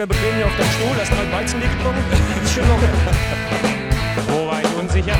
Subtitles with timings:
[0.00, 2.04] locker bequem hier auf deinem Stuhl, hast mal Weizen getrunken.
[2.42, 2.88] Ist schon locker.
[4.28, 5.16] Wo war ich unsicher?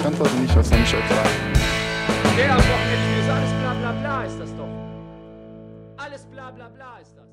[0.00, 1.30] Ich antworte nicht, ich euch sagen?
[2.36, 4.68] Der am Wochenende ist alles bla bla bla ist das doch.
[5.96, 7.28] Alles bla bla bla ist das.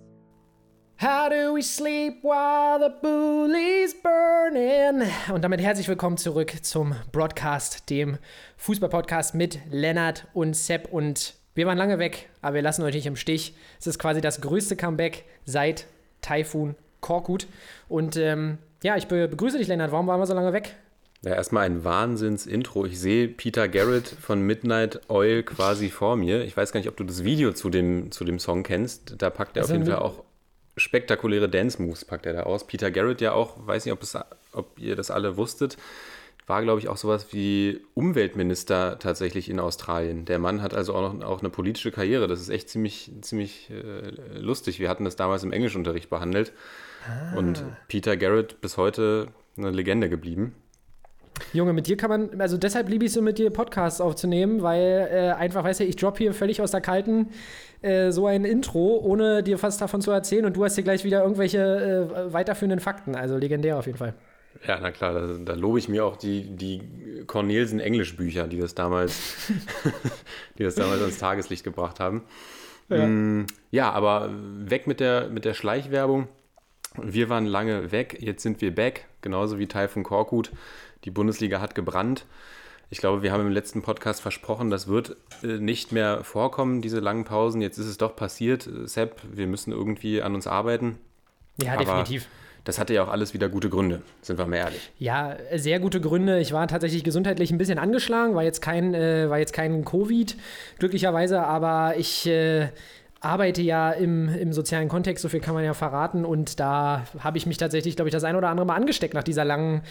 [1.01, 5.09] How do we sleep while the bully's burning?
[5.33, 8.17] Und damit herzlich willkommen zurück zum Broadcast, dem
[8.57, 10.91] Fußballpodcast mit Lennart und Sepp.
[10.91, 13.55] Und wir waren lange weg, aber wir lassen euch nicht im Stich.
[13.79, 15.87] Es ist quasi das größte Comeback seit
[16.29, 17.47] Taifun Korkut.
[17.87, 19.91] Und ähm, ja, ich be begrüße dich, Lennart.
[19.91, 20.75] Warum waren wir so lange weg?
[21.21, 22.85] Ja, erstmal ein Wahnsinns-Intro.
[22.85, 26.43] Ich sehe Peter Garrett von Midnight Oil quasi vor mir.
[26.43, 29.21] Ich weiß gar nicht, ob du das Video zu dem, zu dem Song kennst.
[29.21, 30.23] Da packt er Also auf jeden Fall auch
[30.77, 32.67] spektakuläre Dance-Moves, packt er da aus.
[32.67, 34.17] Peter Garrett ja auch, weiß nicht, ob, es,
[34.53, 35.75] ob ihr das alle wusstet,
[36.49, 40.25] war, glaube ich, auch sowas wie Umweltminister tatsächlich in Australien.
[40.25, 42.27] Der Mann hat also auch noch auch eine politische Karriere.
[42.27, 44.79] Das ist echt ziemlich, ziemlich äh, lustig.
[44.79, 46.51] Wir hatten das damals im Englischunterricht behandelt.
[47.35, 49.27] Und Peter Garrett bis heute
[49.57, 50.53] eine Legende geblieben.
[51.53, 55.07] Junge, mit dir kann man, also deshalb liebe ich so mit dir Podcasts aufzunehmen, weil
[55.11, 57.29] äh, einfach, weißt du, ich drop hier völlig aus der Kalten
[57.81, 61.05] äh, so ein Intro, ohne dir was davon zu erzählen und du hast hier gleich
[61.05, 61.59] wieder irgendwelche
[62.27, 63.15] äh, weiterführenden Fakten.
[63.15, 64.13] Also legendär auf jeden Fall.
[64.67, 69.51] Ja, na klar, da, da lobe ich mir auch die, die Cornelsen-Englischbücher, die das damals,
[70.57, 72.23] die das damals ans Tageslicht gebracht haben.
[72.89, 76.27] Ja, ja aber weg mit der, mit der Schleichwerbung.
[76.97, 80.51] Wir waren lange weg, jetzt sind wir back, genauso wie Taifun Korkut.
[81.05, 82.25] Die Bundesliga hat gebrannt.
[82.89, 86.99] Ich glaube, wir haben im letzten Podcast versprochen, das wird äh, nicht mehr vorkommen, diese
[86.99, 87.61] langen Pausen.
[87.61, 88.67] Jetzt ist es doch passiert.
[88.85, 90.97] Sepp, wir müssen irgendwie an uns arbeiten.
[91.61, 92.27] Ja, Aber definitiv.
[92.69, 94.91] Das hatte ja auch alles wieder gute Gründe, sind wir mal ehrlich.
[94.99, 96.39] Ja, sehr gute Gründe.
[96.39, 100.35] Ich war tatsächlich gesundheitlich ein bisschen angeschlagen, war jetzt kein, äh, war jetzt kein Covid,
[100.77, 102.67] glücklicherweise, aber ich äh,
[103.21, 106.25] arbeite ja im, im sozialen Kontext, so viel kann man ja verraten.
[106.25, 109.23] Und da habe ich mich tatsächlich, glaube ich, das ein oder andere Mal angesteckt nach
[109.23, 109.81] dieser langen,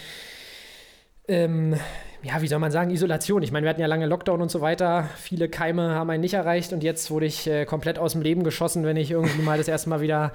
[1.27, 1.75] ähm,
[2.23, 3.43] ja, wie soll man sagen, Isolation.
[3.43, 5.09] Ich meine, wir hatten ja lange Lockdown und so weiter.
[5.17, 8.45] Viele Keime haben einen nicht erreicht und jetzt wurde ich äh, komplett aus dem Leben
[8.45, 10.31] geschossen, wenn ich irgendwie mal das erste Mal wieder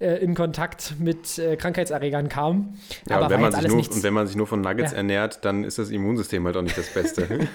[0.00, 2.74] äh, in Kontakt mit äh, Krankheitserregern kam.
[3.08, 3.96] Ja, Aber und, wenn man sich nur, nichts.
[3.96, 4.98] und wenn man sich nur von Nuggets Ja.
[4.98, 7.28] ernährt, dann ist das Immunsystem halt auch nicht das Beste.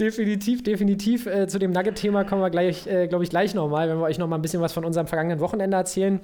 [0.00, 1.26] Definitiv, definitiv.
[1.26, 4.18] Äh, zu dem Nugget-Thema kommen wir gleich, äh, glaube ich, gleich nochmal, wenn wir euch
[4.18, 6.20] nochmal ein bisschen was von unserem vergangenen Wochenende erzählen.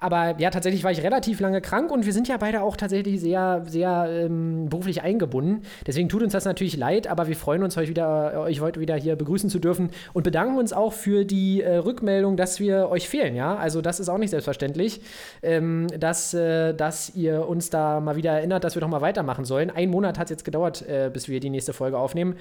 [0.00, 3.20] Aber ja, tatsächlich war ich relativ lange krank und wir sind ja beide auch tatsächlich
[3.20, 5.62] sehr, sehr ähm, beruflich eingebunden.
[5.86, 8.96] Deswegen tut uns das natürlich leid, aber wir freuen uns, euch, wieder, euch heute wieder
[8.96, 13.08] hier begrüßen zu dürfen und bedanken uns auch für die äh, Rückmeldung, dass wir euch
[13.10, 13.36] fehlen.
[13.36, 15.02] Ja, also das ist auch nicht selbstverständlich,
[15.42, 19.44] ähm, dass, äh, dass ihr uns da mal wieder erinnert, dass wir doch mal weitermachen
[19.44, 19.70] sollen.
[19.70, 22.36] Ein Monat hat es jetzt gedauert, äh, bis wir die nächste Folge aufnehmen.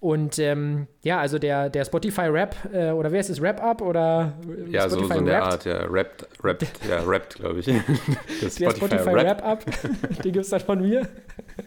[0.00, 4.70] Und ähm, ja, also der, der Spotify-Rap, äh, oder wer ist es, Rap-Up oder äh,
[4.70, 5.42] ja, so, so in der?
[5.42, 7.66] Art, ja, rappt, rappt, ja, rappt, glaube ich.
[8.40, 8.76] Der Spotify-Rap.
[8.76, 9.64] Spotify-Rap-Up,
[10.24, 11.06] den gibt es dann von mir.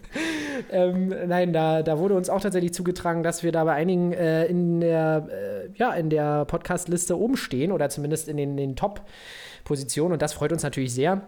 [0.71, 4.45] ähm, nein, da, da wurde uns auch tatsächlich zugetragen, dass wir da bei einigen äh,
[4.45, 10.13] in der, äh, ja, in der Podcast-Liste oben stehen oder zumindest in den, den Top-Positionen
[10.13, 11.21] und das freut uns natürlich sehr.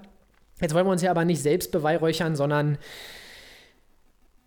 [0.59, 2.79] Jetzt wollen wir uns ja aber nicht selbst beweihräuchern, sondern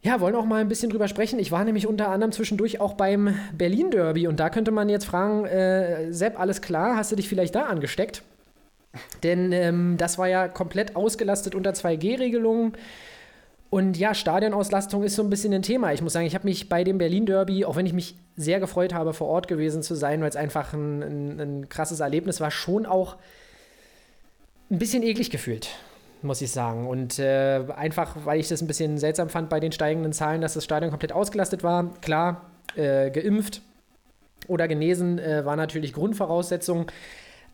[0.02, 1.38] ja, wollen auch mal ein bisschen drüber sprechen.
[1.38, 5.06] Ich war nämlich unter anderem zwischendurch auch beim Berlin Derby und da könnte man jetzt
[5.06, 8.22] fragen, äh, Sepp, alles klar, hast du dich vielleicht da angesteckt?
[9.22, 12.72] Denn ähm, das war ja komplett ausgelastet unter 2G-Regelungen.
[13.70, 15.92] Und ja, Stadionauslastung ist so ein bisschen ein Thema.
[15.92, 18.60] Ich muss sagen, ich habe mich bei dem Berlin Derby, auch wenn ich mich sehr
[18.60, 22.40] gefreut habe, vor Ort gewesen zu sein, weil es einfach ein, ein, ein krasses Erlebnis
[22.40, 23.16] war, schon auch
[24.70, 25.68] ein bisschen eklig gefühlt,
[26.22, 26.86] muss ich sagen.
[26.86, 30.54] Und äh, einfach, weil ich das ein bisschen seltsam fand bei den steigenden Zahlen, dass
[30.54, 31.94] das Stadion komplett ausgelastet war.
[32.00, 33.62] Klar, äh, geimpft
[34.46, 36.86] oder genesen äh, war natürlich Grundvoraussetzung.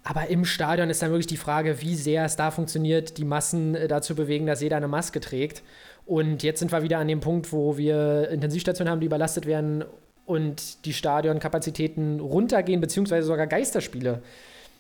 [0.03, 3.75] Aber im Stadion ist dann wirklich die Frage, wie sehr es da funktioniert, die Massen
[3.75, 5.63] äh, dazu bewegen, dass jeder eine Maske trägt.
[6.07, 9.85] Und jetzt sind wir wieder an dem Punkt, wo wir Intensivstationen haben, die überlastet werden
[10.27, 14.23] und die Stadionkapazitäten runtergehen, beziehungsweise sogar Geisterspiele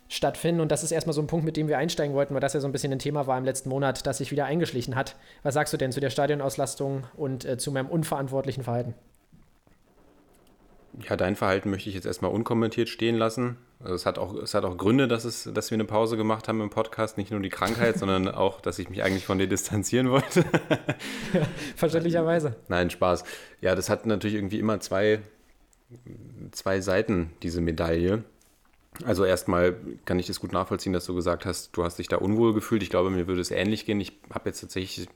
[0.09, 0.61] stattfinden.
[0.61, 2.61] Und das ist erstmal so ein Punkt, mit dem wir einsteigen wollten, weil das ja
[2.61, 5.17] so ein bisschen ein Thema war im letzten Monat, das sich wieder eingeschlichen hat.
[5.43, 8.95] Was sagst du denn zu der Stadionauslastung und äh, zu meinem unverantwortlichen Verhalten?
[11.09, 13.56] Ja, dein Verhalten möchte ich jetzt erstmal unkommentiert stehen lassen.
[13.81, 16.47] Also es, hat auch, es hat auch Gründe, dass, es, dass wir eine Pause gemacht
[16.47, 17.19] haben im Podcast.
[17.19, 20.45] Nicht nur die Krankheit, sondern auch, dass ich mich eigentlich von dir distanzieren wollte.
[21.77, 22.56] Verständlicherweise.
[22.69, 23.25] Nein, Spaß.
[23.61, 25.21] Ja, das hat natürlich irgendwie immer zwei,
[26.53, 28.23] zwei Seiten, diese Medaille.
[29.05, 29.75] Also erstmal
[30.05, 32.82] kann ich das gut nachvollziehen, dass du gesagt hast, du hast dich da unwohl gefühlt.
[32.82, 34.00] Ich glaube, mir würde es ähnlich gehen.
[34.00, 35.08] Ich habe jetzt tatsächlich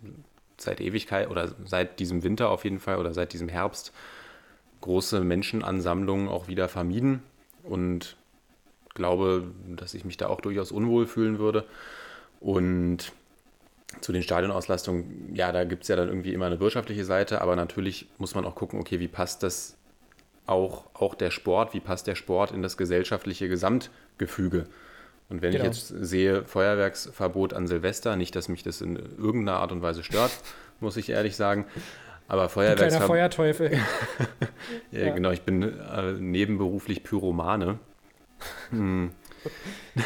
[0.57, 3.93] seit Ewigkeit oder seit diesem Winter auf jeden Fall oder seit diesem Herbst
[4.81, 7.23] große Menschenansammlungen auch wieder vermieden
[7.63, 8.17] und
[8.95, 11.65] glaube, dass ich mich da auch durchaus unwohl fühlen würde.
[12.41, 13.13] Und
[14.03, 17.57] zu den Stadionauslastungen, ja, da gibt es ja dann irgendwie immer eine wirtschaftliche Seite, aber
[17.57, 19.78] natürlich muss man auch gucken, okay, wie passt das
[20.49, 24.67] auch, auch der Sport, wie passt der Sport in das gesellschaftliche Gesamtgefüge?
[25.29, 25.65] Und wenn Genau.
[25.65, 30.03] ich jetzt sehe, Feuerwerksverbot an Silvester, nicht, dass mich das in irgendeiner Art und Weise
[30.03, 30.31] stört,
[30.81, 31.67] muss ich ehrlich sagen,
[32.29, 33.73] aber Kleiner Feuerwerksverbot, Feuerteufel.
[34.91, 35.15] ja, Ja.
[35.15, 37.79] genau, ich bin äh, nebenberuflich Pyromane.
[38.71, 39.11] Hm.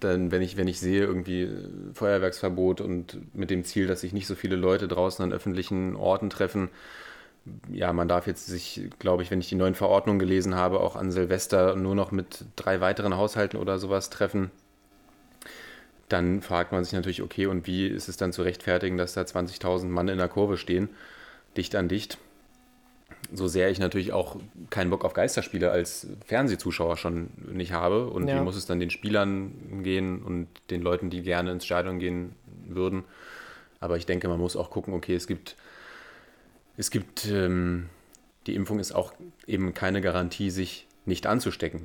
[0.00, 1.50] Dann, wenn ich, wenn ich sehe, irgendwie
[1.92, 6.30] Feuerwerksverbot und mit dem Ziel, dass sich nicht so viele Leute draußen an öffentlichen Orten
[6.30, 6.70] treffen,
[7.72, 10.96] ja, man darf jetzt sich, glaube ich, wenn ich die neuen Verordnungen gelesen habe, auch
[10.96, 14.50] an Silvester nur noch mit drei weiteren Haushalten oder sowas treffen.
[16.08, 19.22] Dann fragt man sich natürlich, okay, und wie ist es dann zu rechtfertigen, dass da
[19.22, 20.90] 20.000 Mann in der Kurve stehen,
[21.56, 22.18] dicht an dicht?
[23.32, 24.36] So sehr ich natürlich auch
[24.70, 28.08] keinen Bock auf Geisterspiele als Fernsehzuschauer schon nicht habe.
[28.08, 28.36] Und Ja.
[28.36, 32.34] wie muss es dann den Spielern gehen und den Leuten, die gerne ins Stadion gehen
[32.66, 33.04] würden?
[33.78, 35.56] Aber ich denke, man muss auch gucken, okay, es gibt,
[36.76, 37.88] es gibt, ähm,
[38.46, 39.12] die Impfung ist auch
[39.46, 41.82] eben keine Garantie, sich nicht anzustecken.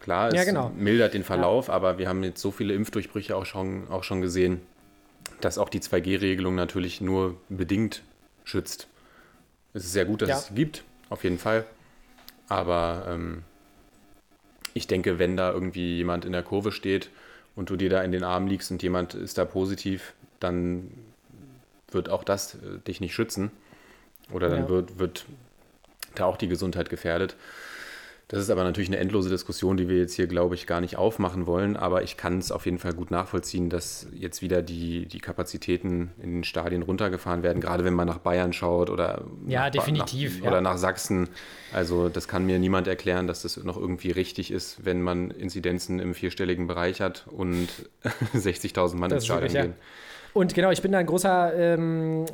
[0.00, 0.70] Klar, es Ja, genau.
[0.70, 4.60] mildert den Verlauf, aber wir haben jetzt so viele Impfdurchbrüche auch schon, auch schon gesehen,
[5.40, 8.02] dass auch die 2G-Regelung natürlich nur bedingt
[8.44, 8.88] schützt.
[9.74, 10.38] Es ist sehr gut, dass Ja.
[10.38, 11.64] es gibt, auf jeden Fall.
[12.48, 13.42] Aber ähm,
[14.74, 17.10] ich denke, wenn da irgendwie jemand in der Kurve steht
[17.54, 20.90] und du dir da in den Arm liegst und jemand ist da positiv, dann
[21.90, 23.50] wird auch das äh, dich nicht schützen.
[24.32, 24.68] Oder dann Ja.
[24.68, 25.26] wird, wird
[26.14, 27.36] da auch die Gesundheit gefährdet.
[28.28, 30.96] Das ist aber natürlich eine endlose Diskussion, die wir jetzt hier, glaube ich, gar nicht
[30.96, 31.76] aufmachen wollen.
[31.76, 36.10] Aber ich kann es auf jeden Fall gut nachvollziehen, dass jetzt wieder die, die Kapazitäten
[36.22, 40.38] in den Stadien runtergefahren werden, gerade wenn man nach Bayern schaut oder, Ja, nach, definitiv,
[40.38, 40.50] nach, ja.
[40.50, 41.28] oder nach Sachsen.
[41.70, 45.98] Also das kann mir niemand erklären, dass das noch irgendwie richtig ist, wenn man Inzidenzen
[46.00, 47.68] im vierstelligen Bereich hat und
[48.34, 49.62] 60.000 Mann Das ins Stadion wirklich, ja.
[49.64, 49.74] gehen.
[50.32, 51.52] Und genau, ich bin da ein großer.
[51.54, 52.24] Ähm,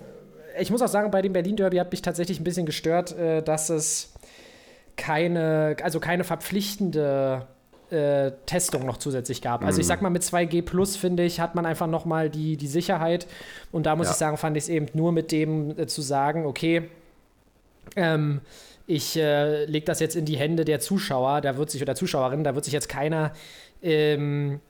[0.58, 3.69] ich muss auch sagen, bei dem Berlin-Derby hat mich tatsächlich ein bisschen gestört, äh, dass
[3.70, 4.12] es
[4.97, 7.47] keine, also keine verpflichtende
[7.91, 9.64] äh, Testung noch zusätzlich gab.
[9.64, 12.56] Also ich sag mal, mit 2G Plus, finde ich, hat man einfach noch mal die,
[12.56, 13.26] die Sicherheit.
[13.73, 14.12] Und da muss Ja.
[14.12, 16.88] ich sagen, fand ich es eben nur mit dem äh, zu sagen, okay,
[17.96, 18.41] ähm,
[18.87, 22.44] ich äh, lege das jetzt in die Hände der Zuschauer, da wird sich, oder Zuschauerinnen,
[22.44, 23.32] da wird sich jetzt keiner
[23.82, 24.61] ähm,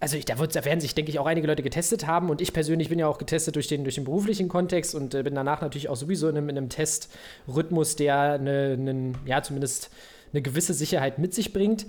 [0.00, 2.40] also ich, da, wird, da werden sich, denke ich, auch einige Leute getestet haben und
[2.40, 5.34] ich persönlich bin ja auch getestet durch den, durch den beruflichen Kontext und äh, bin
[5.34, 9.90] danach natürlich auch sowieso in einem, in einem Testrhythmus, der eine, einen, ja, zumindest
[10.32, 11.86] eine gewisse Sicherheit mit sich bringt.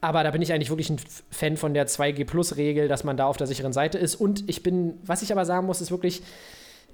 [0.00, 0.98] Aber da bin ich eigentlich wirklich ein
[1.30, 4.16] Fan von der 2G-Plus-Regel, dass man da auf der sicheren Seite ist.
[4.16, 6.22] Und ich bin, was ich aber sagen muss, ist wirklich,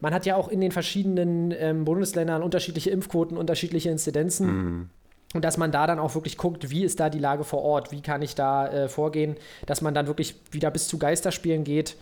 [0.00, 4.46] man hat ja auch in den verschiedenen ähm, Bundesländern unterschiedliche Impfquoten, unterschiedliche Inzidenzen.
[5.32, 7.92] Und dass man da dann auch wirklich guckt, wie ist da die Lage vor Ort,
[7.92, 9.36] wie kann ich da äh, vorgehen,
[9.66, 11.96] dass man dann wirklich wieder bis zu Geisterspielen geht.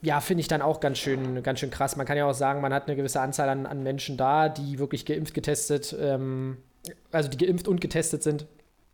[0.00, 1.96] Ja, finde ich dann auch ganz schön, ganz schön krass.
[1.96, 4.78] Man kann ja auch sagen, man hat eine gewisse Anzahl an, an Menschen da, die
[4.78, 6.56] wirklich geimpft, getestet, ähm,
[7.12, 8.46] also die geimpft und getestet sind.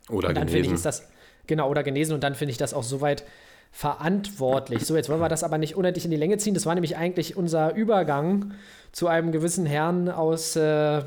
[0.09, 0.75] Oder und dann finde ich, genesen.
[0.75, 1.09] ist das,
[1.47, 3.25] genau, oder genesen, und dann finde ich das auch soweit
[3.71, 4.87] verantwortlich.
[4.87, 6.55] So, jetzt wollen wir das aber nicht unendlich in die Länge ziehen.
[6.55, 8.55] Das war nämlich eigentlich unser Übergang
[8.93, 11.03] zu einem gewissen Herrn aus äh,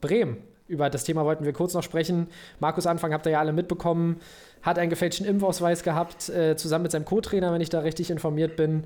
[0.00, 0.38] Bremen.
[0.68, 2.28] Über das Thema wollten wir kurz noch sprechen.
[2.58, 4.20] Markus Anfang habt ihr ja alle mitbekommen,
[4.62, 8.56] hat einen gefälschten Impfausweis gehabt, äh, zusammen mit seinem Co-Trainer, wenn ich da richtig informiert
[8.56, 8.84] bin,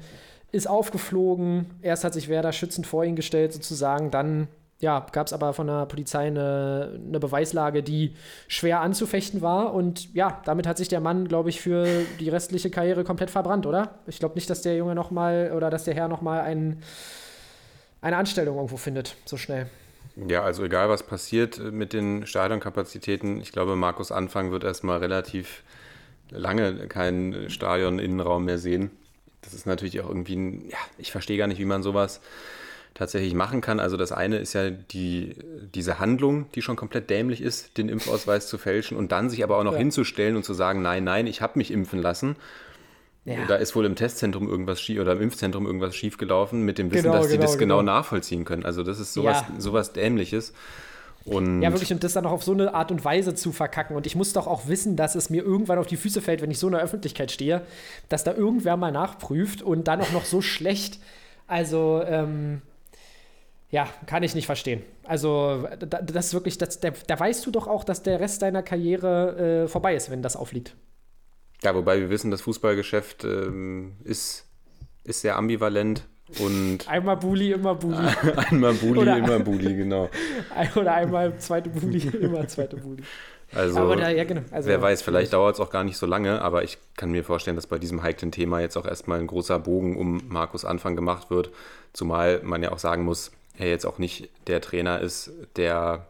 [0.53, 1.67] ist aufgeflogen.
[1.81, 4.11] Erst hat sich Werder schützend vor ihn gestellt, sozusagen.
[4.11, 4.49] Dann
[4.81, 8.15] ja, gab es aber von der Polizei eine, eine Beweislage, die
[8.49, 9.75] schwer anzufechten war.
[9.75, 11.87] Und ja, damit hat sich der Mann, glaube ich, für
[12.19, 13.99] die restliche Karriere komplett verbrannt, oder?
[14.07, 16.83] Ich glaube nicht, dass der Junge noch mal oder dass der Herr noch mal ein,
[18.01, 19.67] eine Anstellung irgendwo findet, so schnell.
[20.17, 24.99] Ja, also egal was passiert äh, mit den Stadionkapazitäten, ich glaube, Markus Anfang wird erstmal
[24.99, 25.63] relativ
[26.31, 28.91] lange keinen Stadion-Innenraum mehr sehen.
[29.43, 32.21] Das ist natürlich auch irgendwie ein, ja, ich verstehe gar nicht, wie man sowas
[32.95, 33.81] tatsächlich machen kann.
[33.81, 35.37] Also das eine ist ja die,
[35.75, 39.59] diese Handlung, die schon komplett dämlich ist, den Impfausweis zu fälschen und dann sich aber
[39.59, 39.79] auch noch Ja.
[39.79, 42.37] hinzustellen und zu sagen, nein, nein, ich habe mich impfen lassen.
[43.25, 43.45] Ja.
[43.47, 47.05] Da ist wohl im Testzentrum irgendwas schief oder im Impfzentrum irgendwas schiefgelaufen, mit dem Wissen,
[47.05, 47.93] Genau, dass die genau, das genau, genau.
[47.93, 48.65] nachvollziehen können.
[48.65, 49.61] Also das ist sowas, Ja.
[49.61, 50.55] sowas Dämliches.
[51.27, 53.95] Und Ja, wirklich, und das dann noch auf so eine Art und Weise zu verkacken.
[53.95, 56.51] Und ich muss doch auch wissen, dass es mir irgendwann auf die Füße fällt, wenn
[56.51, 57.61] ich so in der Öffentlichkeit stehe,
[58.09, 60.99] dass da irgendwer mal nachprüft und dann auch noch so schlecht.
[61.47, 62.63] Also, ähm,
[63.71, 64.83] ja, kann ich nicht verstehen.
[65.05, 68.41] Also, da, das ist wirklich, das, da, da weißt du doch auch, dass der Rest
[68.41, 70.75] deiner Karriere äh, vorbei ist, wenn das aufliegt.
[71.63, 74.47] Ja, wobei wir wissen, das Fußballgeschäft ähm, ist,
[75.05, 76.07] ist sehr ambivalent
[76.41, 77.97] Und Einmal Bulli, immer Bulli.
[78.37, 80.09] einmal Bulli, Oder- immer Bulli, genau.
[80.77, 83.03] Oder einmal zweite Bulli, immer zweite Bulli.
[83.53, 84.43] Also, Aber da, ja, genau.
[84.53, 87.25] Also, wer weiß, vielleicht dauert es auch gar nicht so lange, aber ich kann mir
[87.25, 90.95] vorstellen, dass bei diesem heiklen Thema jetzt auch erstmal ein großer Bogen um Markus Anfang
[90.95, 91.51] gemacht wird.
[91.93, 96.07] Zumal man ja auch sagen muss, er jetzt auch nicht der Trainer ist, der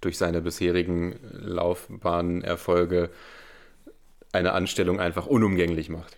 [0.00, 3.10] durch seine bisherigen Laufbahnerfolge
[4.32, 6.16] eine Anstellung einfach unumgänglich macht.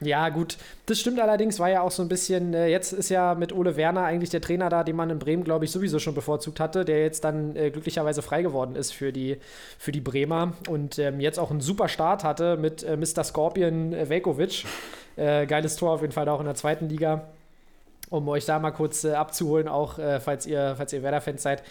[0.00, 0.58] Ja, gut.
[0.84, 3.76] Das stimmt allerdings, war ja auch so ein bisschen, äh, jetzt ist ja mit Ole
[3.76, 6.84] Werner eigentlich der Trainer da, den man in Bremen, glaube ich, sowieso schon bevorzugt hatte,
[6.84, 9.38] der jetzt dann äh, glücklicherweise frei geworden ist für die,
[9.78, 13.24] für die Bremer und ähm, jetzt auch einen super Start hatte mit äh, Mr.
[13.24, 14.64] Scorpion äh, Velkovic.
[15.16, 17.28] Äh, geiles Tor auf jeden Fall auch in der zweiten Liga,
[18.10, 21.62] um euch da mal kurz äh, abzuholen, auch falls ihr, falls ihr Werder-Fans seid.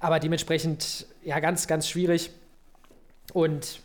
[0.00, 2.30] Aber dementsprechend, ja, ganz, ganz schwierig.
[3.32, 3.80] Und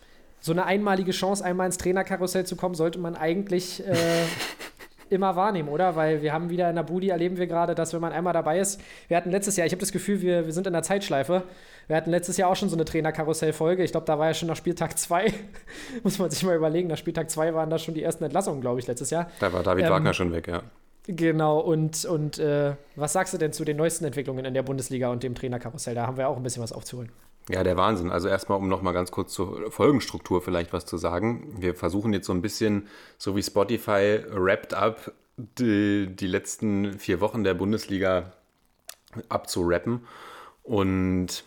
[0.45, 3.95] so eine einmalige Chance, einmal ins Trainerkarussell zu kommen, sollte man eigentlich äh,
[5.09, 5.95] immer wahrnehmen, oder?
[5.95, 8.59] Weil wir haben wieder in der Budi, erleben wir gerade, dass wenn man einmal dabei
[8.59, 11.41] ist, wir hatten letztes Jahr, ich habe das Gefühl, wir, wir sind in der Zeitschleife.
[11.87, 13.83] Wir hatten letztes Jahr auch schon so eine Trainerkarussell-Folge.
[13.83, 15.33] Ich glaube, da war ja schon nach Spieltag 2.
[16.03, 16.89] Muss man sich mal überlegen.
[16.89, 19.31] Nach Spieltag 2 waren da schon die ersten Entlassungen, glaube ich, letztes Jahr.
[19.39, 20.61] Da war David Ähm, Wagner schon weg, ja.
[21.07, 25.09] Genau, und, und äh, was sagst du denn zu den neuesten Entwicklungen in der Bundesliga
[25.09, 25.95] und dem Trainerkarussell?
[25.95, 27.11] Da haben wir auch ein bisschen was aufzuholen.
[27.49, 28.11] Ja, der Wahnsinn.
[28.11, 31.55] Also erstmal, um nochmal ganz kurz zur Folgenstruktur vielleicht was zu sagen.
[31.59, 32.87] Wir versuchen jetzt so ein bisschen,
[33.17, 38.33] so wie Spotify wrapped up, die, die letzten vier Wochen der Bundesliga
[39.29, 40.07] abzurappen.
[40.63, 41.43] Und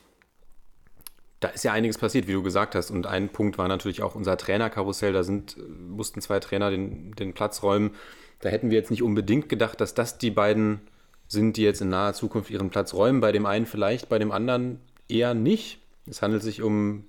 [1.41, 2.91] da ist ja einiges passiert, wie du gesagt hast.
[2.91, 5.13] Und ein Punkt war natürlich auch unser Trainerkarussell.
[5.13, 5.57] Da sind,
[5.89, 7.93] mussten zwei Trainer den, den Platz räumen.
[8.41, 10.81] Da hätten wir jetzt nicht unbedingt gedacht, dass das die beiden
[11.27, 13.21] sind, die jetzt in naher Zukunft ihren Platz räumen.
[13.21, 15.81] Bei dem einen vielleicht, bei dem anderen eher nicht.
[16.09, 17.05] Es handelt sich um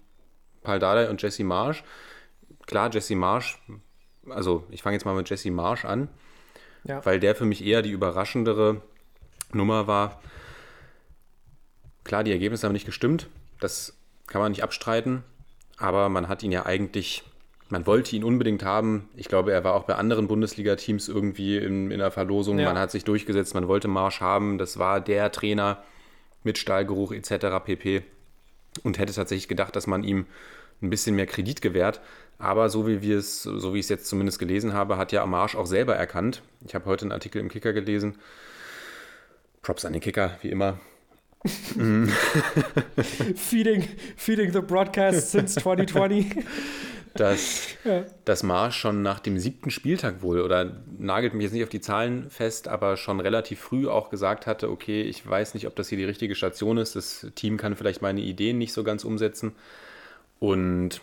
[0.64, 1.84] Paul Dardai und Jesse Marsch.
[2.68, 3.60] Klar, Jesse Marsch,
[4.30, 6.10] also ich fange jetzt mal mit Jesse Marsch an,
[6.84, 7.04] Ja.
[7.06, 8.82] weil der für mich eher die überraschendere
[9.54, 10.22] Nummer war.
[12.04, 13.28] Klar, die Ergebnisse haben nicht gestimmt,
[13.60, 13.96] das
[14.28, 15.24] kann man nicht abstreiten,
[15.78, 17.24] aber man hat ihn ja eigentlich,
[17.70, 19.10] man wollte ihn unbedingt haben.
[19.16, 22.58] Ich glaube, er war auch bei anderen Bundesliga-Teams irgendwie in, in der Verlosung.
[22.60, 22.66] Ja.
[22.68, 24.58] Man hat sich durchgesetzt, man wollte Marsch haben.
[24.58, 25.84] Das war der Trainer
[26.44, 27.64] mit Stahlgeruch etc.
[27.64, 28.04] pp.
[28.84, 30.26] Und hätte tatsächlich gedacht, dass man ihm
[30.82, 32.02] ein bisschen mehr Kredit gewährt.
[32.38, 35.26] Aber so wie wir es, so wie ich es jetzt zumindest gelesen habe, hat ja
[35.26, 36.42] Marsch auch selber erkannt.
[36.66, 38.16] Ich habe heute einen Artikel im Kicker gelesen.
[39.62, 40.80] Props an den Kicker, wie immer.
[43.36, 46.44] Feeding, feeding the broadcast since 2020.
[47.16, 47.68] dass,
[48.26, 51.82] dass Marsch schon nach dem siebten Spieltag wohl, oder nagelt mich jetzt nicht auf die
[51.82, 55.90] Zahlen fest, aber schon relativ früh auch gesagt hatte, okay, ich weiß nicht, ob das
[55.90, 59.54] hier die richtige Station ist, das Team kann vielleicht meine Ideen nicht so ganz umsetzen.
[60.40, 61.02] Und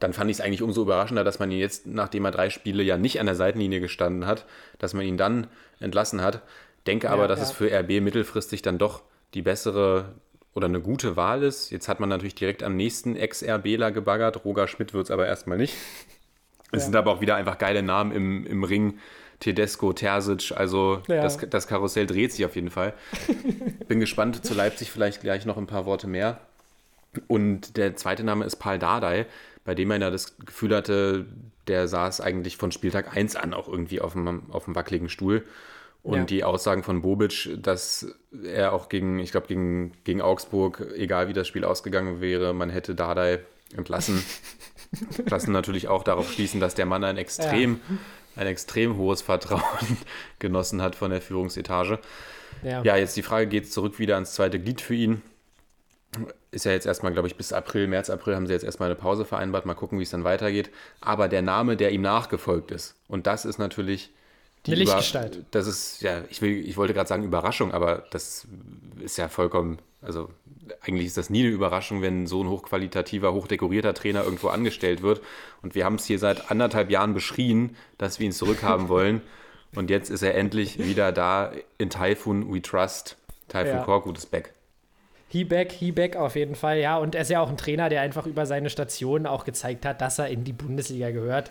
[0.00, 2.82] dann fand ich es eigentlich umso überraschender, dass man ihn jetzt, nachdem er drei Spiele
[2.82, 4.44] ja nicht an der Seitenlinie gestanden hat,
[4.78, 5.46] dass man ihn dann
[5.80, 6.42] entlassen hat.
[6.86, 7.44] Denke aber, Ja, dass ja.
[7.46, 9.02] es für RB mittelfristig dann doch
[9.32, 10.14] die bessere
[10.54, 11.70] oder eine gute Wahl ist.
[11.70, 14.44] Jetzt hat man natürlich direkt am nächsten Ex-RBler gebaggert.
[14.44, 15.74] Roger Schmidt wird es aber erstmal nicht.
[16.72, 16.86] Es Ja.
[16.86, 18.98] sind aber auch wieder einfach geile Namen im, im Ring.
[19.40, 21.20] Tedesco, Terzic, also Ja.
[21.20, 22.94] das, das Karussell dreht sich auf jeden Fall.
[23.88, 26.40] Bin gespannt, zu Leipzig vielleicht gleich noch ein paar Worte mehr.
[27.26, 29.26] Und der zweite Name ist Paul Dardai,
[29.64, 31.26] bei dem man ja das Gefühl hatte,
[31.66, 35.44] der saß eigentlich von Spieltag 1 an auch irgendwie auf dem, auf dem wackeligen Stuhl.
[36.04, 36.24] Und Ja.
[36.24, 38.06] die Aussagen von Bobic, dass
[38.44, 42.68] er auch gegen, ich glaube, gegen, gegen Augsburg, egal wie das Spiel ausgegangen wäre, man
[42.68, 43.40] hätte Dardai
[43.74, 44.22] entlassen,
[45.26, 47.80] lassen natürlich auch darauf schließen, dass der Mann ein extrem,
[48.36, 49.96] ein extrem hohes Vertrauen
[50.38, 51.98] genossen hat von der Führungsetage.
[52.62, 52.82] Ja.
[52.82, 55.22] Ja, jetzt die Frage, geht es zurück wieder ans zweite Glied für ihn?
[56.50, 58.94] Ist ja jetzt erstmal, glaube ich, bis April, März, April haben sie jetzt erstmal eine
[58.94, 59.64] Pause vereinbart.
[59.66, 60.70] Mal gucken, wie es dann weitergeht.
[61.00, 64.10] Aber der Name, der ihm nachgefolgt ist, und das ist natürlich
[64.66, 65.44] die Eine Über- Lichtgestalt.
[65.50, 68.46] Das ist, ja, ich, will, ich wollte gerade sagen Überraschung, aber das
[69.02, 70.30] ist ja vollkommen, also
[70.80, 75.20] eigentlich ist das nie eine Überraschung, wenn so ein hochqualitativer, hochdekorierter Trainer irgendwo angestellt wird.
[75.62, 79.20] Und wir haben es hier seit anderthalb Jahren beschrien, dass wir ihn zurückhaben wollen.
[79.74, 83.16] Und jetzt ist er endlich wieder da in Typhoon We Trust.
[83.48, 83.82] Typhoon Ja.
[83.82, 84.52] Korkut ist back.
[85.28, 86.96] He back, he back auf jeden Fall, ja.
[86.96, 90.00] Und er ist ja auch ein Trainer, der einfach über seine Station auch gezeigt hat,
[90.00, 91.50] dass er in die Bundesliga gehört.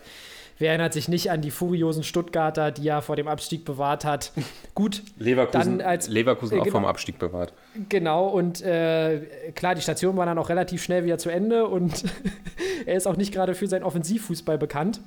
[0.59, 4.31] Wer erinnert sich nicht an die furiosen Stuttgarter, die er vor dem Abstieg bewahrt hat?
[4.75, 6.77] Gut, Leverkusen, Dann als- Leverkusen äh, auch genau.
[6.77, 7.53] vom Abstieg bewahrt.
[7.89, 8.27] genau.
[8.27, 12.03] Und äh, klar, die Station war dann auch relativ schnell wieder zu Ende und
[12.85, 15.01] er ist auch nicht gerade für seinen Offensivfußball bekannt.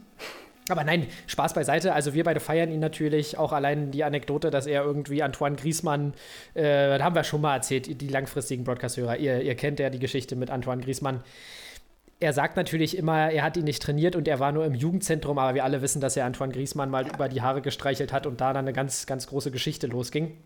[0.69, 1.93] Aber nein, Spaß beiseite.
[1.93, 3.39] Also wir beide feiern ihn natürlich.
[3.39, 6.13] Auch allein die Anekdote, dass er irgendwie Antoine Griezmann,
[6.55, 9.17] äh, da haben wir schon mal erzählt, die langfristigen Broadcast-Hörer.
[9.19, 11.21] Ihr, ihr kennt ja die Geschichte mit Antoine Griezmann.
[12.19, 15.39] Er sagt natürlich immer, er hat ihn nicht trainiert und er war nur im Jugendzentrum,
[15.39, 18.41] aber wir alle wissen, dass er Antoine Griezmann mal über die Haare gestreichelt hat und
[18.41, 20.37] da dann eine ganz, ganz große Geschichte losging.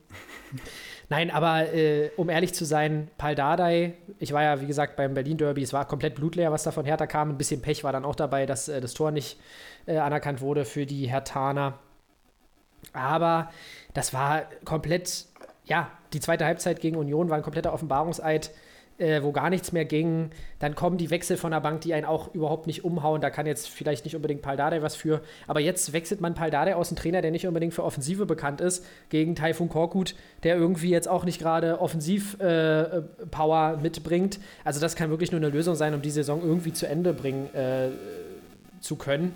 [1.08, 5.14] Nein, aber äh, um ehrlich zu sein, Paul Dardai, ich war ja, wie gesagt, beim
[5.14, 7.30] Berlin-Derby, es war komplett blutleer, was da von Hertha kam.
[7.30, 9.38] Ein bisschen Pech war dann auch dabei, dass äh, das Tor nicht
[9.86, 11.78] äh, anerkannt wurde für die Hertaner.
[12.92, 13.50] Aber
[13.94, 15.26] das war komplett,
[15.64, 18.50] ja, die zweite Halbzeit gegen Union war ein kompletter Offenbarungseid
[19.00, 20.30] äh, wo gar nichts mehr ging.
[20.58, 23.20] Dann kommen die Wechsel von der Bank, die einen auch überhaupt nicht umhauen.
[23.20, 25.22] Da kann jetzt vielleicht nicht unbedingt Paldade was für.
[25.46, 28.84] Aber jetzt wechselt man Paldade aus einem Trainer, der nicht unbedingt für Offensive bekannt ist,
[29.08, 34.38] gegen Taifun Korkut, der irgendwie jetzt auch nicht gerade Offensiv-Power äh, mitbringt.
[34.64, 37.52] Also das kann wirklich nur eine Lösung sein, um die Saison irgendwie zu Ende bringen
[37.54, 37.88] äh,
[38.80, 39.34] zu können.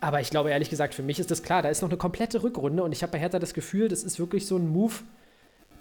[0.00, 1.62] Aber ich glaube, ehrlich gesagt, für mich ist das klar.
[1.62, 4.18] Da ist noch eine komplette Rückrunde und ich habe bei Hertha das Gefühl, das ist
[4.18, 4.94] wirklich so ein Move,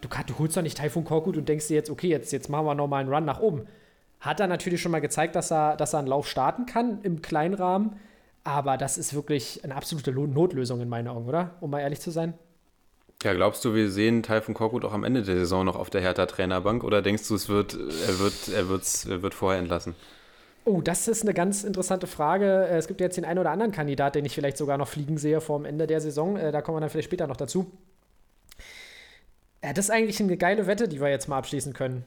[0.07, 2.65] du, du holst doch nicht Taifun Korkut und denkst dir jetzt, okay, jetzt, jetzt machen
[2.65, 3.67] wir nochmal einen Run nach oben.
[4.19, 7.21] Hat er natürlich schon mal gezeigt, dass er, dass er einen Lauf starten kann im
[7.21, 7.97] kleinen Rahmen.
[8.43, 11.55] Aber das ist wirklich eine absolute Notlösung in meinen Augen, oder?
[11.61, 12.35] Um mal ehrlich zu sein.
[13.23, 16.01] Ja, glaubst du, wir sehen Taifun Korkut auch am Ende der Saison noch auf der
[16.01, 19.95] Hertha-Trainerbank oder denkst du, es wird, er, wird, er, wird's, er wird vorher entlassen?
[20.65, 22.67] Oh, das ist eine ganz interessante Frage.
[22.67, 25.39] Es gibt jetzt den einen oder anderen Kandidat, den ich vielleicht sogar noch fliegen sehe
[25.39, 26.37] vor dem Ende der Saison.
[26.37, 27.71] Äh, da kommen wir dann vielleicht später noch dazu.
[29.65, 32.05] Ja, das ist eigentlich eine geile Wette, die wir jetzt mal abschließen können.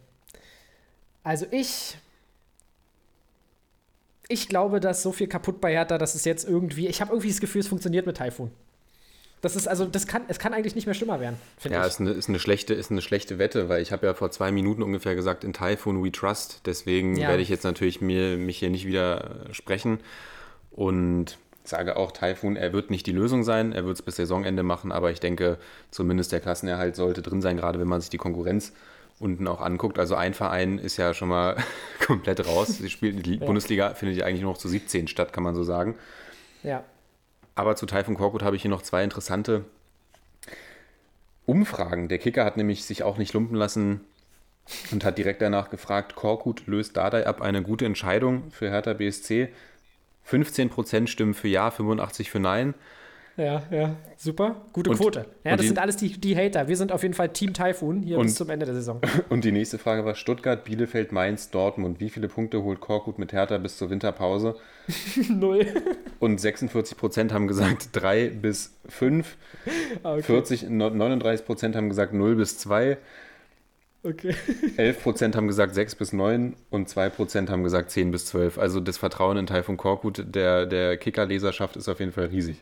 [1.24, 1.98] Also ich.
[4.28, 6.86] Ich glaube, dass so viel kaputt bei Hertha, dass es jetzt irgendwie.
[6.86, 8.52] Ich habe irgendwie das Gefühl, es funktioniert mit Typhoon.
[9.40, 11.36] Das ist also, das kann, es kann eigentlich nicht mehr schlimmer werden.
[11.64, 11.88] Ja, ich.
[11.88, 14.52] Ist, eine, ist, eine schlechte, ist eine schlechte Wette, weil ich habe ja vor zwei
[14.52, 16.60] Minuten ungefähr gesagt, in Typhoon we trust.
[16.64, 17.28] Deswegen ja.
[17.28, 19.98] werde ich jetzt natürlich mir, mich hier nicht widersprechen.
[20.70, 24.62] Und sage auch, Taifun, er wird nicht die Lösung sein, er wird es bis Saisonende
[24.62, 25.58] machen, aber ich denke,
[25.90, 28.72] zumindest der Klassenerhalt sollte drin sein, gerade wenn man sich die Konkurrenz
[29.20, 29.98] unten auch anguckt.
[29.98, 31.56] Also ein Verein ist ja schon mal
[32.06, 32.68] komplett raus.
[32.68, 33.44] Sie spielt, die ja.
[33.44, 35.96] Bundesliga findet ja eigentlich nur noch zu 17 statt, kann man so sagen.
[36.62, 36.84] Ja.
[37.54, 39.64] Aber zu Taifun Korkut habe ich hier noch zwei interessante
[41.46, 42.08] Umfragen.
[42.08, 44.00] Der Kicker hat nämlich sich auch nicht lumpen lassen
[44.92, 49.48] und hat direkt danach gefragt, Korkut löst Dardai ab eine gute Entscheidung für Hertha BSC.
[50.30, 52.74] 15% stimmen für Ja, 85% für Nein.
[53.38, 54.62] Ja, ja, super.
[54.72, 55.26] Gute und, Quote.
[55.44, 56.66] Ja, das die, sind alles die, die Hater.
[56.66, 59.00] Wir sind auf jeden Fall Team Typhoon hier und, bis zum Ende der Saison.
[59.28, 62.00] Und die nächste Frage war Stuttgart, Bielefeld, Mainz, Dortmund.
[62.00, 64.56] Wie viele Punkte holt Korkut mit Hertha bis zur Winterpause?
[65.28, 65.66] Null.
[66.18, 69.36] Und 46% haben gesagt 3 bis 5.
[70.02, 70.22] Ah, okay.
[70.22, 72.98] 40, 39 haben gesagt 0 bis 2.
[74.08, 74.34] Okay.
[74.76, 78.58] 11% haben gesagt 6 bis 9 und 2% haben gesagt 10 bis 12.
[78.58, 82.56] Also das Vertrauen in Taifun Korkut der, der Kicker-Leserschaft ist auf jeden Fall riesig.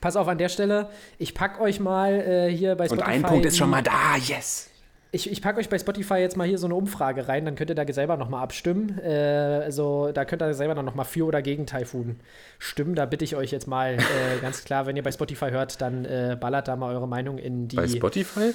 [0.00, 3.06] Pass auf an der Stelle, ich packe euch mal äh, hier bei Spotify.
[3.06, 4.70] Und ein Punkt ist schon mal da, yes!
[5.12, 7.70] Ich, ich packe euch bei Spotify jetzt mal hier so eine Umfrage rein, dann könnt
[7.70, 8.98] ihr da selber nochmal abstimmen.
[8.98, 12.20] Äh, also da könnt ihr selber dann nochmal für oder gegen Taifun
[12.58, 12.94] stimmen.
[12.94, 16.04] Da bitte ich euch jetzt mal äh, ganz klar, wenn ihr bei Spotify hört, dann
[16.04, 17.76] äh, ballert da mal eure Meinung in die.
[17.76, 18.52] Bei Spotify?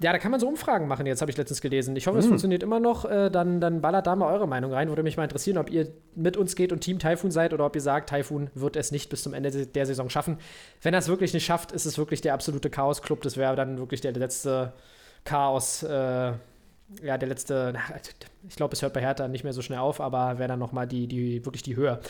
[0.00, 1.96] Ja, da kann man so Umfragen machen, jetzt habe ich letztens gelesen.
[1.96, 2.30] Ich hoffe, es hm.
[2.30, 3.04] funktioniert immer noch.
[3.04, 4.88] Äh, dann, dann ballert da mal eure Meinung rein.
[4.88, 7.74] Würde mich mal interessieren, ob ihr mit uns geht und Team Typhoon seid oder ob
[7.74, 10.38] ihr sagt, Typhoon wird es nicht bis zum Ende der Saison schaffen.
[10.82, 13.22] Wenn er es wirklich nicht schafft, ist es wirklich der absolute Chaos-Club.
[13.22, 14.72] Das wäre dann wirklich der letzte
[15.24, 16.32] Chaos, äh,
[17.02, 17.74] ja, der letzte,
[18.48, 20.86] ich glaube, es hört bei Hertha nicht mehr so schnell auf, aber wäre dann nochmal
[20.86, 22.00] die, die, wirklich die Höhe.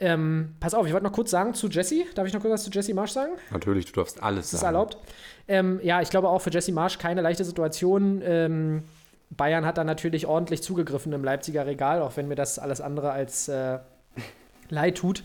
[0.00, 2.04] Ähm, pass auf, ich wollte noch kurz sagen zu Jesse.
[2.14, 3.32] Darf ich noch kurz was zu Jesse Marsch sagen?
[3.50, 4.56] Natürlich, du darfst alles sagen.
[4.56, 4.98] Ist das erlaubt?
[5.48, 8.20] Ähm, ja, ich glaube auch für Jesse Marsch keine leichte Situation.
[8.22, 8.82] Ähm,
[9.30, 13.10] Bayern hat da natürlich ordentlich zugegriffen im Leipziger Regal, auch wenn mir das alles andere
[13.10, 13.78] als äh,
[14.68, 15.22] leid tut.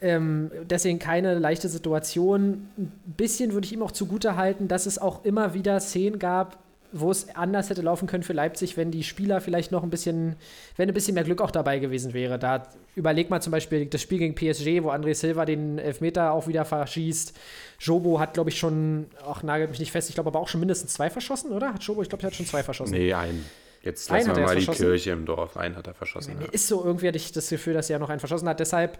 [0.00, 2.68] Ähm, deswegen keine leichte Situation.
[2.76, 6.58] Ein bisschen würde ich ihm auch zugute halten, dass es auch immer wieder Szenen gab,
[7.00, 10.36] wo es anders hätte laufen können für Leipzig, wenn die Spieler vielleicht noch ein bisschen,
[10.76, 12.38] wenn ein bisschen mehr Glück auch dabei gewesen wäre.
[12.38, 16.46] Da überleg mal zum Beispiel das Spiel gegen PSG, wo André Silva den Elfmeter auch
[16.46, 17.34] wieder verschießt.
[17.80, 20.60] Jobo hat, glaube ich, schon, ach, nagelt mich nicht fest, ich glaube aber auch schon
[20.60, 21.74] mindestens zwei verschossen, oder?
[21.74, 22.92] Hat Jobo, ich glaube, er hat schon zwei verschossen.
[22.96, 23.44] Nee, einen.
[23.86, 25.56] Jetzt lassen wir mal die Kirche im Dorf.
[25.56, 26.34] Einen hat er verschossen.
[26.40, 26.48] Ja.
[26.50, 28.58] Ist so, irgendwie hatte ich das Gefühl, dass er noch einen verschossen hat.
[28.58, 28.98] Deshalb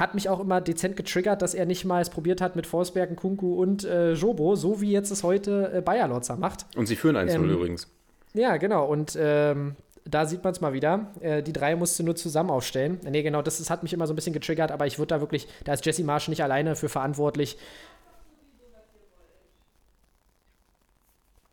[0.00, 3.14] hat mich auch immer dezent getriggert, dass er nicht mal es probiert hat mit Forsberg,
[3.16, 6.64] Kunku und äh, Jobo, so wie jetzt es heute äh, Bayer Lotzer macht.
[6.74, 7.86] Und sie führen 1-0 ähm, übrigens.
[8.32, 8.86] Ja, genau.
[8.86, 11.12] Und ähm, da sieht man es mal wieder.
[11.20, 12.98] Äh, die drei musste nur zusammen aufstellen.
[13.04, 15.20] Nee, genau, das, das, hat mich immer so ein bisschen getriggert, aber ich würde da
[15.20, 17.58] wirklich, da ist Jesse Marsch nicht alleine für verantwortlich.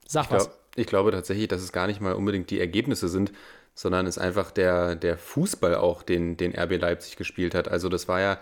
[0.08, 0.46] Sag ich was.
[0.46, 3.34] Glaub, ich glaube tatsächlich, dass es gar nicht mal unbedingt die Ergebnisse sind,
[3.78, 7.68] sondern es einfach der, der Fußball auch, den, den RB Leipzig gespielt hat.
[7.68, 8.40] Also das war ja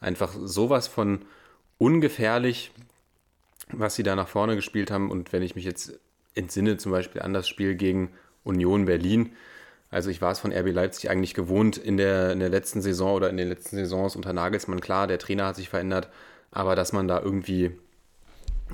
[0.00, 1.22] einfach sowas von
[1.76, 2.70] ungefährlich,
[3.72, 5.10] was sie da nach vorne gespielt haben.
[5.10, 5.98] Und wenn ich mich jetzt
[6.36, 8.12] entsinne, zum Beispiel an das Spiel gegen
[8.44, 9.32] Union Berlin,
[9.90, 13.14] Also ich war es von RB Leipzig eigentlich gewohnt in der, in der letzten Saison
[13.14, 14.80] oder in den letzten Saisons unter Nagelsmann.
[14.80, 16.10] Klar, der Trainer hat sich verändert,
[16.52, 17.72] aber dass man da irgendwie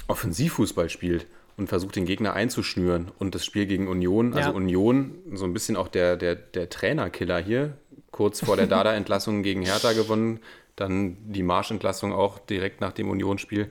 [0.08, 1.26] Offensivfußball spielt
[1.62, 4.54] und versucht, den Gegner einzuschnüren und das Spiel gegen Union, also Ja.
[4.54, 7.76] Union, so ein bisschen auch der, der, der Trainerkiller hier,
[8.10, 10.40] kurz vor der Dada-Entlassung gegen Hertha gewonnen,
[10.76, 13.68] dann die Marschentlassung auch direkt nach dem Unionsspiel.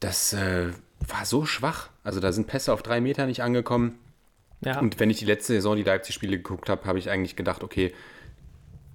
[0.00, 0.70] Das äh,
[1.06, 1.90] war so schwach.
[2.02, 3.98] Also da sind Pässe auf drei Meter nicht angekommen.
[4.60, 4.80] Ja.
[4.80, 7.92] Und wenn ich die letzte Saison die Leipzig-Spiele geguckt habe, habe ich eigentlich gedacht, okay,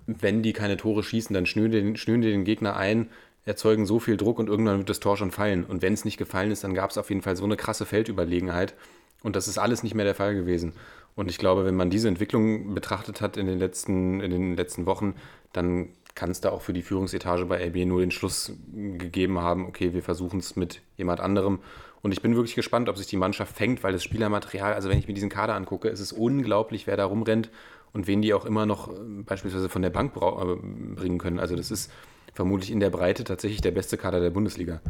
[0.05, 3.09] wenn die keine Tore schießen, dann schnüren die, schnüren die den Gegner ein,
[3.45, 5.63] erzeugen so viel Druck und irgendwann wird das Tor schon fallen.
[5.63, 7.85] Und wenn es nicht gefallen ist, dann gab es auf jeden Fall so eine krasse
[7.85, 8.75] Feldüberlegenheit.
[9.23, 10.73] Und das ist alles nicht mehr der Fall gewesen.
[11.15, 14.85] Und ich glaube, wenn man diese Entwicklung betrachtet hat in den letzten, in den letzten
[14.85, 15.15] Wochen,
[15.51, 19.65] dann kann es da auch für die Führungsetage bei RB nur den Schluss gegeben haben,
[19.65, 21.59] okay, wir versuchen es mit jemand anderem.
[22.01, 24.99] Und ich bin wirklich gespannt, ob sich die Mannschaft fängt, weil das Spielermaterial, also wenn
[24.99, 27.49] ich mir diesen Kader angucke, es ist unglaublich, wer da rumrennt
[27.93, 28.93] und wen die auch immer noch äh,
[29.25, 30.55] beispielsweise von der Bank äh,
[30.95, 31.39] bringen können.
[31.39, 31.91] Also das ist
[32.33, 34.81] vermutlich in der Breite tatsächlich der beste Kader der Bundesliga.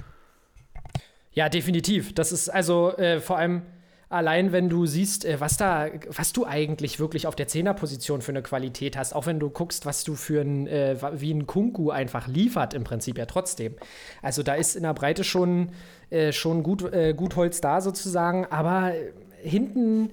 [1.32, 2.13] Ja, definitiv.
[2.13, 3.62] Das ist also äh, vor allem
[4.10, 8.32] allein, wenn du siehst, äh, was da, was du eigentlich wirklich auf der Zehnerposition für
[8.32, 11.91] eine Qualität hast, auch wenn du guckst, was du für ein, äh, wie ein Kunku
[11.91, 13.75] einfach liefert, im Prinzip ja trotzdem.
[14.21, 15.69] Also da ist in der Breite schon,
[16.10, 18.93] äh, schon gut, äh, gut Holz da sozusagen, aber
[19.41, 20.12] hinten.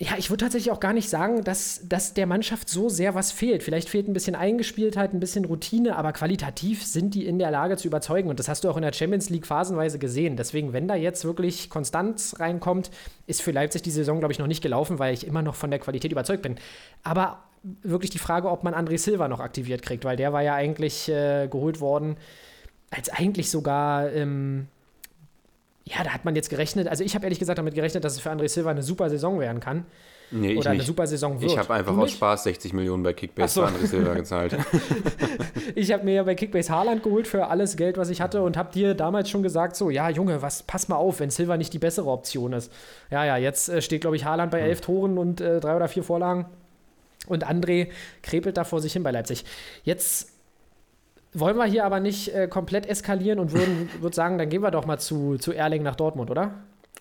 [0.00, 3.32] Ja, ich würde tatsächlich auch gar nicht sagen, dass, dass der Mannschaft so sehr was
[3.32, 3.64] fehlt.
[3.64, 7.76] Vielleicht fehlt ein bisschen Eingespieltheit, ein bisschen Routine, aber qualitativ sind die in der Lage
[7.76, 8.28] zu überzeugen.
[8.28, 10.36] Und das hast du auch in der Champions League phasenweise gesehen.
[10.36, 12.92] Deswegen, wenn da jetzt wirklich Konstanz reinkommt,
[13.26, 15.70] ist für Leipzig die Saison, glaube ich, noch nicht gelaufen, weil ich immer noch von
[15.70, 16.58] der Qualität überzeugt bin.
[17.02, 17.42] Aber
[17.82, 21.08] wirklich die Frage, ob man André Silva noch aktiviert kriegt, weil der war ja eigentlich
[21.08, 22.18] äh, geholt worden,
[22.90, 24.12] als eigentlich sogar.
[24.12, 24.68] Ähm,
[25.88, 26.88] ja, da hat man jetzt gerechnet.
[26.88, 29.40] Also ich habe ehrlich gesagt damit gerechnet, dass es für André Silva eine super Saison
[29.40, 29.86] werden kann.
[30.30, 30.86] Nee, ich oder eine nicht.
[30.86, 31.50] super Saison wird.
[31.52, 32.16] Ich habe einfach Du aus nicht?
[32.16, 33.66] Spaß 60 Millionen bei Kickbase so.
[33.66, 34.56] für André Silva gezahlt.
[35.74, 38.56] Ich habe mir ja bei Kickbase Haaland geholt für alles Geld, was ich hatte und
[38.56, 41.72] habe dir damals schon gesagt, so, ja, Junge, was, pass mal auf, wenn Silva nicht
[41.72, 42.72] die bessere Option ist.
[43.10, 45.86] Ja, ja, jetzt äh, steht, glaube ich, Haaland bei elf Toren und äh, drei oder
[45.86, 46.46] vier Vorlagen
[47.28, 47.88] und André
[48.22, 49.44] krepelt da vor sich hin bei Leipzig.
[49.84, 50.32] Jetzt
[51.32, 54.70] wollen wir hier aber nicht äh, komplett eskalieren und würden würd sagen, dann gehen wir
[54.70, 56.52] doch mal zu, zu Erling nach Dortmund, oder?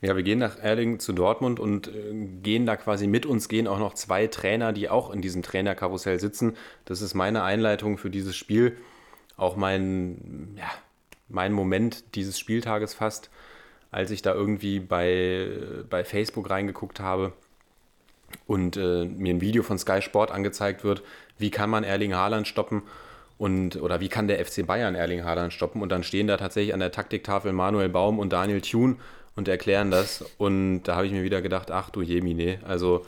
[0.01, 2.13] Ja, wir gehen nach Erling zu Dortmund und äh,
[2.43, 6.19] gehen da quasi mit uns, gehen auch noch zwei Trainer, die auch in diesem Trainerkarussell
[6.19, 6.55] sitzen.
[6.85, 8.77] Das ist meine Einleitung für dieses Spiel.
[9.37, 10.69] Auch mein, ja,
[11.29, 13.29] mein Moment dieses Spieltages fast,
[13.89, 15.49] als ich da irgendwie bei,
[15.89, 17.33] bei Facebook reingeguckt habe
[18.45, 21.01] und äh, mir ein Video von Sky Sport angezeigt wird,
[21.37, 22.83] wie kann man Erling Haaland stoppen
[23.37, 26.73] und oder wie kann der FC Bayern Erling Haaland stoppen und dann stehen da tatsächlich
[26.73, 28.95] an der Taktiktafel Manuel Baum und Daniel Thune
[29.35, 33.05] und erklären das und da habe ich mir wieder gedacht, ach du Jemine, also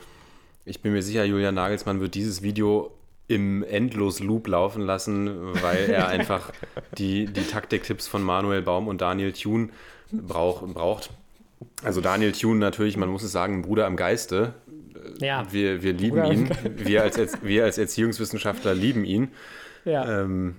[0.65, 2.91] ich bin mir sicher, Julian Nagelsmann wird dieses Video
[3.27, 6.51] im Endlos-Loop laufen lassen, weil er einfach
[6.97, 9.69] die, die Taktiktipps von Manuel Baum und Daniel Thune
[10.11, 11.11] brauch, braucht.
[11.83, 14.53] Also Daniel Thune natürlich, man muss es sagen, ein Bruder im Geiste.
[15.19, 15.45] Ja.
[15.51, 16.49] Wir, wir lieben Bruder ihn.
[16.75, 19.29] Wir als, wir als Erziehungswissenschaftler lieben ihn.
[19.85, 20.21] Ja.
[20.21, 20.55] Ähm,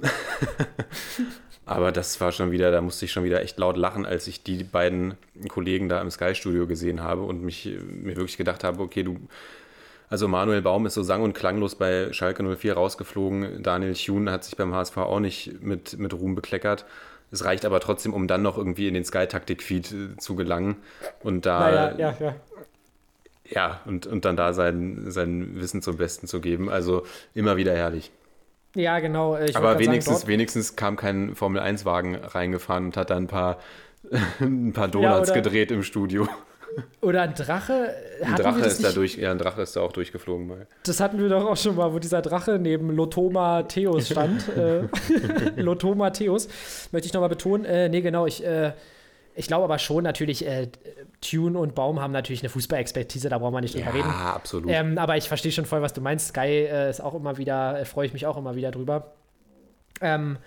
[1.67, 4.43] aber das war schon wieder, da musste ich schon wieder echt laut lachen, als ich
[4.43, 5.15] die beiden
[5.49, 9.19] Kollegen da im Sky-Studio gesehen habe und mich mir wirklich gedacht habe, okay, du,
[10.09, 13.63] also Manuel Baum ist so sang- und klanglos bei Schalke 04 rausgeflogen.
[13.63, 16.85] Daniel Thune hat sich beim HSV auch nicht mit, mit Ruhm bekleckert.
[17.31, 20.77] Es reicht aber trotzdem, um dann noch irgendwie in den Sky-Taktik-Feed äh, zu gelangen
[21.23, 22.35] und da naja, ja, ja.
[23.49, 26.69] ja, und, und dann da sein, sein Wissen zum Besten zu geben.
[26.69, 27.05] Also
[27.35, 28.11] immer wieder herrlich.
[28.75, 29.35] Ja, genau.
[29.37, 33.29] äh, Ich Aber grad sagen, wenigstens, wenigstens kam kein Formel-1-Wagen reingefahren und hat dann ein
[33.29, 33.59] paar,
[34.41, 36.29] ein paar Donuts oder- gedreht im Studio.
[37.01, 37.93] Oder ein Drache.
[38.23, 40.69] Ein Drache ist da durch, ja, ein Drache ist da auch durchgeflogen mal.
[40.85, 44.45] Das hatten wir doch auch schon mal, wo dieser Drache neben Lotoma Theos stand.
[44.57, 44.83] äh,
[45.61, 46.47] Lotoma Theos.
[46.93, 47.65] Möchte ich nochmal betonen.
[47.65, 48.71] Äh, nee, genau, ich, äh,
[49.35, 50.69] ich glaube aber schon natürlich, äh,
[51.21, 54.11] Tune und Baum haben natürlich eine Fußballexpertise, da brauchen wir nicht drüber reden.
[54.11, 54.71] absolut.
[54.71, 56.29] Ähm, aber ich verstehe schon voll, was du meinst.
[56.29, 59.13] Sky äh, ist auch immer wieder, äh, freue ich mich auch immer wieder drüber.
[60.01, 60.39] Ähm,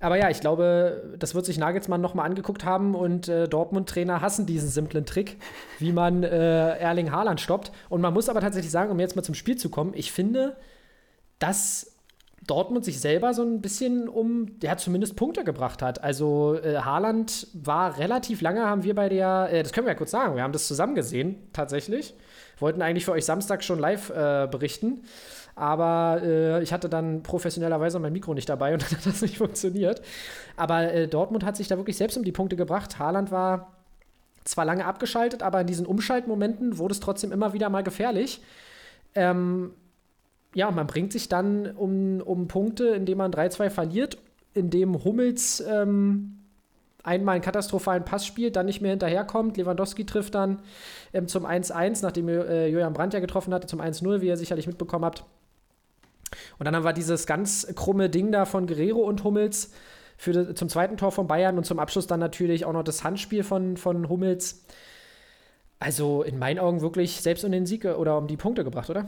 [0.00, 4.46] aber ja, ich glaube, das wird sich Nagelsmann nochmal angeguckt haben und äh, Dortmund-Trainer hassen
[4.46, 5.36] diesen simplen Trick,
[5.78, 7.70] wie man äh, Erling Haaland stoppt.
[7.90, 10.56] Und man muss aber tatsächlich sagen, um jetzt mal zum Spiel zu kommen, ich finde,
[11.38, 11.96] dass
[12.46, 16.02] Dortmund sich selber so ein bisschen um, der hat zumindest Punkte gebracht hat.
[16.02, 19.98] Also äh, Haaland war relativ lange, haben wir bei der, äh, das können wir ja
[19.98, 22.14] kurz sagen, wir haben das zusammen gesehen, tatsächlich.
[22.58, 25.02] Wollten eigentlich für euch Samstag schon live äh, berichten,
[25.54, 29.38] aber äh, ich hatte dann professionellerweise mein Mikro nicht dabei und dann hat das nicht
[29.38, 30.00] funktioniert.
[30.56, 32.98] Aber äh, Dortmund hat sich da wirklich selbst um die Punkte gebracht.
[32.98, 33.76] Haaland war
[34.44, 38.40] zwar lange abgeschaltet, aber in diesen Umschaltmomenten wurde es trotzdem immer wieder mal gefährlich.
[39.14, 39.74] Ähm,
[40.54, 44.18] ja, man bringt sich dann um, um Punkte, indem man 3-2 verliert,
[44.54, 46.40] indem Hummels ähm,
[47.02, 49.56] einmal einen katastrophalen Pass spielt, dann nicht mehr hinterherkommt.
[49.56, 50.60] Lewandowski trifft dann
[51.12, 54.66] ähm, zum 1-1, nachdem äh, Julian Brandt ja getroffen hatte, zum 1-0, wie ihr sicherlich
[54.66, 55.24] mitbekommen habt.
[56.58, 59.72] Und dann haben wir dieses ganz krumme Ding da von Guerrero und Hummels
[60.16, 63.04] für de, zum zweiten Tor von Bayern und zum Abschluss dann natürlich auch noch das
[63.04, 64.64] Handspiel von, von Hummels.
[65.78, 69.06] Also in meinen Augen wirklich selbst um den Sieg oder um die Punkte gebracht, oder?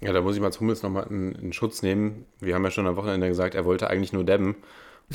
[0.00, 2.26] Ja, da muss ich Mats Hummels nochmal in, in Schutz nehmen.
[2.38, 4.56] Wir haben ja schon am Wochenende gesagt, er wollte eigentlich nur dabben.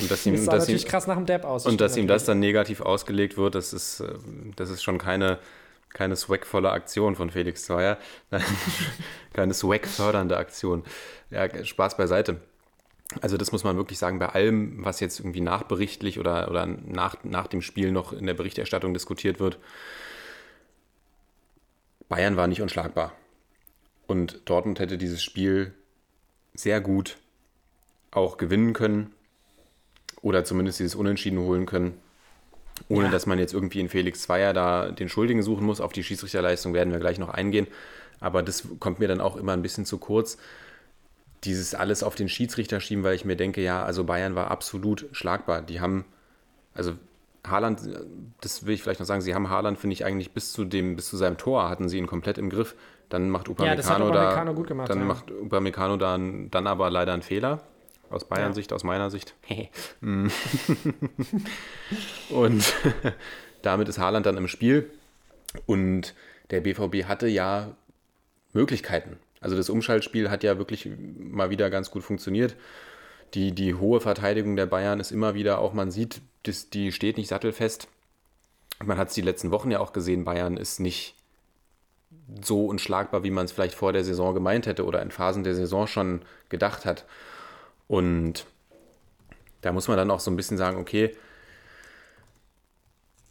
[0.00, 1.66] Und dass ihm, das sah dass natürlich ihm, krass nach dem Depp aus.
[1.66, 2.26] Und dass ihm das natürlich.
[2.26, 4.14] dann negativ ausgelegt wird, das ist, äh,
[4.56, 5.38] das ist schon keine,
[5.90, 7.98] keine swagvolle Aktion von Felix Zweier.
[9.32, 10.82] keine swag-fördernde Aktion.
[11.30, 12.40] Ja, Spaß beiseite.
[13.20, 17.16] Also das muss man wirklich sagen, bei allem, was jetzt irgendwie nachberichtlich oder, oder nach,
[17.24, 19.58] nach dem Spiel noch in der Berichterstattung diskutiert wird,
[22.08, 23.12] Bayern war nicht unschlagbar.
[24.06, 25.72] Und Dortmund hätte dieses Spiel
[26.54, 27.18] sehr gut
[28.10, 29.12] auch gewinnen können
[30.20, 31.94] oder zumindest dieses Unentschieden holen können,
[32.88, 33.10] ohne Ja.
[33.10, 35.80] dass man jetzt irgendwie in Felix Zweier da den Schuldigen suchen muss.
[35.80, 37.66] Auf die Schiedsrichterleistung werden wir gleich noch eingehen.
[38.20, 40.36] Aber das kommt mir dann auch immer ein bisschen zu kurz.
[41.44, 45.06] Dieses alles auf den Schiedsrichter schieben, weil ich mir denke, ja, also Bayern war absolut
[45.12, 45.60] schlagbar.
[45.62, 46.04] Die haben,
[46.74, 46.92] also
[47.44, 47.80] Haaland,
[48.40, 50.94] das will ich vielleicht noch sagen, sie haben Haaland, finde ich, eigentlich bis zu dem,
[50.94, 52.76] bis zu seinem Tor hatten sie ihn komplett im Griff.
[53.12, 55.04] Dann macht Ja, das hat Upamecano da, Upamecano gut gemacht, dann ja.
[55.04, 57.60] macht Upamecano dann, dann aber leider einen Fehler.
[58.08, 59.34] Aus Bayern Sicht, aus meiner Sicht.
[60.00, 60.28] Mm.
[62.30, 62.74] Und
[63.62, 64.90] damit ist Haaland dann im Spiel.
[65.66, 66.14] Und
[66.50, 67.76] der BVB hatte ja
[68.54, 69.18] Möglichkeiten.
[69.42, 72.56] Also das Umschaltspiel hat ja wirklich mal wieder ganz gut funktioniert.
[73.34, 77.18] Die, die hohe Verteidigung der Bayern ist immer wieder auch, man sieht, das, die steht
[77.18, 77.88] nicht sattelfest.
[78.82, 81.14] Man hat es die letzten Wochen ja auch gesehen, Bayern ist nicht
[82.42, 85.54] so unschlagbar, wie man es vielleicht vor der Saison gemeint hätte oder in Phasen der
[85.54, 87.04] Saison schon gedacht hat.
[87.88, 88.46] Und
[89.60, 91.14] da muss man dann auch so ein bisschen sagen, okay,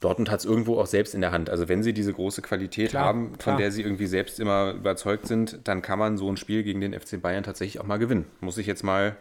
[0.01, 1.49] Dortmund hat es irgendwo auch selbst in der Hand.
[1.49, 3.57] Also wenn sie diese große Qualität Klar, haben, von klar.
[3.57, 6.99] der sie irgendwie selbst immer überzeugt sind, dann kann man so ein Spiel gegen den
[6.99, 8.25] FC Bayern tatsächlich auch mal gewinnen.
[8.39, 9.15] Muss ich jetzt mal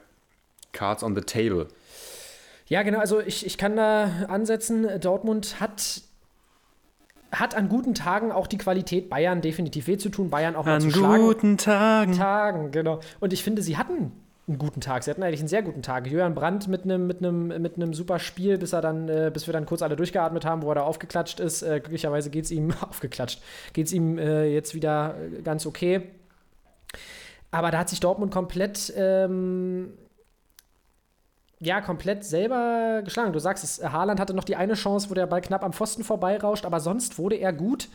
[0.72, 1.68] Cards on the table.
[2.66, 6.02] Ja, genau, also ich, ich kann da ansetzen, Dortmund hat,
[7.32, 10.80] hat an guten Tagen auch die Qualität, Bayern definitiv weh zu tun, Bayern auch mal
[10.80, 11.56] zu schlagen.
[11.56, 12.12] Tagen.
[12.12, 13.00] Tagen, genau.
[13.20, 14.12] Und ich finde, sie hatten
[14.50, 15.04] einen guten Tag.
[15.04, 16.06] Sie hatten eigentlich einen sehr guten Tag.
[16.06, 19.46] Julian Brandt mit einem mit einem mit einem super Spiel, bis er dann, äh, bis
[19.46, 21.62] wir dann kurz alle durchgeatmet haben, wo er da aufgeklatscht ist.
[21.62, 23.40] Äh, glücklicherweise geht es ihm aufgeklatscht,
[23.72, 26.02] geht es ihm äh, jetzt wieder äh, ganz okay.
[27.52, 29.92] Aber da hat sich Dortmund komplett ähm,
[31.60, 33.32] ja, komplett selber geschlagen.
[33.32, 36.04] Du sagst es, Haaland hatte noch die eine Chance, wo der Ball knapp am Pfosten
[36.04, 37.88] vorbeirauscht, aber sonst wurde er gut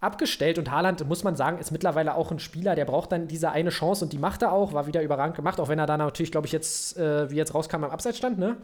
[0.00, 0.58] abgestellt.
[0.58, 3.68] Und Haaland, muss man sagen, ist mittlerweile auch ein Spieler, der braucht dann diese eine
[3.70, 6.32] Chance und die macht er auch, war wieder überragend gemacht, auch wenn er da natürlich,
[6.32, 8.56] glaube ich, jetzt, äh, wie jetzt rauskam, am Abseits stand, ne?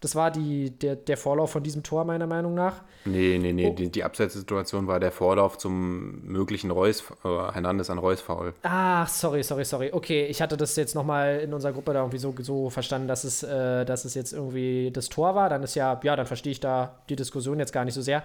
[0.00, 2.82] Das war die, der, der Vorlauf von diesem Tor, meiner Meinung nach.
[3.04, 3.68] Nee, nee, nee.
[3.68, 3.74] Oh.
[3.74, 8.54] Die, die Abseitssituation war der Vorlauf zum möglichen Reus, äh, Hernandez an Reus-Foul.
[8.62, 9.90] Ach, sorry, sorry, sorry.
[9.92, 13.24] Okay, ich hatte das jetzt nochmal in unserer Gruppe da irgendwie so, so verstanden, dass
[13.24, 15.50] es, äh, dass es jetzt irgendwie das Tor war.
[15.50, 18.22] Dann ist ja, ja, dann verstehe ich da die Diskussion jetzt gar nicht so sehr.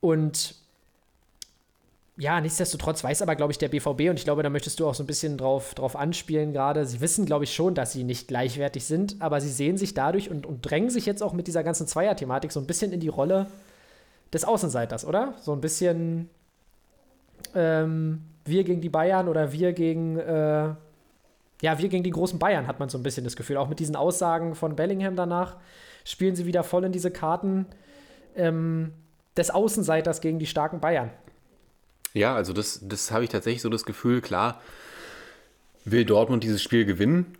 [0.00, 0.54] Und
[2.16, 4.94] ja, nichtsdestotrotz weiß aber, glaube ich, der BVB, und ich glaube, da möchtest du auch
[4.94, 6.84] so ein bisschen drauf, drauf anspielen gerade.
[6.84, 10.30] Sie wissen, glaube ich, schon, dass sie nicht gleichwertig sind, aber sie sehen sich dadurch
[10.30, 13.08] und, und drängen sich jetzt auch mit dieser ganzen Zweier-Thematik so ein bisschen in die
[13.08, 13.46] Rolle
[14.32, 15.34] des Außenseiters, oder?
[15.40, 16.28] So ein bisschen
[17.54, 20.74] ähm, wir gegen die Bayern oder wir gegen, äh,
[21.62, 23.56] ja, wir gegen die großen Bayern, hat man so ein bisschen das Gefühl.
[23.56, 25.56] Auch mit diesen Aussagen von Bellingham danach
[26.04, 27.66] spielen sie wieder voll in diese Karten
[28.36, 28.92] ähm,
[29.36, 31.10] des Außenseiters gegen die starken Bayern.
[32.14, 34.60] Ja, also das, das habe ich tatsächlich so das Gefühl, klar,
[35.84, 37.36] will Dortmund dieses Spiel gewinnen.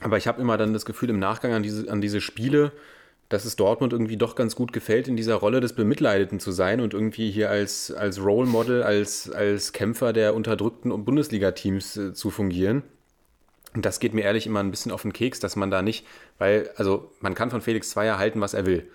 [0.00, 2.72] Aber ich habe immer dann das Gefühl im Nachgang an diese, an diese Spiele,
[3.28, 6.80] dass es Dortmund irgendwie doch ganz gut gefällt, in dieser Rolle des Bemitleideten zu sein
[6.80, 12.30] und irgendwie hier als, als Role Model, als, als Kämpfer der unterdrückten Bundesliga-Teams äh, zu
[12.30, 12.82] fungieren.
[13.72, 16.04] Und das geht mir ehrlich immer ein bisschen auf den Keks, dass man da nicht,
[16.38, 18.90] weil, also man kann von Felix Zweier halten, was er will.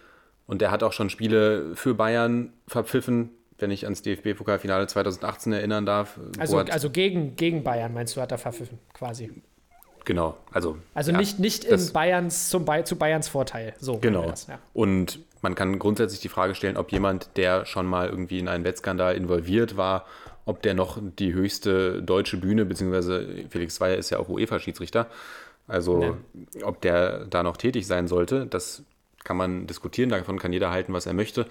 [0.48, 5.86] Und er hat auch schon Spiele für Bayern verpfiffen, wenn ich ans DFB-Pokalfinale 2018 erinnern
[5.86, 6.18] darf.
[6.18, 9.32] wo Also, also gegen, gegen Bayern, meinst du, hat er verpfiffen, quasi.
[10.04, 10.78] genau, also.
[10.94, 13.74] Also ja, nicht, nicht in Bayerns, zum zu Bayerns Vorteil.
[13.80, 14.28] So Genau.
[14.28, 14.60] Das, ja.
[14.74, 18.64] Und man kann grundsätzlich die Frage stellen, ob jemand, der schon mal irgendwie in einen
[18.64, 20.06] Wettskandal involviert war,
[20.46, 25.08] ob der noch die höchste deutsche Bühne, beziehungsweise Felix Zweier ist ja auch UEFA-Schiedsrichter,
[25.68, 26.18] also
[26.64, 28.84] ob der da noch tätig sein sollte, das
[29.24, 31.48] kann man diskutieren, davon kann jeder halten, was er möchte.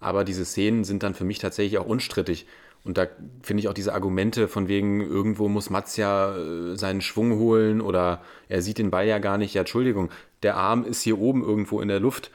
[0.00, 2.46] Aber diese Szenen sind dann für mich tatsächlich auch unstrittig.
[2.84, 3.06] Und da
[3.42, 7.80] finde ich auch diese Argumente von wegen, irgendwo muss Mats ja äh, seinen Schwung holen
[7.80, 9.54] oder er sieht den Ball ja gar nicht.
[9.54, 10.10] Ja, Entschuldigung,
[10.42, 12.30] der Arm ist hier oben irgendwo in der Luft.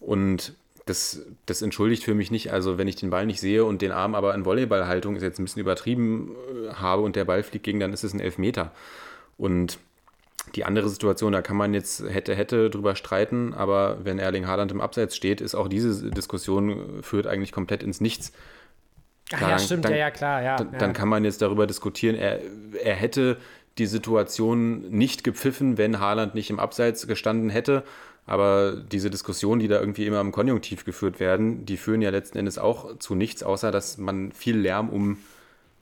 [0.00, 0.54] Und
[0.86, 2.50] das, das entschuldigt für mich nicht.
[2.50, 5.38] Also, wenn ich den Ball nicht sehe und den Arm aber in Volleyballhaltung ist jetzt
[5.38, 6.34] ein bisschen übertrieben
[6.70, 8.72] äh, habe und der Ball fliegt gegen, dann ist es ein Elfmeter.
[9.36, 9.78] Und
[10.54, 14.72] die andere Situation, da kann man jetzt hätte, hätte drüber streiten, aber wenn Erling Haaland
[14.72, 18.32] im Abseits steht, ist auch diese Diskussion führt eigentlich komplett ins Nichts.
[19.32, 20.56] Ach, ja, stimmt, dann, ja, ja, klar, ja.
[20.56, 20.78] Dann, ja.
[20.78, 22.40] dann kann man jetzt darüber diskutieren, er,
[22.82, 23.36] er hätte
[23.78, 27.84] die Situation nicht gepfiffen, wenn Haaland nicht im Abseits gestanden hätte.
[28.26, 32.38] Aber diese Diskussionen, die da irgendwie immer im Konjunktiv geführt werden, die führen ja letzten
[32.38, 35.18] Endes auch zu nichts, außer dass man viel Lärm um,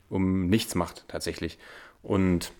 [0.09, 1.59] um nichts macht, tatsächlich.
[2.03, 2.53] Und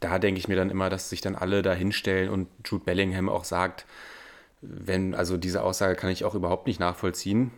[0.00, 3.28] da denke ich mir dann immer, dass sich dann alle da hinstellen und Jude Bellingham
[3.28, 3.86] auch sagt,
[4.60, 7.50] wenn, also diese Aussage kann ich auch überhaupt nicht nachvollziehen.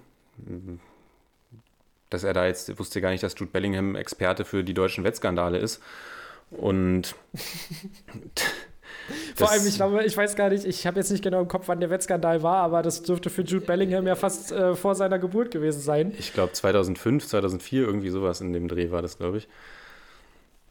[2.08, 5.58] Dass er da jetzt, wusste gar nicht, dass Jude Bellingham Experte für die deutschen Wettskandale
[5.58, 5.82] ist.
[6.50, 7.14] Und
[9.34, 11.68] Vor allem, ich glaube, ich weiß gar nicht, ich habe jetzt nicht genau im Kopf,
[11.68, 15.18] wann der Wettskandal war, aber das dürfte für Jude Bellingham ja fast äh, vor seiner
[15.18, 16.14] Geburt gewesen sein.
[16.18, 19.48] Ich glaube 2005, 2004, irgendwie sowas in dem Dreh war das, glaube ich.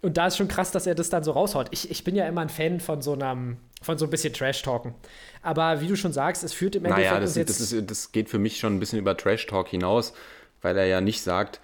[0.01, 1.67] Und da ist schon krass, dass er das dann so raushaut.
[1.71, 4.93] Ich, ich bin ja immer ein Fan von so einem, von so ein bisschen Trash-Talken.
[5.41, 8.11] Aber wie du schon sagst, es führt im Endeffekt Naja, das, jetzt das, ist, das
[8.11, 10.13] geht für mich schon ein bisschen über Trash-Talk hinaus,
[10.61, 11.59] weil er ja nicht sagt,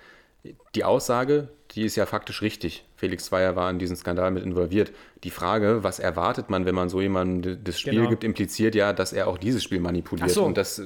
[0.76, 2.84] die Aussage, die ist ja faktisch richtig.
[2.95, 4.91] Felix Zweier war in diesen Skandal mit involviert.
[5.24, 8.10] Die Frage, was erwartet man, wenn man so jemandem das Spiel Genau.
[8.10, 10.30] gibt, impliziert ja, dass er auch dieses Spiel manipuliert.
[10.30, 10.45] So.
[10.45, 10.86] Und das äh,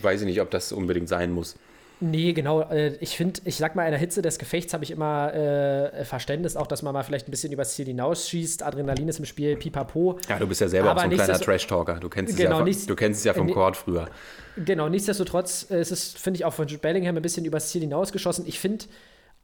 [0.00, 1.56] weiß ich nicht, ob das unbedingt sein muss.
[2.04, 2.62] Nee, genau.
[2.62, 6.04] äh, Ich finde, ich sag mal, in der Hitze des Gefechts habe ich immer äh,
[6.04, 8.64] Verständnis, auch dass man mal vielleicht ein bisschen übers Ziel hinausschießt.
[8.64, 10.18] Adrenalin ist im Spiel, pipapo.
[10.28, 12.00] Ja, du bist ja selber Aber auch so ein kleiner Trash-Talker.
[12.00, 14.08] Du kennst es Genau, ja, von- nichts- du kennst es ja vom äh, Court früher.
[14.56, 17.82] Genau, nichtsdestotrotz äh, ist es, finde ich, auch von Jude Bellingham ein bisschen übers Ziel
[17.82, 18.46] hinausgeschossen.
[18.48, 18.84] Ich finde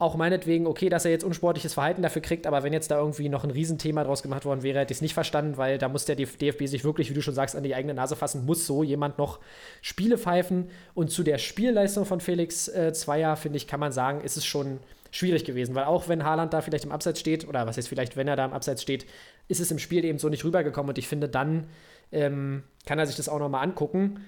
[0.00, 3.28] auch meinetwegen, okay, dass er jetzt unsportliches Verhalten dafür kriegt, aber wenn jetzt da irgendwie
[3.28, 6.04] noch ein Riesenthema draus gemacht worden wäre, hätte ich es nicht verstanden, weil da muss
[6.04, 8.84] der DFB sich wirklich, wie du schon sagst, an die eigene Nase fassen, muss so
[8.84, 9.40] jemand noch
[9.82, 10.70] Spiele pfeifen.
[10.94, 14.46] Und zu der Spielleistung von Felix äh, Zweier, finde ich, kann man sagen, ist es
[14.46, 14.78] schon
[15.10, 18.16] schwierig gewesen, weil auch wenn Haaland da vielleicht im Abseits steht, oder was jetzt vielleicht,
[18.16, 19.04] wenn er da im Abseits steht,
[19.48, 21.66] ist es im Spiel eben so nicht rübergekommen und ich finde, dann
[22.12, 24.20] ähm, kann er sich das auch nochmal angucken.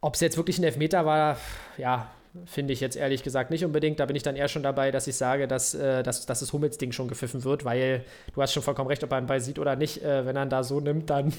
[0.00, 1.38] Ob es jetzt wirklich ein Elfmeter war,
[1.76, 2.10] ja,
[2.44, 3.98] finde ich jetzt ehrlich gesagt nicht unbedingt.
[4.00, 6.52] Da bin ich dann eher schon dabei, dass ich sage, dass, äh, dass, dass das
[6.52, 9.58] Hummels-Ding schon gepfiffen wird, weil du hast schon vollkommen recht, ob er einen Ball sieht
[9.58, 10.02] oder nicht.
[10.02, 11.32] Äh, wenn er ihn da so nimmt, dann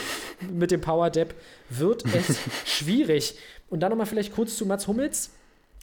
[0.52, 1.34] mit dem Power-Dab
[1.68, 3.38] wird es schwierig.
[3.68, 5.30] Und dann nochmal vielleicht kurz zu Mats Hummels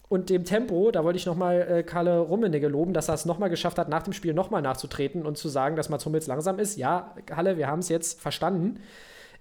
[0.07, 0.91] und dem Tempo.
[0.91, 4.03] Da wollte ich nochmal äh, Kalle Rummenigge loben, dass er es nochmal geschafft hat, nach
[4.03, 6.77] dem Spiel nochmal nachzutreten und zu sagen, dass Mats Hummels langsam ist.
[6.77, 8.79] Ja, Kalle, wir haben es jetzt verstanden.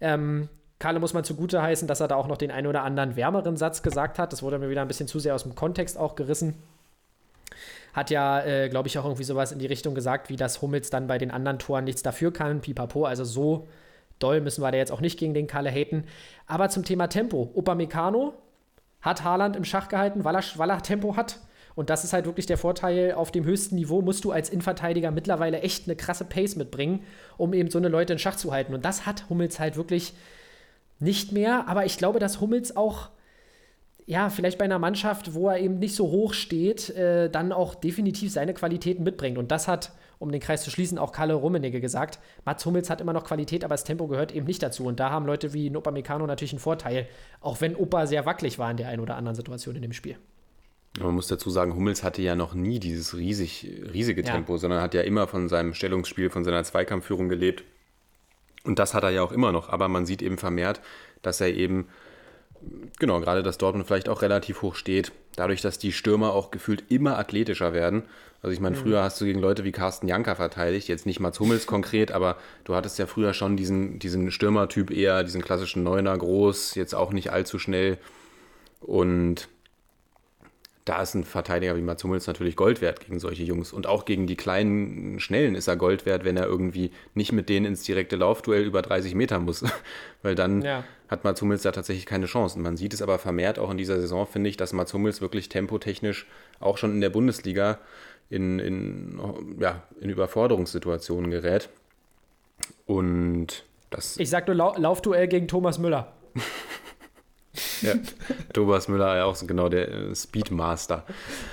[0.01, 0.49] Ähm,
[0.83, 3.57] Kalle muss man zugute heißen, dass er da auch noch den einen oder anderen wärmeren
[3.57, 4.33] Satz gesagt hat.
[4.33, 6.55] Das wurde mir wieder ein bisschen zu sehr aus dem Kontext auch gerissen.
[7.93, 10.91] Hat ja, äh, glaube ich, auch irgendwie sowas in die Richtung gesagt, wie dass Hummels
[10.91, 12.63] dann bei den anderen Toren nichts dafür kann.
[12.63, 13.69] Pipapo, also so
[14.19, 16.03] doll müssen wir da jetzt auch nicht gegen den Kalle haten.
[16.49, 17.53] Aber zum Thema Tempo.
[17.55, 18.35] Upamecano
[19.03, 21.39] hat Haaland im Schach gehalten, weil er, weil er Tempo hat.
[21.77, 23.13] Und das ist halt wirklich der Vorteil.
[23.13, 27.05] Auf dem höchsten Niveau musst du als Innenverteidiger mittlerweile echt eine krasse Pace mitbringen,
[27.37, 28.75] um eben so eine Leute in Schach zu halten.
[28.75, 30.13] Und das hat Hummels halt wirklich
[31.03, 31.69] nicht mehr.
[31.69, 33.11] Aber ich glaube, dass Hummels auch,
[34.07, 37.75] ja, vielleicht bei einer Mannschaft, wo er eben nicht so hoch steht, äh, dann auch
[37.75, 39.39] definitiv seine Qualitäten mitbringt.
[39.39, 42.19] Und das hat, um den Kreis zu schließen, auch Kalle Rummenigge gesagt.
[42.45, 44.85] Mats Hummels hat immer noch Qualität, aber das Tempo gehört eben nicht dazu.
[44.85, 47.07] Und da haben Leute wie Opa Meccano natürlich einen Vorteil,
[47.41, 50.17] auch wenn Opa sehr wackelig war in der einen oder anderen Situation in dem Spiel.
[51.01, 54.33] Man muss dazu sagen, Hummels hatte ja noch nie dieses riesig, riesige Ja.
[54.33, 57.65] Tempo, sondern hat ja immer von seinem Stellungsspiel, von seiner Zweikampfführung gelebt.
[58.65, 59.69] Und das hat er ja auch immer noch.
[59.69, 60.81] Aber man sieht eben vermehrt,
[61.23, 61.89] dass er eben,
[62.99, 66.85] genau, gerade dass Dortmund vielleicht auch relativ hoch steht, dadurch, dass die Stürmer auch gefühlt
[66.91, 68.05] immer athletischer werden.
[68.43, 71.39] Also ich meine, früher hast du gegen Leute wie Carsten Janka verteidigt, jetzt nicht Mats
[71.39, 76.19] Hummels konkret, aber du hattest ja früher schon diesen, diesen Stürmertyp eher, diesen klassischen Neuner
[76.19, 77.99] groß, jetzt auch nicht allzu schnell.
[78.81, 79.49] Und
[80.85, 83.73] da ist ein Verteidiger wie Mats Hummels natürlich Gold wert gegen solche Jungs.
[83.73, 87.49] Und auch gegen die kleinen, schnellen ist er Gold wert, wenn er irgendwie nicht mit
[87.49, 89.65] denen ins direkte Laufduell über 30 Meter muss.
[90.23, 90.83] Weil dann Ja.
[91.09, 92.57] hat Mats Hummels da tatsächlich keine Chance.
[92.57, 95.21] Und man sieht es aber vermehrt auch in dieser Saison, finde ich, dass Mats Hummels
[95.21, 96.27] wirklich tempotechnisch
[96.59, 97.79] auch schon in der Bundesliga
[98.29, 99.21] in, in,
[99.61, 101.69] ja, in Überforderungssituationen gerät.
[102.87, 106.13] Und das Ich sag nur Lau Laufduell gegen Thomas Müller.
[107.83, 107.95] ja,
[108.53, 111.05] Thomas Müller ja auch so genau der äh, Speedmaster.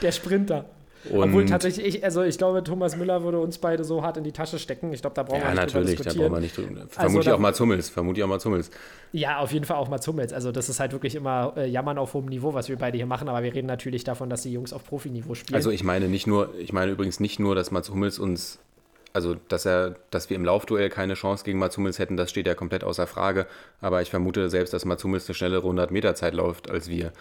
[0.01, 0.65] Der Sprinter.
[1.09, 4.25] Und Obwohl tatsächlich, ich, also ich glaube, Thomas Müller würde uns beide so hart in
[4.25, 4.91] die Tasche stecken.
[4.91, 6.29] Ich glaube, da brauchen ja, wir nicht drüber natürlich, da diskutieren.
[6.29, 6.87] brauchen wir nicht drüber.
[6.89, 8.69] Vermutlich da- auch Mats Hummels, vermutlich auch Mats Hummels.
[9.13, 10.33] Ja, auf jeden Fall auch mal Hummels.
[10.33, 13.05] Also das ist halt wirklich immer äh, Jammern auf hohem Niveau, was wir beide hier
[13.05, 13.29] machen.
[13.29, 15.55] Aber wir reden natürlich davon, dass die Jungs auf Profiniveau spielen.
[15.55, 18.59] Also ich meine nicht nur, ich meine übrigens nicht nur, dass Mats Hummels uns,
[19.13, 22.47] also dass er, dass wir im Laufduell keine Chance gegen Mats Hummels hätten, das steht
[22.47, 23.47] ja komplett außer Frage.
[23.81, 27.11] Aber ich vermute selbst, dass Mats Hummels eine schnellere 100 Meter Zeit läuft als wir.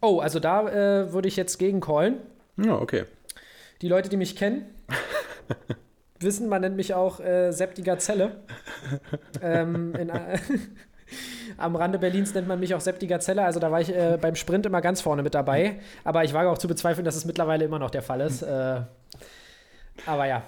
[0.00, 2.18] oh, also da äh, würde ich jetzt gegen callen.
[2.56, 3.04] Ja, okay.
[3.82, 4.66] Die Leute, die mich kennen,
[6.20, 8.42] wissen, man nennt mich auch äh, Sepp die Gazelle.
[9.42, 10.38] ähm, in, äh,
[11.56, 13.44] am Rande Berlins nennt man mich auch Sepp die Gazelle.
[13.44, 15.80] Also da war ich äh, beim Sprint immer ganz vorne mit dabei.
[16.04, 18.42] Aber ich wage auch zu bezweifeln, dass es mittlerweile immer noch der Fall ist.
[18.42, 18.82] Äh,
[20.06, 20.42] aber ja.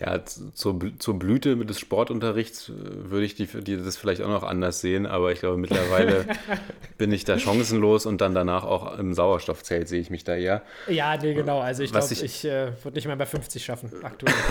[0.00, 2.72] Ja, zur, zur Blüte des Sportunterrichts äh,
[3.10, 6.24] würde ich die, die, das vielleicht auch noch anders sehen, aber ich glaube, mittlerweile
[6.98, 10.62] bin ich da chancenlos und dann danach auch im Sauerstoffzelt sehe ich mich da eher.
[10.88, 11.60] Ja, nee, genau.
[11.60, 14.34] Also ich glaube, ich- ich, äh, würde nicht mehr bei 50 schaffen, aktuell.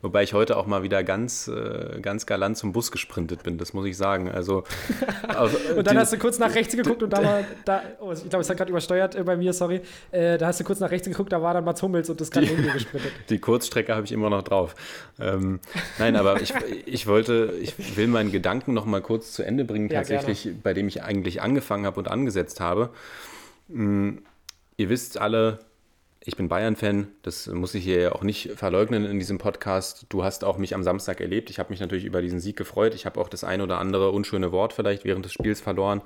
[0.00, 3.72] Wobei ich heute auch mal wieder ganz, äh, ganz galant zum Bus gesprintet bin, das
[3.72, 4.30] muss ich sagen.
[4.30, 4.64] Also,
[5.36, 8.28] auf, und dann hast du kurz nach rechts geguckt und da war, da, oh, ich
[8.28, 9.80] glaube, es hat gerade übersteuert äh, bei mir, sorry.
[10.12, 12.30] Äh, da hast du kurz nach rechts geguckt, da war dann Mats Hummels und das
[12.30, 13.12] gerade neben gesprintet.
[13.28, 14.74] Die Kurzstrecke habe ich immer noch drauf.
[15.18, 15.60] Ähm,
[15.98, 16.54] nein, aber ich,
[16.86, 20.74] ich wollte, ich will meinen Gedanken noch mal kurz zu Ende bringen, Ja, tatsächlich, bei
[20.74, 22.90] dem ich eigentlich angefangen habe und angesetzt habe.
[23.68, 24.18] Mm,
[24.78, 25.58] Ihr wisst alle,
[26.28, 30.04] ich bin Bayern-Fan, das muss ich hier ja auch nicht verleugnen in diesem Podcast.
[30.10, 31.48] Du hast auch mich am Samstag erlebt.
[31.48, 32.94] Ich habe mich natürlich über diesen Sieg gefreut.
[32.94, 36.02] Ich habe auch das ein oder andere unschöne Wort vielleicht während des Spiels verloren.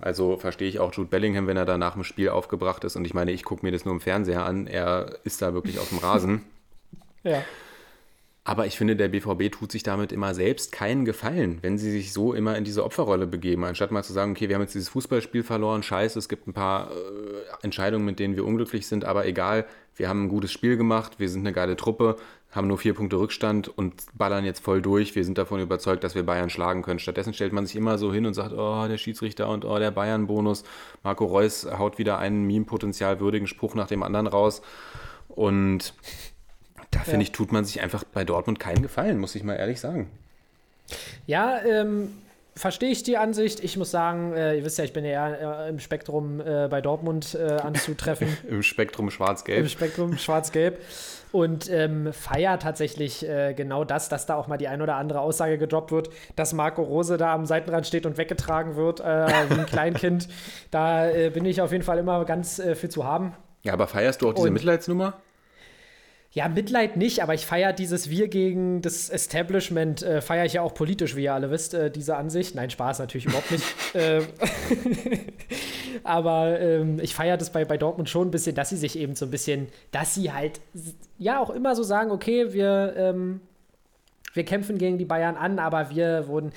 [0.00, 2.94] Also verstehe ich auch Jude Bellingham, wenn er da nach dem Spiel aufgebracht ist.
[2.94, 4.68] Und ich meine, ich gucke mir das nur im Fernseher an.
[4.68, 6.42] Er ist da wirklich auf dem Rasen.
[7.24, 7.42] Ja.
[8.42, 12.12] Aber ich finde, der BVB tut sich damit immer selbst keinen Gefallen, wenn sie sich
[12.12, 14.88] so immer in diese Opferrolle begeben, anstatt mal zu sagen, okay, wir haben jetzt dieses
[14.88, 16.94] Fußballspiel verloren, scheiße, es gibt ein paar äh,
[17.62, 21.28] Entscheidungen, mit denen wir unglücklich sind, aber egal, wir haben ein gutes Spiel gemacht, wir
[21.28, 22.16] sind eine geile Truppe,
[22.50, 26.14] haben nur vier Punkte Rückstand und ballern jetzt voll durch, wir sind davon überzeugt, dass
[26.14, 26.98] wir Bayern schlagen können.
[26.98, 29.90] Stattdessen stellt man sich immer so hin und sagt, oh, der Schiedsrichter und oh, der
[29.90, 30.64] Bayern-Bonus.
[31.02, 34.62] Marco Reus haut wieder einen Meme-Potenzial würdigen Spruch nach dem anderen raus
[35.28, 35.94] und
[36.90, 37.22] da finde Ja.
[37.22, 40.10] ich, tut man sich einfach bei Dortmund keinen Gefallen, muss ich mal ehrlich sagen.
[41.26, 42.12] Ja, ähm,
[42.56, 43.62] verstehe ich die Ansicht.
[43.62, 46.66] Ich muss sagen, äh, ihr wisst ja, ich bin ja eher äh, im Spektrum äh,
[46.68, 48.36] bei Dortmund äh, anzutreffen.
[48.48, 49.68] Im Spektrum Im schwarz-gelb.
[49.68, 50.78] Spektrum schwarz-gelb.
[51.32, 55.20] Und ähm, feier tatsächlich äh, genau das, dass da auch mal die ein oder andere
[55.20, 59.04] Aussage gedroppt wird, dass Marco Rose da am Seitenrand steht und weggetragen wird, äh,
[59.48, 60.26] wie ein Kleinkind.
[60.72, 63.32] Da bin ich auf jeden Fall immer ganz für zu haben.
[63.62, 65.14] Ja, aber feierst du auch diese Und- Mitleidsnummer?
[66.32, 70.62] Ja, Mitleid nicht, aber ich feiere dieses Wir gegen das Establishment, äh, feiere ich ja
[70.62, 72.54] auch politisch, wie ihr alle wisst, äh, diese Ansicht.
[72.54, 73.64] Nein, Spaß natürlich überhaupt nicht.
[73.94, 74.26] ähm,
[76.04, 79.16] aber ähm, ich feiere das bei, bei Dortmund schon ein bisschen, dass sie sich eben
[79.16, 80.60] so ein bisschen, dass sie halt
[81.18, 83.40] ja auch immer so sagen, okay, wir, ähm,
[84.32, 86.52] wir kämpfen gegen die Bayern an, aber wir wurden.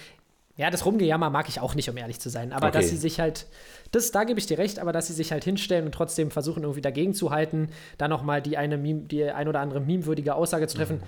[0.56, 2.54] Ja, das Rumgejammer mag ich auch nicht, um ehrlich zu sein.
[2.54, 2.78] Aber Okay.
[2.80, 3.47] dass sie sich halt,
[3.91, 6.62] das, da gebe ich dir recht, aber dass sie sich halt hinstellen und trotzdem versuchen,
[6.64, 10.68] irgendwie dagegen zu halten, da nochmal die eine Meme, die ein oder andere memewürdige Aussage
[10.68, 11.01] zu treffen.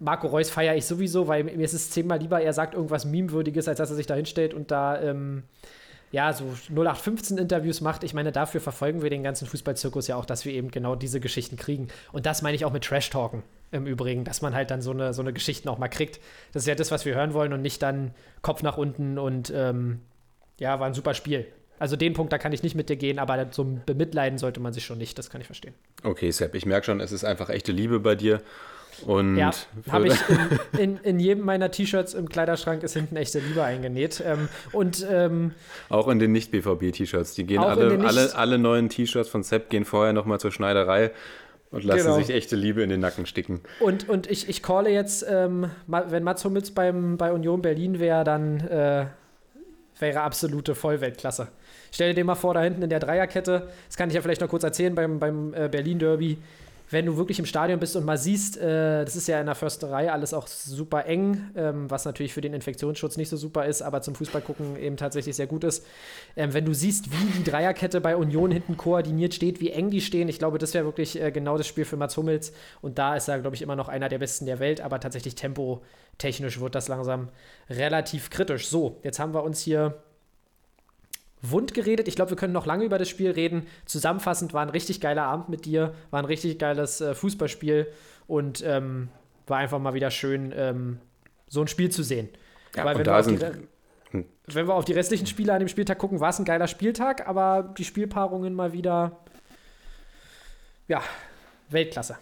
[0.00, 3.68] Marco Reus feiere ich sowieso, weil mir ist es zehnmal lieber, er sagt irgendwas memewürdiges,
[3.68, 5.42] als dass er sich da hinstellt und da ähm,
[6.10, 6.44] ja, so
[6.74, 8.04] 0815-Interviews macht.
[8.04, 11.20] Ich meine, dafür verfolgen wir den ganzen Fußballzirkus ja auch, dass wir eben genau diese
[11.20, 11.88] Geschichten kriegen.
[12.12, 15.12] Und das meine ich auch mit Trash-Talken im Übrigen, dass man halt dann so eine,
[15.12, 16.20] so eine Geschichten auch mal kriegt.
[16.52, 19.52] Das ist ja das, was wir hören wollen und nicht dann Kopf nach unten und
[19.54, 20.00] ähm,
[20.58, 21.46] ja, war ein super Spiel.
[21.78, 24.72] Also den Punkt, da kann ich nicht mit dir gehen, aber so bemitleiden sollte man
[24.72, 25.74] sich schon nicht, das kann ich verstehen.
[26.02, 28.42] Okay, Sepp, ich merke schon, es ist einfach echte Liebe bei dir.
[29.06, 29.50] Und Ja,
[29.90, 30.14] habe ich
[30.72, 34.22] in, in, in jedem meiner T-Shirts im Kleiderschrank ist hinten echte Liebe eingenäht.
[34.26, 35.52] Ähm, und ähm,
[35.88, 37.34] auch in den Nicht-BVB-T-Shirts.
[37.34, 41.10] Die gehen alle, Nicht- alle, alle neuen T-Shirts von Sepp gehen vorher nochmal zur Schneiderei
[41.70, 42.16] und lassen Genau.
[42.16, 43.60] sich echte Liebe in den Nacken sticken.
[43.80, 48.24] Und, und ich, ich calle jetzt, ähm, wenn Mats Hummels beim, bei Union Berlin wäre,
[48.24, 49.06] dann äh,
[50.00, 51.48] wäre absolute Vollweltklasse.
[51.92, 54.40] Stell dir den mal vor, da hinten in der Dreierkette, das kann ich ja vielleicht
[54.40, 56.38] noch kurz erzählen beim, beim äh, Berlin-Derby,
[56.90, 59.54] wenn du wirklich im Stadion bist und mal siehst, äh, das ist ja in der
[59.54, 63.82] Försterei alles auch super eng, ähm, was natürlich für den Infektionsschutz nicht so super ist,
[63.82, 65.84] aber zum Fußballgucken eben tatsächlich sehr gut ist.
[66.36, 70.00] Ähm, wenn du siehst, wie die Dreierkette bei Union hinten koordiniert steht, wie eng die
[70.00, 72.52] stehen, ich glaube, das wäre wirklich äh, genau das Spiel für Mats Hummels.
[72.80, 75.34] Und da ist er, glaube ich, immer noch einer der besten der Welt, aber tatsächlich
[75.34, 77.28] tempotechnisch wird das langsam
[77.68, 78.68] relativ kritisch.
[78.68, 80.02] So, jetzt haben wir uns hier
[81.42, 82.08] wund geredet.
[82.08, 83.66] Ich glaube, wir können noch lange über das Spiel reden.
[83.86, 87.86] Zusammenfassend war ein richtig geiler Abend mit dir, war ein richtig geiles äh, Fußballspiel
[88.26, 89.08] und ähm,
[89.46, 90.98] war einfach mal wieder schön, ähm,
[91.48, 92.28] so ein Spiel zu sehen.
[92.76, 95.52] Ja, Weil und wenn da wir, auf die, Re- wenn wir auf die restlichen Spiele
[95.52, 99.18] an dem Spieltag gucken, war es ein geiler Spieltag, aber die Spielpaarungen mal wieder
[100.86, 101.02] ja,
[101.70, 102.16] Weltklasse.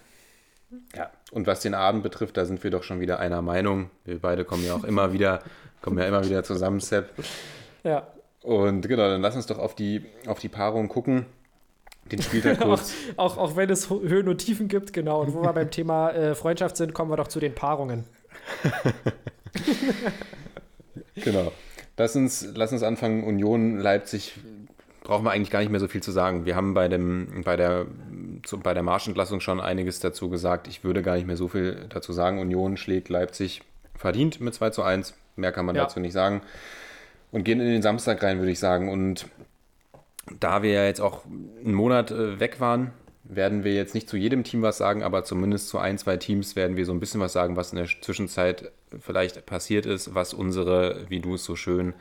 [0.95, 3.91] Ja, und was den Abend betrifft, da sind wir doch schon wieder einer Meinung.
[4.05, 5.43] Wir beide kommen ja auch immer wieder,
[5.81, 7.11] kommen ja immer wieder zusammen, Sepp.
[7.85, 8.07] Ja.
[8.47, 11.27] Und genau, dann lass uns doch auf die, auf die Paarung gucken.
[12.13, 12.93] Den Spieltag Auch, kurz.
[13.17, 15.21] auch, auch wenn es Höhen und Tiefen gibt, genau.
[15.23, 18.05] Und wo wir beim Thema äh, Freundschaft sind, kommen wir doch zu den Paarungen.
[21.17, 21.53] Genau.
[21.97, 23.25] Lass uns, lass uns anfangen.
[23.25, 24.35] Union Leipzig
[25.03, 26.45] brauchen wir eigentlich gar nicht mehr so viel zu sagen.
[26.45, 27.87] Wir haben bei, dem, bei, der,
[28.45, 30.69] zu, bei der Marschentlassung schon einiges dazu gesagt.
[30.69, 32.39] Ich würde gar nicht mehr so viel dazu sagen.
[32.39, 33.63] Union schlägt Leipzig
[33.95, 35.15] verdient mit 2 zu 1.
[35.37, 35.83] Mehr kann man Ja.
[35.85, 36.43] dazu nicht sagen.
[37.37, 38.89] Und gehen in den Samstag rein, würde ich sagen.
[38.89, 39.27] Und
[40.41, 42.93] da wir ja jetzt auch einen Monat äh, weg waren,
[43.25, 46.57] werden wir jetzt nicht zu jedem Team was sagen, aber zumindest zu ein, zwei Teams
[46.57, 50.33] werden wir so ein bisschen was sagen, was in der Zwischenzeit vielleicht passiert ist, was
[50.33, 51.93] unsere, wie du es so schön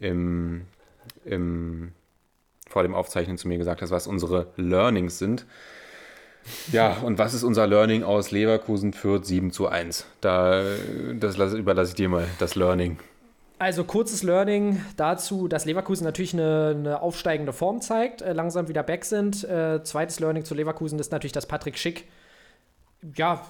[0.00, 0.62] im,
[1.24, 1.92] im,
[2.68, 5.46] vor dem Aufzeichnen zu mir gesagt hast, was unsere Learnings sind.
[6.72, 10.04] Ja, und was ist unser Learning aus Leverkusen Fürth 7 zu 1?
[10.20, 10.64] Da,
[11.14, 12.98] das lasse, überlasse ich dir mal, das Learning.
[13.60, 18.82] Also kurzes Learning dazu, dass Leverkusen natürlich eine, eine aufsteigende Form zeigt, äh, langsam wieder
[18.82, 19.44] back sind.
[19.44, 22.08] Äh, zweites Learning zu Leverkusen ist natürlich, dass Patrick Schick,
[23.14, 23.42] ja,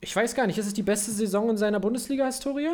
[0.00, 2.70] ich weiß gar nicht, ist es die beste Saison in seiner Bundesliga-Historie?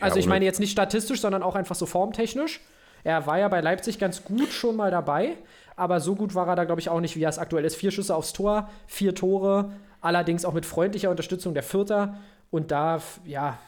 [0.00, 2.60] Also ich ohne- meine jetzt nicht statistisch, sondern auch einfach so formtechnisch.
[3.02, 5.36] Er war ja bei Leipzig ganz gut schon mal dabei,
[5.74, 7.74] aber so gut war er da, glaube ich, auch nicht, wie er es aktuell ist.
[7.74, 12.14] Vier Schüsse aufs Tor, vier Tore, allerdings auch mit freundlicher Unterstützung der Vierter.
[12.52, 13.58] Und da, ja,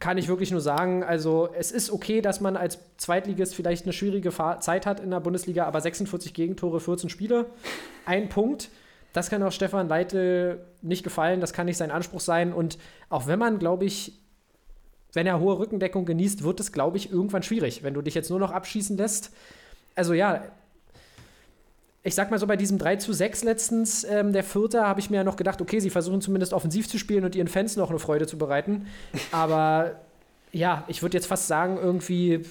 [0.00, 3.92] kann ich wirklich nur sagen, also es ist okay, dass man als Zweitligist vielleicht eine
[3.92, 4.30] schwierige
[4.60, 7.46] Zeit hat in der Bundesliga, aber 46 Gegentore, 14 Spiele,
[8.04, 8.70] ein Punkt.
[9.12, 12.52] Das kann auch Stefan Leitl nicht gefallen, das kann nicht sein Anspruch sein.
[12.52, 12.78] Und
[13.08, 14.12] auch wenn man, glaube ich,
[15.14, 18.30] wenn er hohe Rückendeckung genießt, wird es, glaube ich, irgendwann schwierig, wenn du dich jetzt
[18.30, 19.32] nur noch abschießen lässt.
[19.94, 20.44] Also ja,
[22.02, 25.10] ich sag mal so, bei diesem 3 zu 6 letztens, ähm, der Vierter, habe ich
[25.10, 27.90] mir ja noch gedacht, okay, sie versuchen zumindest offensiv zu spielen und ihren Fans noch
[27.90, 28.86] eine Freude zu bereiten.
[29.32, 30.00] Aber
[30.52, 32.44] ja, ich würde jetzt fast sagen, irgendwie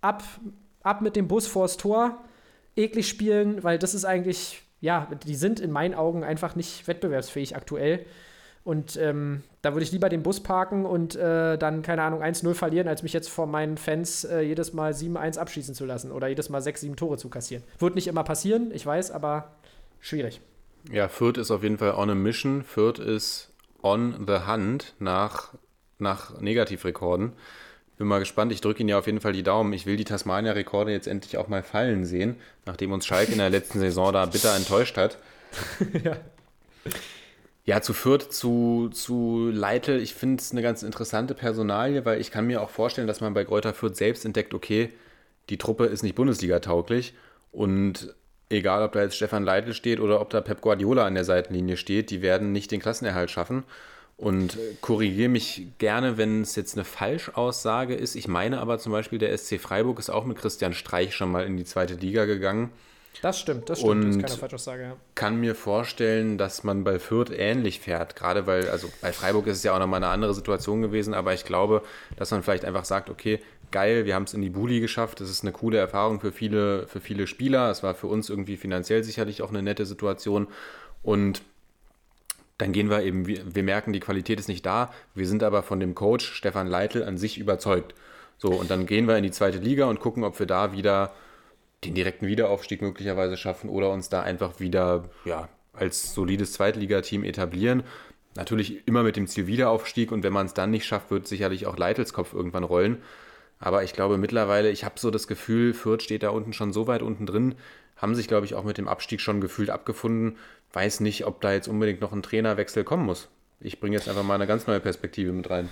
[0.00, 0.22] ab,
[0.82, 2.18] ab mit dem Bus vors Tor,
[2.76, 7.56] eklig spielen, weil das ist eigentlich, ja, die sind in meinen Augen einfach nicht wettbewerbsfähig
[7.56, 8.04] aktuell.
[8.64, 12.54] Und ähm, da würde ich lieber den Bus parken und äh, dann, keine Ahnung, 1-0
[12.54, 16.28] verlieren, als mich jetzt vor meinen Fans äh, jedes Mal 7-1 abschießen zu lassen oder
[16.28, 17.64] jedes Mal 6, 7 Tore zu kassieren.
[17.78, 19.50] Wird nicht immer passieren, ich weiß, aber
[20.00, 20.40] schwierig.
[20.90, 22.62] Ja, Fürth ist auf jeden Fall on a mission.
[22.62, 23.50] Fürth ist
[23.82, 25.54] on the hunt nach,
[25.98, 27.32] nach Negativrekorden.
[27.98, 28.52] Bin mal gespannt.
[28.52, 29.72] Ich drücke Ihnen ja auf jeden Fall die Daumen.
[29.72, 33.50] Ich will die Tasmania-Rekorde jetzt endlich auch mal fallen sehen, nachdem uns Schalke in der
[33.50, 35.18] letzten Saison da bitter enttäuscht hat.
[36.04, 36.16] ja.
[37.64, 42.32] Ja, zu Fürth, zu, zu Leitl, ich finde es eine ganz interessante Personalie, weil ich
[42.32, 44.92] kann mir auch vorstellen, dass man bei Kräuter Fürth selbst entdeckt, okay,
[45.48, 47.14] die Truppe ist nicht Bundesliga-tauglich
[47.52, 48.14] und
[48.50, 51.76] egal, ob da jetzt Stefan Leitl steht oder ob da Pep Guardiola an der Seitenlinie
[51.76, 53.64] steht, die werden nicht den Klassenerhalt schaffen.
[54.18, 58.14] Und korrigiere mich gerne, wenn es jetzt eine Falschaussage ist.
[58.14, 61.44] Ich meine aber zum Beispiel, der SC Freiburg ist auch mit Christian Streich schon mal
[61.44, 62.70] in die zweite Liga gegangen
[63.20, 64.04] Das stimmt, das stimmt.
[64.04, 64.96] das ist Und- keine Falschaussage, ja.
[65.14, 68.16] kann mir vorstellen, dass man bei Fürth ähnlich fährt.
[68.16, 71.34] Gerade weil, also bei Freiburg ist es ja auch nochmal eine andere Situation gewesen, aber
[71.34, 71.82] ich glaube,
[72.16, 73.38] dass man vielleicht einfach sagt, okay,
[73.70, 75.20] geil, wir haben es in die Bulli geschafft.
[75.20, 77.70] Das ist eine coole Erfahrung für viele, für viele Spieler.
[77.70, 80.48] Es war für uns irgendwie finanziell sicherlich auch eine nette Situation.
[81.02, 81.42] Und
[82.58, 84.92] dann gehen wir eben, wir wir merken, die Qualität ist nicht da.
[85.14, 87.94] Wir sind aber von dem Coach Stefan Leitl an sich überzeugt.
[88.38, 91.12] So, und dann gehen wir in die zweite Liga und gucken, ob wir da wieder
[91.84, 97.82] den direkten Wiederaufstieg möglicherweise schaffen oder uns da einfach wieder ja, als solides Zweitligateam etablieren.
[98.34, 101.66] Natürlich immer mit dem Ziel Wiederaufstieg und wenn man es dann nicht schafft, wird sicherlich
[101.66, 103.02] auch Leitels Kopf irgendwann rollen.
[103.58, 106.86] Aber ich glaube mittlerweile, ich habe so das Gefühl, Fürth steht da unten schon so
[106.86, 107.54] weit unten drin,
[107.96, 110.36] haben sich, glaube ich, auch mit dem Abstieg schon gefühlt abgefunden.
[110.72, 113.28] Weiß nicht, ob da jetzt unbedingt noch ein Trainerwechsel kommen muss.
[113.60, 115.68] Ich bringe jetzt einfach mal eine ganz neue Perspektive mit rein.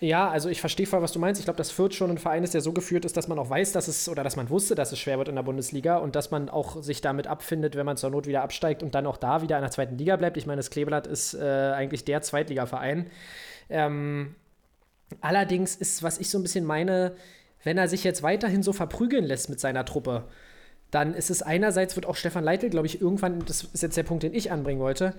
[0.00, 1.40] Ja, also ich verstehe voll, was du meinst.
[1.40, 3.48] Ich glaube, dass Fürth schon ein Verein ist, der so geführt ist, dass man auch
[3.48, 6.16] weiß, dass es oder dass man wusste, dass es schwer wird in der Bundesliga und
[6.16, 9.16] dass man auch sich damit abfindet, wenn man zur Not wieder absteigt und dann auch
[9.16, 10.36] da wieder in der zweiten Liga bleibt.
[10.36, 13.06] Ich meine, das Kleeblatt ist äh, eigentlich der Zweitligaverein.
[13.70, 14.34] Ähm,
[15.20, 17.14] allerdings ist, was ich so ein bisschen meine,
[17.62, 20.24] wenn er sich jetzt weiterhin so verprügeln lässt mit seiner Truppe,
[20.90, 24.02] dann ist es einerseits, wird auch Stefan Leitl, glaube ich, irgendwann, das ist jetzt der
[24.02, 25.14] Punkt, den ich anbringen wollte,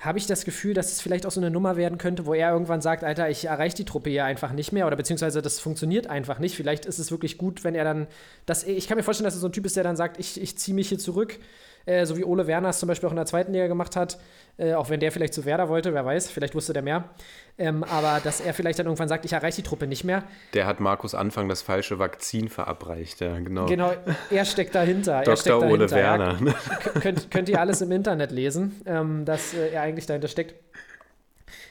[0.00, 2.52] habe ich das Gefühl, dass es vielleicht auch so eine Nummer werden könnte, wo er
[2.52, 6.06] irgendwann sagt, Alter, ich erreiche die Truppe hier einfach nicht mehr oder beziehungsweise das funktioniert
[6.06, 6.56] einfach nicht.
[6.56, 8.06] Vielleicht ist es wirklich gut, wenn er dann,
[8.46, 10.40] dass, ich kann mir vorstellen, dass er so ein Typ ist, der dann sagt, ich,
[10.40, 11.38] ich ziehe mich hier zurück,
[11.86, 14.18] äh, so wie Ole Werner es zum Beispiel auch in der zweiten Liga gemacht hat,
[14.56, 17.10] äh, auch wenn der vielleicht zu Werder wollte, wer weiß, vielleicht wusste der mehr.
[17.58, 20.24] Ähm, aber dass er vielleicht dann irgendwann sagt, ich erreiche die Truppe nicht mehr.
[20.54, 23.66] Der hat Markus Anfang das falsche Vakzin verabreicht, ja, genau.
[23.66, 23.92] Genau,
[24.30, 25.14] er steckt dahinter.
[25.14, 25.36] er Dr.
[25.36, 25.96] steckt Ole dahinter.
[25.96, 26.38] Werner.
[26.44, 30.54] Ja, könnt, könnt ihr alles im Internet lesen, ähm, dass äh, er eigentlich dahinter steckt.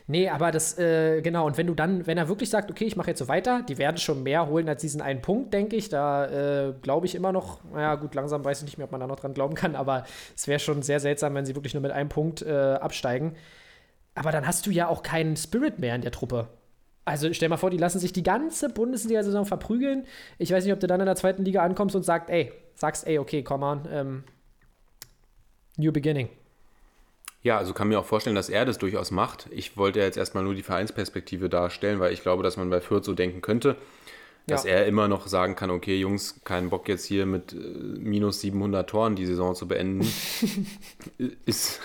[0.10, 2.96] Nee, aber das, äh, genau, und wenn du dann, wenn er wirklich sagt, okay, ich
[2.96, 5.90] mache jetzt so weiter, die werden schon mehr holen als diesen einen Punkt, denke ich.
[5.90, 9.02] Da äh, glaube ich immer noch, naja, gut, langsam weiß ich nicht mehr, ob man
[9.02, 10.06] da noch dran glauben kann, aber
[10.36, 13.36] es wäre schon sehr seltsam, wenn sie wirklich nur mit einem Punkt äh, absteigen.
[14.16, 16.48] Aber dann hast du ja auch keinen Spirit mehr in der Truppe.
[17.06, 20.08] Also stell mal vor, die lassen sich die ganze Bundesliga-Saison verprügeln.
[20.40, 23.06] Ich weiß nicht, ob du dann in der zweiten Liga ankommst und sagst, ey, sagst,
[23.06, 24.24] ey, okay, come on, ähm,
[25.78, 26.30] new beginning.
[27.42, 29.48] Ja, also kann mir auch vorstellen, dass er das durchaus macht.
[29.52, 32.82] Ich wollte ja jetzt erstmal nur die Vereinsperspektive darstellen, weil ich glaube, dass man bei
[32.82, 33.78] Fürth so denken könnte,
[34.46, 34.72] dass Ja.
[34.72, 38.90] er immer noch sagen kann, okay, Jungs, keinen Bock jetzt hier mit äh, minus 700
[38.90, 40.06] Toren die Saison zu beenden.
[41.46, 41.80] ist,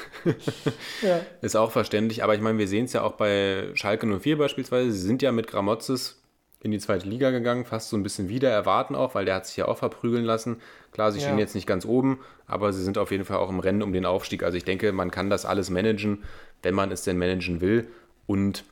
[1.02, 1.20] Ja.
[1.42, 4.90] ist auch verständlich, aber ich meine, wir sehen es ja auch bei Schalke 04 beispielsweise.
[4.92, 6.20] Sie sind ja mit Gramotzes
[6.60, 9.46] in die zweite Liga gegangen, fast so ein bisschen wieder erwarten auch, weil der hat
[9.46, 10.60] sich ja auch verprügeln lassen.
[10.94, 11.26] Klar, sie Ja.
[11.26, 13.92] stehen jetzt nicht ganz oben, aber sie sind auf jeden Fall auch im Rennen um
[13.92, 14.42] den Aufstieg.
[14.42, 16.22] Also ich denke, man kann das alles managen,
[16.62, 17.88] wenn man es denn managen will
[18.26, 18.64] und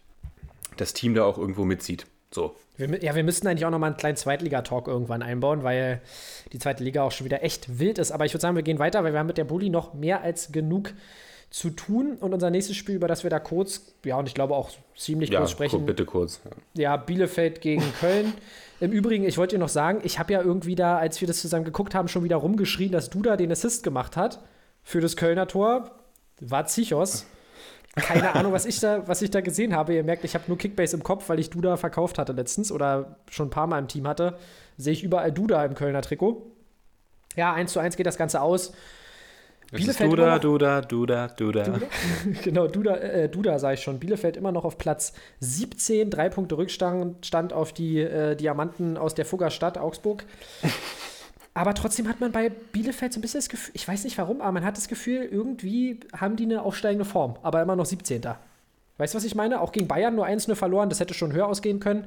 [0.78, 2.06] das Team da auch irgendwo mitzieht.
[2.30, 2.56] So.
[2.78, 6.00] Wir, ja, wir müssten eigentlich auch noch mal einen kleinen Zweitliga-Talk irgendwann einbauen, weil
[6.52, 8.10] die zweite Liga auch schon wieder echt wild ist.
[8.10, 10.22] Aber ich würde sagen, wir gehen weiter, weil wir haben mit der Bulli noch mehr
[10.22, 10.94] als genug
[11.50, 12.16] zu tun.
[12.20, 15.28] Und unser nächstes Spiel, über das wir da kurz, ja, und ich glaube auch ziemlich
[15.28, 16.40] Ja, kurz sprechen, gu- bitte kurz.
[16.72, 18.32] ja, Bielefeld gegen Köln.
[18.82, 21.40] Im Übrigen, ich wollte dir noch sagen, ich habe ja irgendwie da, als wir das
[21.40, 24.40] zusammen geguckt haben, schon wieder rumgeschrien, dass Duda den Assist gemacht hat
[24.82, 25.92] für das Kölner Tor.
[26.40, 27.24] War Zichos.
[27.94, 29.94] Keine Ahnung, was ich da, was ich da gesehen habe.
[29.94, 33.18] Ihr merkt, ich habe nur Kickbase im Kopf, weil ich Duda verkauft hatte letztens oder
[33.30, 34.36] schon ein paar Mal im Team hatte.
[34.78, 36.50] Sehe ich überall Duda im Kölner Trikot.
[37.36, 38.72] Ja, 1 zu 1 geht das Ganze aus.
[39.72, 41.64] Bielefeld Duda, noch- Duda, Duda, Duda.
[42.44, 43.98] genau, Duda, äh, Duda sage ich schon.
[43.98, 49.14] Bielefeld immer noch auf Platz 17, drei Punkte Rückstand Stand auf die äh, Diamanten aus
[49.14, 50.24] der Fuggerstadt Augsburg.
[51.54, 54.40] Aber trotzdem hat man bei Bielefeld so ein bisschen das Gefühl, ich weiß nicht warum,
[54.40, 58.22] aber man hat das Gefühl, irgendwie haben die eine aufsteigende Form, aber immer noch 17.
[58.96, 59.60] Weißt du, was ich meine?
[59.60, 62.06] Auch gegen Bayern nur 1-0 verloren, das hätte schon höher ausgehen können.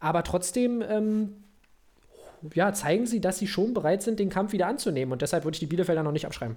[0.00, 1.34] Aber trotzdem, ähm,
[2.54, 5.12] ja, zeigen sie, dass sie schon bereit sind, den Kampf wieder anzunehmen.
[5.12, 6.56] Und deshalb würde ich die Bielefelder noch nicht abschreiben.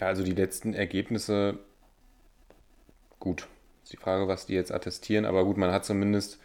[0.00, 1.58] Ja, also die letzten Ergebnisse,
[3.18, 3.48] gut.
[3.84, 6.38] Ist die Frage, was die jetzt attestieren, aber gut, man hat zumindest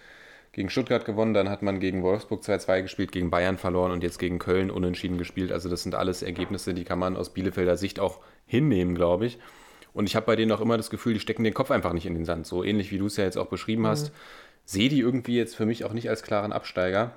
[0.52, 4.18] gegen Stuttgart gewonnen, dann hat man gegen Wolfsburg 2-2 gespielt, gegen Bayern verloren und jetzt
[4.18, 5.52] gegen Köln unentschieden gespielt.
[5.52, 9.38] Also das sind alles Ergebnisse, die kann man aus Bielefelder Sicht auch hinnehmen, glaube ich.
[9.94, 12.06] Und ich habe bei denen auch immer das Gefühl, die stecken den Kopf einfach nicht
[12.06, 12.48] in den Sand.
[12.48, 14.12] So ähnlich wie du es ja jetzt auch beschrieben hast.
[14.66, 17.14] Sehe die irgendwie jetzt für mich auch nicht als klaren Absteiger.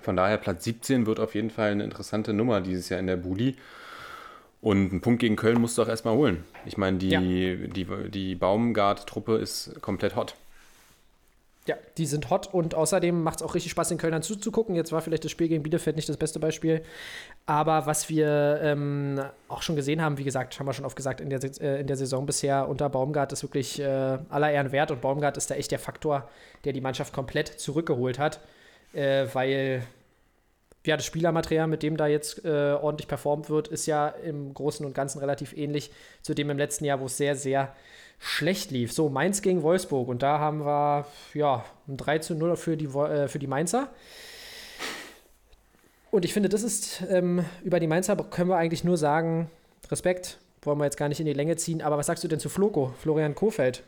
[0.00, 3.16] Von daher Platz 17 wird auf jeden Fall eine interessante Nummer dieses Jahr in der
[3.16, 3.56] Buli.
[4.60, 6.44] Und einen Punkt gegen Köln musst du auch erstmal holen.
[6.66, 7.20] Ich meine, die, Ja.
[7.20, 10.34] die, die Baumgart-Truppe ist komplett hot.
[11.66, 14.74] Ja, die sind hot und außerdem macht es auch richtig Spaß, den Kölnern zuzugucken.
[14.74, 16.82] Jetzt war vielleicht das Spiel gegen Bielefeld nicht das beste Beispiel.
[17.44, 21.20] Aber was wir ähm, auch schon gesehen haben, wie gesagt, haben wir schon oft gesagt,
[21.20, 24.90] in der, äh, in der Saison bisher unter Baumgart ist wirklich äh, aller Ehren wert.
[24.90, 26.26] Und Baumgart ist da echt der Faktor,
[26.64, 28.40] der die Mannschaft komplett zurückgeholt hat.
[28.94, 29.82] Äh, weil
[30.86, 34.86] ja, das Spielermaterial, mit dem da jetzt äh, ordentlich performt wird, ist ja im Großen
[34.86, 35.90] und Ganzen relativ ähnlich
[36.22, 37.74] zu dem im letzten Jahr, wo es sehr, sehr
[38.18, 38.92] schlecht lief.
[38.92, 40.08] So, Mainz gegen Wolfsburg.
[40.08, 43.90] Und da haben wir ja ein 3 zu 0 für die, äh, für die Mainzer.
[46.10, 49.50] Und ich finde, das ist ähm, über die Mainzer können wir eigentlich nur sagen,
[49.90, 51.82] Respekt, wollen wir jetzt gar nicht in die Länge ziehen.
[51.82, 53.82] Aber was sagst du denn zu Floco, Florian Kofeld?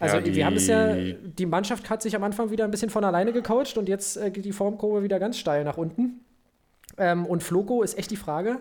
[0.00, 2.70] Also, Ja, die- wir haben es ja, die Mannschaft hat sich am Anfang wieder ein
[2.70, 6.20] bisschen von alleine gecoacht und jetzt äh, geht die Formkurve wieder ganz steil nach unten.
[6.98, 8.58] Ähm, und Floco ist echt die Frage,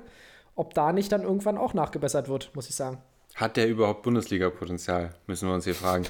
[0.56, 2.98] ob da nicht dann irgendwann auch nachgebessert wird, muss ich sagen.
[3.36, 5.14] Hat der überhaupt Bundesliga-Potenzial?
[5.28, 6.06] Müssen wir uns hier fragen.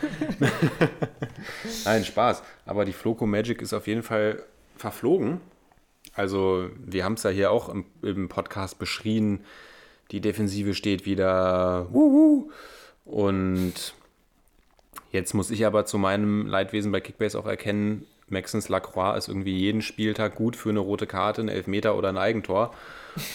[1.86, 2.44] Nein, Spaß.
[2.66, 4.44] Aber die Floco Magic ist auf jeden Fall
[4.78, 5.40] verflogen.
[6.14, 9.40] Also, wir haben es ja hier auch im, im Podcast beschrien.
[10.12, 11.88] Die Defensive steht wieder.
[11.92, 12.52] Wuhu.
[13.06, 13.94] Und
[15.16, 19.58] jetzt muss ich aber zu meinem Leidwesen bei Kickbase auch erkennen, Maxence Lacroix ist irgendwie
[19.58, 22.74] jeden Spieltag gut für eine rote Karte, einen Elfmeter oder ein Eigentor.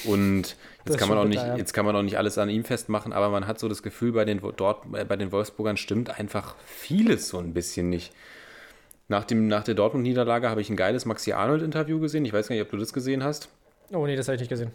[0.05, 3.13] Und jetzt kann, man auch nicht, jetzt kann man auch nicht alles an ihm festmachen,
[3.13, 6.57] aber man hat so das Gefühl, bei den, dort, äh, bei den Wolfsburgern stimmt einfach
[6.67, 8.13] vieles so ein bisschen nicht.
[9.09, 12.25] Nach, dem, nach der Dortmund-Niederlage habe ich ein geiles Maxi Arnold-Interview gesehen.
[12.25, 13.49] Ich weiß gar nicht, ob du das gesehen hast.
[13.93, 14.71] Oh nee, das habe ich nicht gesehen.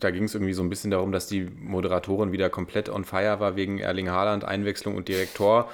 [0.00, 3.40] da ging es irgendwie so ein bisschen darum, dass die Moderatorin wieder komplett on fire
[3.40, 5.68] war wegen Erling Haaland, Einwechslung und Direktor.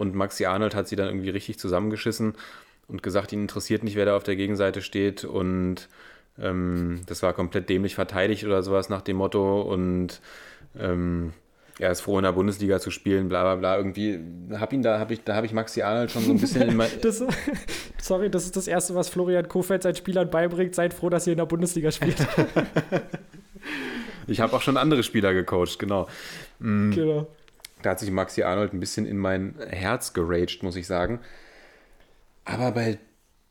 [0.00, 2.32] Und Maxi Arnold hat sie dann irgendwie richtig zusammengeschissen
[2.88, 5.24] und gesagt, ihn interessiert nicht, wer da auf der Gegenseite steht.
[5.24, 5.88] Und
[6.38, 9.60] ähm, das war komplett dämlich verteidigt oder sowas nach dem Motto.
[9.60, 10.22] Und
[10.78, 11.34] ähm,
[11.78, 13.76] er ist froh, in der Bundesliga zu spielen, bla bla bla.
[13.76, 14.18] Irgendwie
[14.52, 16.76] hab ihn da, habe ich, da habe ich Maxi Arnold schon so ein bisschen in
[16.76, 17.22] mein, Das,
[18.00, 20.74] sorry, das ist das Erste, was Florian Kofeld seinen Spielern beibringt.
[20.74, 22.16] Seid froh, dass ihr in der Bundesliga spielt.
[24.30, 26.06] Ich habe auch schon andere Spieler gecoacht, genau.
[26.60, 27.26] Mm, genau.
[27.82, 31.20] Da hat sich Maxi Arnold ein bisschen in mein Herz geraged, muss ich sagen.
[32.44, 32.98] Aber bei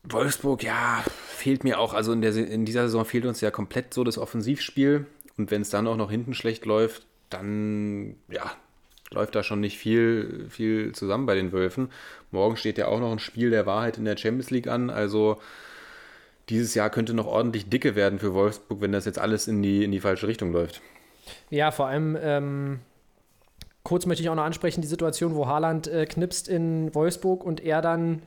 [0.04, 3.94] Wolfsburg, ja, fehlt mir auch, also in, der, in dieser Saison fehlt uns ja komplett
[3.94, 5.06] so das Offensivspiel.
[5.36, 8.52] Und wenn es dann auch noch hinten schlecht läuft, dann, ja,
[9.10, 11.90] läuft da schon nicht viel, viel zusammen bei den Wölfen.
[12.30, 14.90] Morgen steht ja auch noch ein Spiel der Wahrheit in der Champions League an.
[14.90, 15.40] Also
[16.48, 19.84] dieses Jahr könnte noch ordentlich dicke werden für Wolfsburg, wenn das jetzt alles in die,
[19.84, 20.80] in die falsche Richtung läuft.
[21.48, 22.80] Ja, vor allem, ähm,
[23.82, 27.60] kurz möchte ich auch noch ansprechen, die Situation, wo Haaland äh, knipst in Wolfsburg und
[27.62, 28.22] er dann,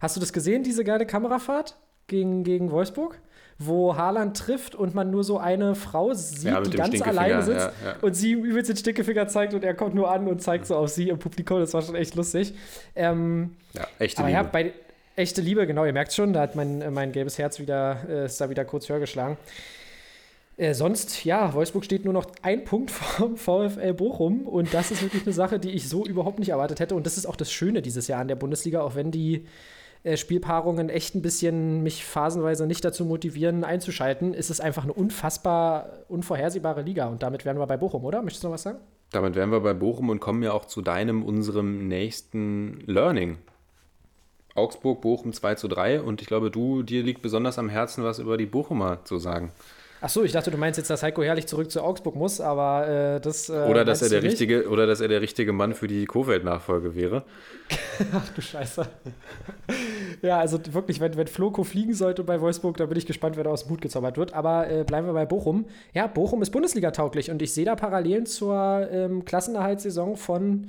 [0.00, 1.76] hast du das gesehen, diese geile Kamerafahrt
[2.06, 3.18] gegen, gegen Wolfsburg?
[3.56, 7.70] Wo Haaland trifft und man nur so eine Frau sieht, Ja, die ganz alleine sitzt
[7.84, 7.96] ja, ja.
[8.00, 10.74] und sie ihm übelst den Stinkefinger zeigt und er kommt nur an und zeigt so
[10.74, 11.60] auf sie im Publikum.
[11.60, 12.52] Das war schon echt lustig.
[12.96, 14.42] Ähm, Ja, echte aber Liebe.
[14.42, 14.72] ja, bei
[15.14, 18.40] echte Liebe, genau, ihr merkt schon, da hat mein, mein gelbes Herz wieder, äh, ist
[18.40, 19.36] da wieder kurz höher geschlagen.
[20.56, 25.02] Äh, sonst, ja, Wolfsburg steht nur noch ein Punkt vom VfL Bochum und das ist
[25.02, 26.94] wirklich eine Sache, die ich so überhaupt nicht erwartet hätte.
[26.94, 29.46] Und das ist auch das Schöne dieses Jahr an der Bundesliga, auch wenn die
[30.04, 34.92] äh, Spielpaarungen echt ein bisschen mich phasenweise nicht dazu motivieren, einzuschalten, ist es einfach eine
[34.92, 37.06] unfassbar unvorhersehbare Liga.
[37.06, 38.22] Und damit wären wir bei Bochum, oder?
[38.22, 38.78] Möchtest du noch was sagen?
[39.10, 43.38] Damit wären wir bei Bochum und kommen ja auch zu deinem, unserem nächsten Learning.
[44.54, 48.20] Augsburg, Bochum 2 zu 3 und ich glaube, du, dir liegt besonders am Herzen, was
[48.20, 49.50] über die Bochumer zu sagen.
[50.06, 52.86] Ach so, ich dachte, du meinst jetzt, dass Heiko Herrlich zurück zu Augsburg muss, aber
[52.86, 53.48] äh, das.
[53.48, 54.32] Äh, Oder dass, er der nicht?
[54.32, 57.24] richtige, oder dass er der richtige Mann für die Kofeld-Nachfolge wäre.
[58.12, 58.86] Ach du Scheiße.
[60.20, 63.44] ja, also wirklich, wenn, wenn Floko fliegen sollte bei Wolfsburg, dann bin ich gespannt, wer
[63.44, 64.34] da aus dem Hut gezaubert wird.
[64.34, 65.64] Aber äh, bleiben wir bei Bochum.
[65.94, 70.68] Ja, Bochum ist Bundesliga-tauglich und ich sehe da Parallelen zur ähm, Klassenerhaltssaison von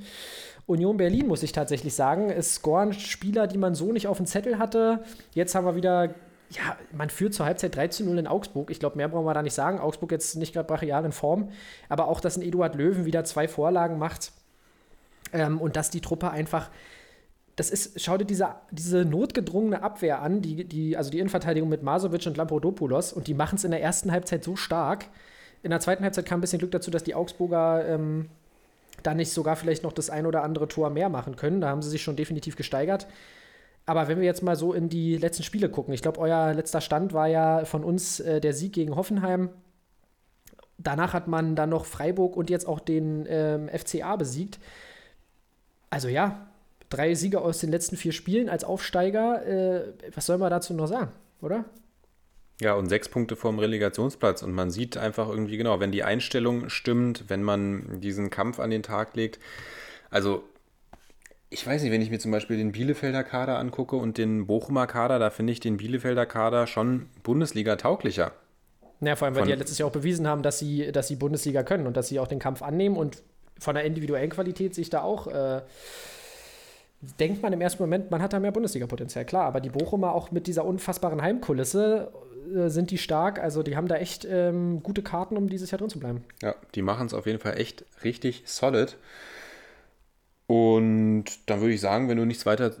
[0.64, 2.30] Union Berlin, muss ich tatsächlich sagen.
[2.30, 5.00] Es scoren Spieler, die man so nicht auf dem Zettel hatte.
[5.34, 6.14] Jetzt haben wir wieder.
[6.50, 8.70] Ja, man führt zur Halbzeit 3 zu 0 in Augsburg.
[8.70, 9.80] Ich glaube, mehr brauchen wir da nicht sagen.
[9.80, 11.50] Augsburg jetzt nicht gerade brachial in Form.
[11.88, 14.32] Aber auch, dass ein Eduard Löwen wieder zwei Vorlagen macht.
[15.32, 16.70] Ähm, und dass die Truppe einfach
[17.56, 21.82] das ist, schau dir diese, diese notgedrungene Abwehr an, die, die, also die Innenverteidigung mit
[21.82, 25.06] Masovic und Lamprodopoulos, und die machen es in der ersten Halbzeit so stark.
[25.62, 28.28] In der zweiten Halbzeit kam ein bisschen Glück dazu, dass die Augsburger ähm,
[29.02, 31.62] da nicht sogar vielleicht noch das ein oder andere Tor mehr machen können.
[31.62, 33.06] Da haben sie sich schon definitiv gesteigert.
[33.86, 36.80] Aber wenn wir jetzt mal so in die letzten Spiele gucken, ich glaube, euer letzter
[36.80, 39.50] Stand war ja von uns äh, der Sieg gegen Hoffenheim.
[40.76, 44.58] Danach hat man dann noch Freiburg und jetzt auch den ähm, FCA besiegt.
[45.88, 46.48] Also ja,
[46.90, 49.46] drei Siege aus den letzten vier Spielen als Aufsteiger.
[49.46, 51.64] Äh, was soll man dazu noch sagen, oder?
[52.60, 54.42] Ja, und sechs Punkte vorm Relegationsplatz.
[54.42, 58.70] Und man sieht einfach irgendwie, genau, wenn die Einstellung stimmt, wenn man diesen Kampf an
[58.70, 59.38] den Tag legt.
[60.10, 60.42] Also,
[61.56, 64.86] ich weiß nicht, wenn ich mir zum Beispiel den Bielefelder Kader angucke und den Bochumer
[64.86, 68.32] Kader, da finde ich den Bielefelder Kader schon Bundesliga tauglicher.
[69.00, 71.08] Naja, vor allem, weil Von- die ja letztes Jahr auch bewiesen haben, dass sie, dass
[71.08, 73.22] sie Bundesliga können und dass sie auch den Kampf annehmen und
[73.58, 75.62] von der individuellen Qualität sich da auch, äh,
[77.18, 80.30] denkt man im ersten Moment, man hat da mehr Bundesliga-Potenzial, klar, aber die Bochumer auch
[80.32, 82.12] mit dieser unfassbaren Heimkulisse
[82.54, 85.78] äh, sind die stark, also die haben da echt ähm, gute Karten, um dieses Jahr
[85.78, 86.22] drin zu bleiben.
[86.42, 88.98] Ja, die machen es auf jeden Fall echt richtig solid.
[90.46, 92.72] Und dann würde ich sagen, wenn du nichts weiter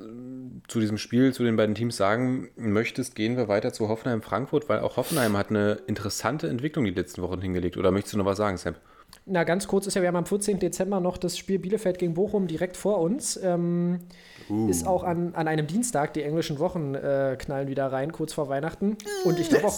[0.68, 4.68] zu diesem Spiel, zu den beiden Teams sagen möchtest, gehen wir weiter zu Hoffenheim Frankfurt,
[4.68, 7.76] weil auch Hoffenheim hat eine interessante Entwicklung die letzten Wochen hingelegt.
[7.76, 8.76] Oder möchtest du noch was sagen, Sam?
[9.24, 10.60] Na, ganz kurz ist ja, wir haben am 14.
[10.60, 13.36] Dezember noch das Spiel Bielefeld gegen Bochum direkt vor uns.
[13.42, 14.00] Ähm,
[14.68, 18.48] Ist auch an, an einem Dienstag, die englischen Wochen äh, knallen wieder rein, kurz vor
[18.48, 18.96] Weihnachten.
[19.24, 19.76] Und ich glaube auch,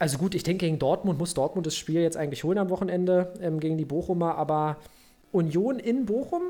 [0.00, 3.32] also gut, ich denke, gegen Dortmund muss Dortmund das Spiel jetzt eigentlich holen am Wochenende
[3.40, 4.78] ähm, gegen die Bochumer, aber
[5.30, 6.42] Union in Bochum?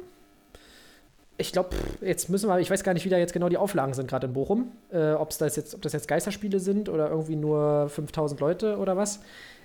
[1.40, 1.70] Ich glaube,
[2.02, 4.26] jetzt müssen wir, ich weiß gar nicht, wie da jetzt genau die Auflagen sind gerade
[4.26, 4.72] in Bochum.
[4.92, 8.96] Äh, ob's das jetzt, ob das jetzt Geisterspiele sind oder irgendwie nur 5000 Leute oder
[8.96, 9.20] was.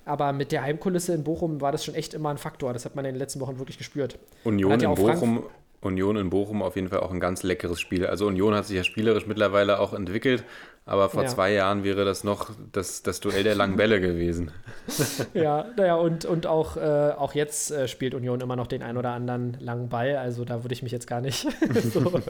[0.05, 2.71] Aber mit der Heimkulisse in Bochum war das schon echt immer ein Faktor.
[2.73, 4.17] Das hat man in den letzten Wochen wirklich gespürt.
[4.43, 5.43] Union ja in Frank- Bochum.
[5.86, 8.06] Union in Bochum auf jeden Fall auch ein ganz leckeres Spiel.
[8.06, 10.44] Also Union hat sich ja spielerisch mittlerweile auch entwickelt,
[10.86, 11.30] aber vor Ja.
[11.30, 14.52] zwei Jahren wäre das noch das, das Duell der langen Bälle gewesen.
[15.34, 18.98] Ja, naja, und, und auch, äh, auch jetzt äh, spielt Union immer noch den ein
[18.98, 20.16] oder anderen langen Ball.
[20.18, 21.48] Also da würde ich mich jetzt gar nicht
[21.94, 22.22] so,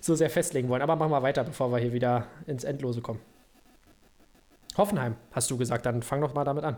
[0.00, 0.82] so sehr festlegen wollen.
[0.82, 3.20] Aber machen wir weiter, bevor wir hier wieder ins Endlose kommen.
[4.76, 6.76] Hoffenheim, hast du gesagt, dann fang doch mal damit an.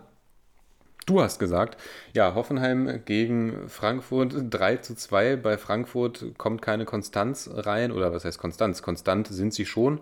[1.07, 1.77] Du hast gesagt,
[2.15, 5.37] ja, Hoffenheim gegen Frankfurt 3 zu 2.
[5.37, 7.93] Bei Frankfurt kommt keine Konstanz rein.
[7.93, 8.81] Oder was heißt Konstanz?
[8.81, 10.01] Konstant sind sie schon,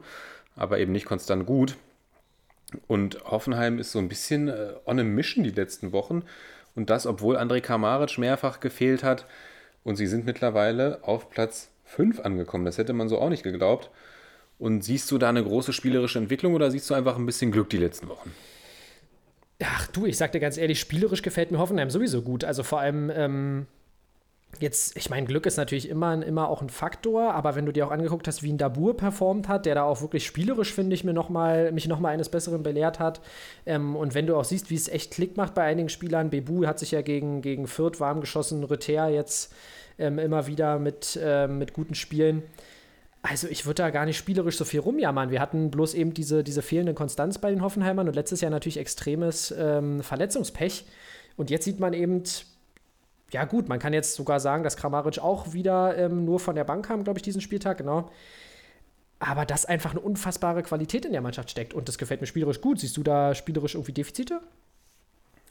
[0.54, 1.76] aber eben nicht konstant gut.
[2.86, 6.22] Und Hoffenheim ist so ein bisschen äh, on a mission die letzten Wochen.
[6.76, 9.26] Und das, obwohl André Kamaric mehrfach gefehlt hat.
[9.82, 12.64] Und sie sind mittlerweile auf Platz 5 angekommen.
[12.64, 13.90] Das hätte man so auch nicht geglaubt.
[14.60, 17.68] Und siehst du da eine große spielerische Entwicklung oder siehst du einfach ein bisschen Glück
[17.70, 18.32] die letzten Wochen?
[19.64, 22.44] Ach du, ich sag dir ganz ehrlich, spielerisch gefällt mir Hoffenheim sowieso gut.
[22.44, 23.66] Also vor allem, ähm,
[24.60, 27.86] jetzt, ich meine, Glück ist natürlich immer, immer auch ein Faktor, aber wenn du dir
[27.86, 31.04] auch angeguckt hast, wie ein Dabur performt hat, der da auch wirklich spielerisch, finde ich,
[31.04, 33.20] mir noch mal, mich nochmal eines Besseren belehrt hat.
[33.66, 36.66] Ähm, und wenn du auch siehst, wie es echt Klick macht bei einigen Spielern, Bebu
[36.66, 39.54] hat sich ja gegen, gegen Fürth warm geschossen, Rüther jetzt
[39.98, 42.42] ähm, immer wieder mit, äh, mit guten Spielen.
[43.22, 45.30] Also ich würde da gar nicht spielerisch so viel rumjammern.
[45.30, 48.78] Wir hatten bloß eben diese, diese fehlende Konstanz bei den Hoffenheimern und letztes Jahr natürlich
[48.78, 50.84] extremes ähm, Verletzungspech.
[51.36, 52.24] Und jetzt sieht man eben,
[53.30, 56.64] ja gut, man kann jetzt sogar sagen, dass Kramaric auch wieder ähm, nur von der
[56.64, 58.10] Bank kam, glaube ich, diesen Spieltag, genau.
[59.20, 62.60] Aber dass einfach eine unfassbare Qualität in der Mannschaft steckt und das gefällt mir spielerisch
[62.60, 62.80] gut.
[62.80, 64.40] Siehst du da spielerisch irgendwie Defizite?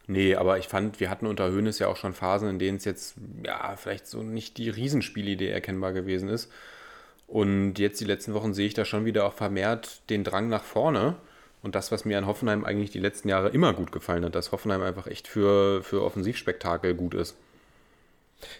[0.08, 2.86] Nee, aber ich fand, wir hatten unter Höhnes ja auch schon Phasen, in denen es
[2.86, 3.16] jetzt,
[3.46, 6.52] ja, vielleicht so nicht die Riesenspielidee erkennbar gewesen ist.
[7.32, 10.66] Und jetzt die letzten Wochen sehe ich da schon wieder auch vermehrt den Drang nach
[10.66, 11.16] vorne.
[11.64, 14.52] Und das, was mir an Hoffenheim eigentlich die letzten Jahre immer gut gefallen hat, dass
[14.52, 17.38] Hoffenheim einfach echt für, für Offensivspektakel gut ist.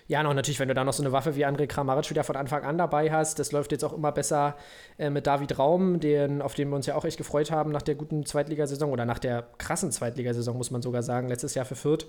[0.08, 2.38] Ja, noch natürlich, wenn du da noch so eine Waffe wie André Kramaric wieder von
[2.38, 4.56] Anfang an dabei hast, das läuft jetzt auch immer besser
[4.98, 7.82] äh, mit David Raum, den, auf den wir uns ja auch echt gefreut haben nach
[7.82, 11.76] der guten Zweitligasaison oder nach der krassen Zweitligasaison, muss man sogar sagen, letztes Jahr für
[11.76, 12.06] Fürth.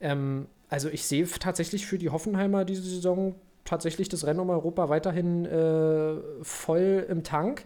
[0.00, 3.34] Ähm, also ich sehe tatsächlich für die Hoffenheimer diese Saison
[3.64, 7.64] tatsächlich das Rennen um Europa weiterhin äh, voll im Tank.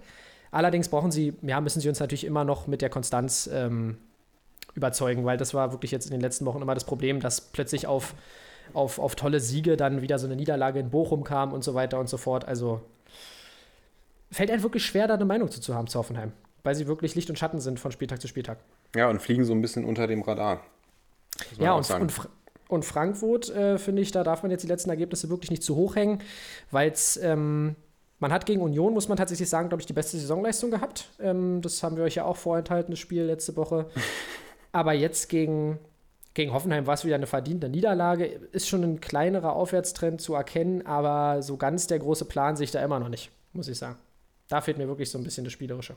[0.50, 3.98] Allerdings brauchen sie, ja, müssen sie uns natürlich immer noch mit der Konstanz ähm,
[4.74, 7.86] überzeugen, weil das war wirklich jetzt in den letzten Wochen immer das Problem, dass plötzlich
[7.86, 8.14] auf,
[8.72, 11.98] auf, auf tolle Siege dann wieder so eine Niederlage in Bochum kam und so weiter
[11.98, 12.46] und so fort.
[12.46, 12.80] Also
[14.30, 16.32] fällt einem wirklich schwer, da eine Meinung zu, zu haben zu Hoffenheim,
[16.62, 18.58] weil sie wirklich Licht und Schatten sind von Spieltag zu Spieltag.
[18.94, 20.60] Ja, und fliegen so ein bisschen unter dem Radar.
[21.58, 22.12] Ja, und, und,
[22.68, 25.76] und Frankfurt, äh, finde ich, da darf man jetzt die letzten Ergebnisse wirklich nicht zu
[25.76, 26.20] hoch hängen,
[26.70, 27.76] weil es, ähm,
[28.18, 31.10] man hat gegen Union, muss man tatsächlich sagen, glaube ich, die beste Saisonleistung gehabt.
[31.20, 33.86] Ähm, das haben wir euch ja auch vorenthalten, das Spiel letzte Woche.
[34.72, 35.78] Aber jetzt gegen,
[36.32, 38.24] gegen Hoffenheim war es wieder eine verdiente Niederlage.
[38.24, 42.72] Ist schon ein kleinerer Aufwärtstrend zu erkennen, aber so ganz der große Plan sehe ich
[42.72, 43.96] da immer noch nicht, muss ich sagen.
[44.48, 45.94] Da fehlt mir wirklich so ein bisschen das Spielerische.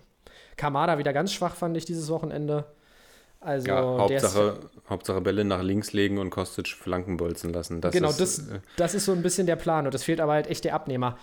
[0.55, 2.65] Kamada wieder ganz schwach, fand ich dieses Wochenende.
[3.39, 4.59] Also ja, Hauptsache,
[4.89, 7.81] Hauptsache Bälle nach links legen und Kostic Flanken bolzen lassen.
[7.81, 10.19] Das genau, ist, das, äh, das ist so ein bisschen der Plan und es fehlt
[10.19, 11.17] aber halt echt der Abnehmer.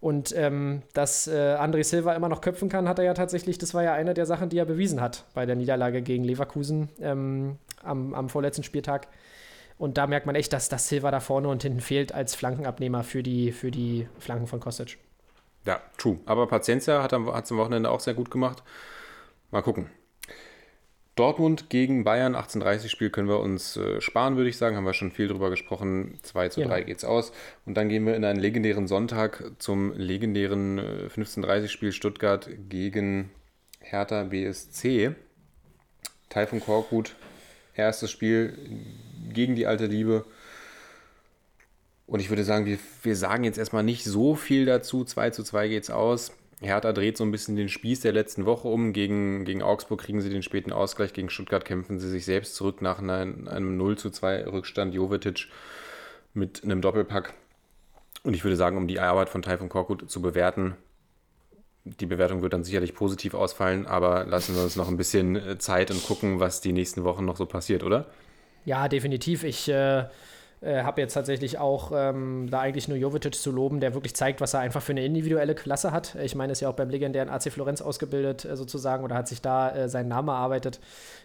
[0.00, 3.74] Und ähm, dass äh, André Silva immer noch köpfen kann, hat er ja tatsächlich, das
[3.74, 7.58] war ja eine der Sachen, die er bewiesen hat bei der Niederlage gegen Leverkusen ähm,
[7.82, 9.08] am, am vorletzten Spieltag.
[9.78, 13.04] Und da merkt man echt, dass das Silva da vorne und hinten fehlt als Flankenabnehmer
[13.04, 14.98] für die, für die Flanken von Kostic.
[15.66, 16.18] Ja, true.
[16.26, 18.62] Aber Paciencia hat es am Wochenende auch sehr gut gemacht.
[19.50, 19.90] Mal gucken.
[21.16, 24.76] Dortmund gegen Bayern, 18:30 Spiel können wir uns äh, sparen, würde ich sagen.
[24.76, 26.18] Haben wir schon viel drüber gesprochen.
[26.22, 26.84] 2 zu 3 ja.
[26.84, 27.32] geht's aus.
[27.64, 33.30] Und dann gehen wir in einen legendären Sonntag zum legendären äh, 15:30 Spiel Stuttgart gegen
[33.80, 35.14] Hertha BSC.
[36.28, 37.16] Taifun Korkut,
[37.74, 38.58] erstes Spiel
[39.32, 40.26] gegen die alte Liebe.
[42.06, 45.02] Und ich würde sagen, wir, wir sagen jetzt erstmal nicht so viel dazu.
[45.02, 46.32] 2 zu 2 geht's aus.
[46.60, 48.92] Hertha dreht so ein bisschen den Spieß der letzten Woche um.
[48.92, 51.12] Gegen, gegen Augsburg kriegen sie den späten Ausgleich.
[51.12, 54.94] Gegen Stuttgart kämpfen sie sich selbst zurück nach einem, einem 0 zu 2 Rückstand.
[54.94, 55.48] Jovetic
[56.32, 57.34] mit einem Doppelpack.
[58.22, 60.76] Und ich würde sagen, um die Arbeit von Taifun Korkut zu bewerten,
[61.84, 65.58] die Bewertung wird dann sicherlich positiv ausfallen, aber lassen wir uns noch ein bisschen äh,
[65.58, 68.06] Zeit und gucken, was die nächsten Wochen noch so passiert, oder?
[68.64, 69.44] Ja, definitiv.
[69.44, 70.06] Ich äh,
[70.60, 74.40] äh, habe jetzt tatsächlich auch ähm, da eigentlich nur Jovetic zu loben, der wirklich zeigt,
[74.40, 76.14] was er einfach für eine individuelle Klasse hat.
[76.16, 79.42] Ich meine, ist ja auch beim legendären AC Florenz ausgebildet äh, sozusagen oder hat sich
[79.42, 80.80] da äh, seinen Namen erarbeitet.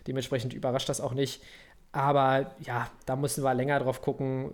[0.08, 1.42] Dementsprechend überrascht das auch nicht.
[1.94, 4.52] Aber ja, da müssen wir länger drauf gucken.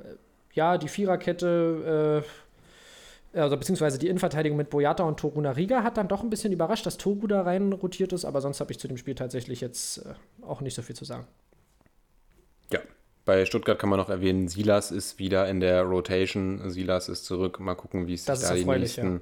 [0.53, 2.23] Ja, die Viererkette,
[3.34, 6.51] äh, also beziehungsweise die Innenverteidigung mit Boyata und Toruna Riga hat dann doch ein bisschen
[6.51, 9.61] überrascht, dass Togu da rein rotiert ist, aber sonst habe ich zu dem Spiel tatsächlich
[9.61, 10.13] jetzt äh,
[10.45, 11.28] auch nicht so viel zu sagen.
[13.28, 16.69] Bei Stuttgart kann man noch erwähnen, Silas ist wieder in der Rotation.
[16.69, 17.59] Silas ist zurück.
[17.59, 19.21] Mal gucken, wie es sich da die nächsten ja.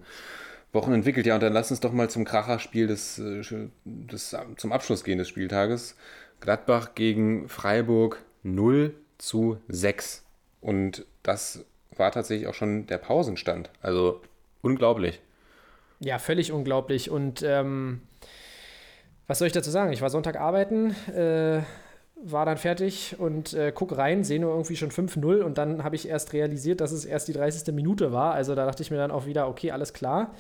[0.74, 1.26] Wochen entwickelt.
[1.26, 3.42] Ja, und dann lass uns doch mal zum Kracherspiel des, äh,
[3.84, 5.96] des, zum Abschluss gehen des Spieltages.
[6.40, 10.24] Gladbach gegen Freiburg 0 zu 6.
[10.62, 11.66] Und das
[11.98, 13.72] war tatsächlich auch schon der Pausenstand.
[13.82, 14.22] Also
[14.62, 15.20] unglaublich.
[16.00, 17.10] Ja, völlig unglaublich.
[17.10, 18.04] Und ähm,
[19.26, 19.94] was soll ich dazu sagen?
[19.94, 20.92] Ich war Sonntag arbeiten.
[21.12, 21.64] Äh,
[22.22, 25.96] war dann fertig und äh, guck rein, sehe nur irgendwie schon 5-0 und dann habe
[25.96, 27.74] ich erst realisiert, dass es erst die 30.
[27.74, 28.34] Minute war.
[28.34, 30.34] Also da dachte ich mir dann auch wieder, okay, alles klar.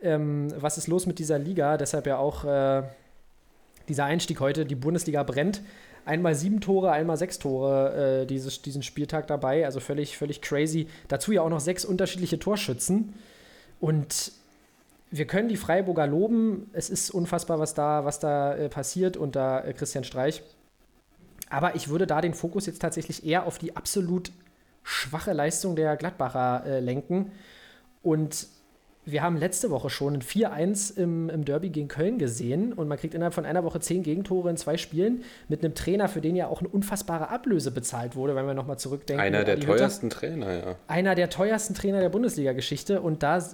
[0.00, 1.76] Ähm, was ist los mit dieser Liga?
[1.76, 2.82] Deshalb ja auch äh,
[3.88, 5.60] dieser Einstieg heute, die Bundesliga brennt.
[6.04, 10.88] Einmal sieben Tore, einmal sechs Tore äh, dieses, diesen Spieltag dabei, also völlig, völlig crazy.
[11.06, 13.14] Dazu ja auch noch sechs unterschiedliche Torschützen.
[13.80, 14.32] Und
[15.10, 16.70] wir können die Freiburger loben.
[16.72, 20.42] Es ist unfassbar, was da, was da äh, passiert unter äh, Christian Streich.
[21.52, 24.32] Aber ich würde da den Fokus jetzt tatsächlich eher auf die absolut
[24.82, 27.30] schwache Leistung der Gladbacher äh, lenken.
[28.02, 28.46] Und
[29.04, 32.96] wir haben letzte Woche schon ein 4-1 im, im Derby gegen Köln gesehen und man
[32.96, 36.36] kriegt innerhalb von einer Woche zehn Gegentore in zwei Spielen mit einem Trainer, für den
[36.36, 39.22] ja auch eine unfassbare Ablöse bezahlt wurde, wenn wir nochmal zurückdenken.
[39.22, 40.20] Einer der teuersten Hütter.
[40.20, 40.76] Trainer, ja.
[40.86, 43.44] Einer der teuersten Trainer der Bundesliga-Geschichte und da,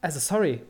[0.00, 0.62] also sorry,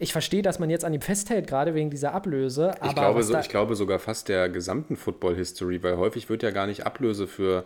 [0.00, 2.72] ich verstehe, dass man jetzt an ihm festhält, gerade wegen dieser Ablöse.
[2.82, 6.66] ich, glaube, so, ich glaube sogar fast der gesamten Football-History, weil häufig wird ja gar
[6.66, 7.64] nicht Ablöse für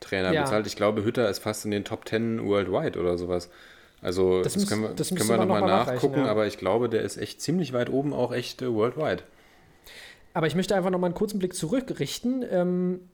[0.00, 0.42] Trainer ja.
[0.42, 0.66] bezahlt.
[0.66, 3.48] Ich glaube, Hütter ist fast in den Top 10 worldwide oder sowas.
[4.02, 6.26] Also das, das können wir, das können wir nochmal noch nachgucken, ja.
[6.26, 9.22] aber ich glaube, der ist echt ziemlich weit oben, auch echt äh, worldwide.
[10.34, 12.44] Aber ich möchte einfach nochmal einen kurzen Blick zurückrichten.
[12.50, 13.08] Ähm,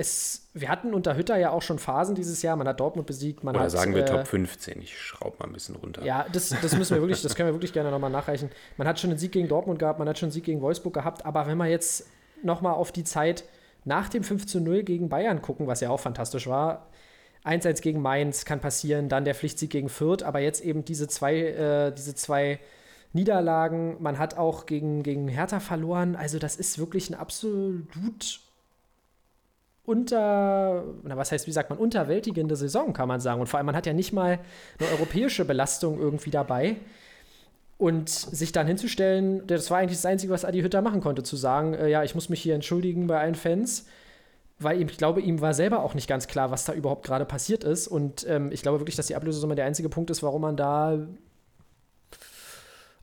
[0.00, 2.54] es, wir hatten unter Hütter ja auch schon Phasen dieses Jahr.
[2.54, 3.42] Man hat Dortmund besiegt.
[3.42, 4.80] Man Oder hat, sagen wir äh, Top 15.
[4.80, 6.04] Ich schraube mal ein bisschen runter.
[6.04, 8.48] Ja, das, das müssen wir wirklich, das können wir wirklich gerne nochmal nachreichen.
[8.76, 10.94] Man hat schon einen Sieg gegen Dortmund gehabt, man hat schon einen Sieg gegen Wolfsburg
[10.94, 11.26] gehabt.
[11.26, 12.06] Aber wenn wir jetzt
[12.44, 13.42] nochmal auf die Zeit
[13.84, 16.86] nach dem 5 zu 0 gegen Bayern gucken, was ja auch fantastisch war.
[17.44, 21.38] 1-1 gegen Mainz kann passieren, dann der Pflichtsieg gegen Fürth, aber jetzt eben diese zwei,
[21.38, 22.60] äh, diese zwei
[23.12, 23.96] Niederlagen.
[24.00, 26.14] Man hat auch gegen, gegen Hertha verloren.
[26.14, 28.40] Also, das ist wirklich ein absolut
[29.88, 33.40] unter, na was heißt, wie sagt man, unterwältigende Saison, kann man sagen.
[33.40, 34.38] Und vor allem, man hat ja nicht mal
[34.78, 36.76] eine europäische Belastung irgendwie dabei.
[37.78, 41.36] Und sich dann hinzustellen, das war eigentlich das Einzige, was Adi Hütter machen konnte, zu
[41.36, 43.86] sagen, äh, ja, ich muss mich hier entschuldigen bei allen Fans,
[44.58, 47.24] weil ihm, ich glaube, ihm war selber auch nicht ganz klar, was da überhaupt gerade
[47.24, 47.88] passiert ist.
[47.88, 50.98] Und ähm, ich glaube wirklich, dass die Ablösesumme der einzige Punkt ist, warum man da.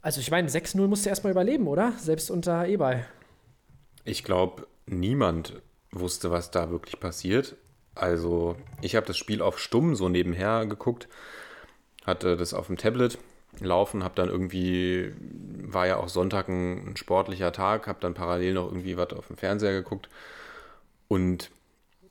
[0.01, 1.93] Also, ich meine, 6-0 musste erstmal überleben, oder?
[1.97, 3.05] Selbst unter Ebay.
[4.03, 5.63] Ich glaube, niemand
[5.99, 7.55] wusste, was da wirklich passiert.
[7.95, 11.07] Also ich habe das Spiel auf Stumm so nebenher geguckt,
[12.05, 13.17] hatte das auf dem Tablet
[13.61, 15.13] laufen, habe dann irgendwie,
[15.63, 19.37] war ja auch Sonntag ein, sportlicher Tag, habe dann parallel noch irgendwie was auf dem
[19.37, 20.09] Fernseher geguckt
[21.07, 21.51] und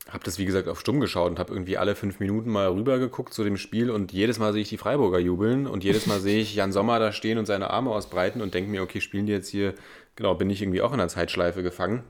[0.09, 2.99] habe das wie gesagt auf Stumm geschaut und habe irgendwie alle fünf Minuten mal rüber
[2.99, 6.19] geguckt zu dem Spiel und jedes Mal sehe ich die Freiburger jubeln und jedes Mal
[6.19, 9.25] sehe ich Jan Sommer da stehen und seine Arme ausbreiten und denke mir, okay, spielen
[9.25, 9.73] die jetzt hier,
[10.15, 12.03] genau, bin ich irgendwie auch in der Zeitschleife gefangen.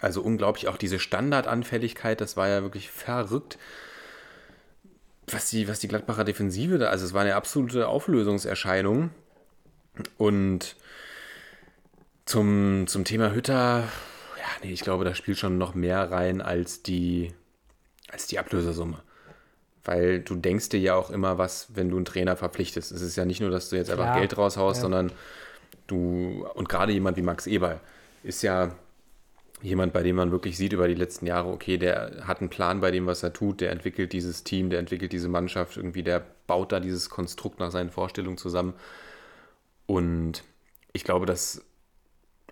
[0.00, 3.58] Also unglaublich auch diese Standardanfälligkeit, das war ja wirklich verrückt.
[5.30, 9.10] Was die, was die Gladbacher Defensive da, also es war eine absolute Auflösungserscheinung.
[10.18, 10.76] Und
[12.24, 13.84] zum, zum Thema Hütter,
[14.38, 17.32] ja, nee, ich glaube, da spielt schon noch mehr rein als die,
[18.10, 19.02] als die Ablösesumme.
[19.84, 22.92] Weil du denkst dir ja auch immer was, wenn du einen Trainer verpflichtest.
[22.92, 24.82] Es ist ja nicht nur, dass du jetzt einfach ja, Geld raushaust, ja.
[24.82, 25.12] sondern
[25.86, 27.80] du, und gerade jemand wie Max Eberl
[28.22, 28.74] ist ja
[29.62, 32.80] jemand, bei dem man wirklich sieht über die letzten Jahre, okay, der hat einen Plan
[32.80, 36.24] bei dem, was er tut, der entwickelt dieses Team, der entwickelt diese Mannschaft, irgendwie, der
[36.46, 38.74] baut da dieses Konstrukt nach seinen Vorstellungen zusammen.
[39.86, 40.44] Und
[40.92, 41.64] ich glaube, dass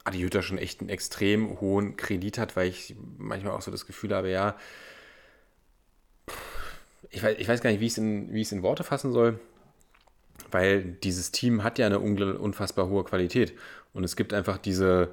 [0.04, 3.86] Adi Hütter schon echt einen extrem hohen Kredit hat, weil ich manchmal auch so das
[3.86, 4.56] Gefühl habe, ja,
[7.10, 9.40] ich weiß, ich weiß gar nicht, wie ich es in, in Worte fassen soll,
[10.50, 13.54] weil dieses Team hat ja eine unfassbar hohe Qualität.
[13.92, 15.10] Und es gibt einfach diese,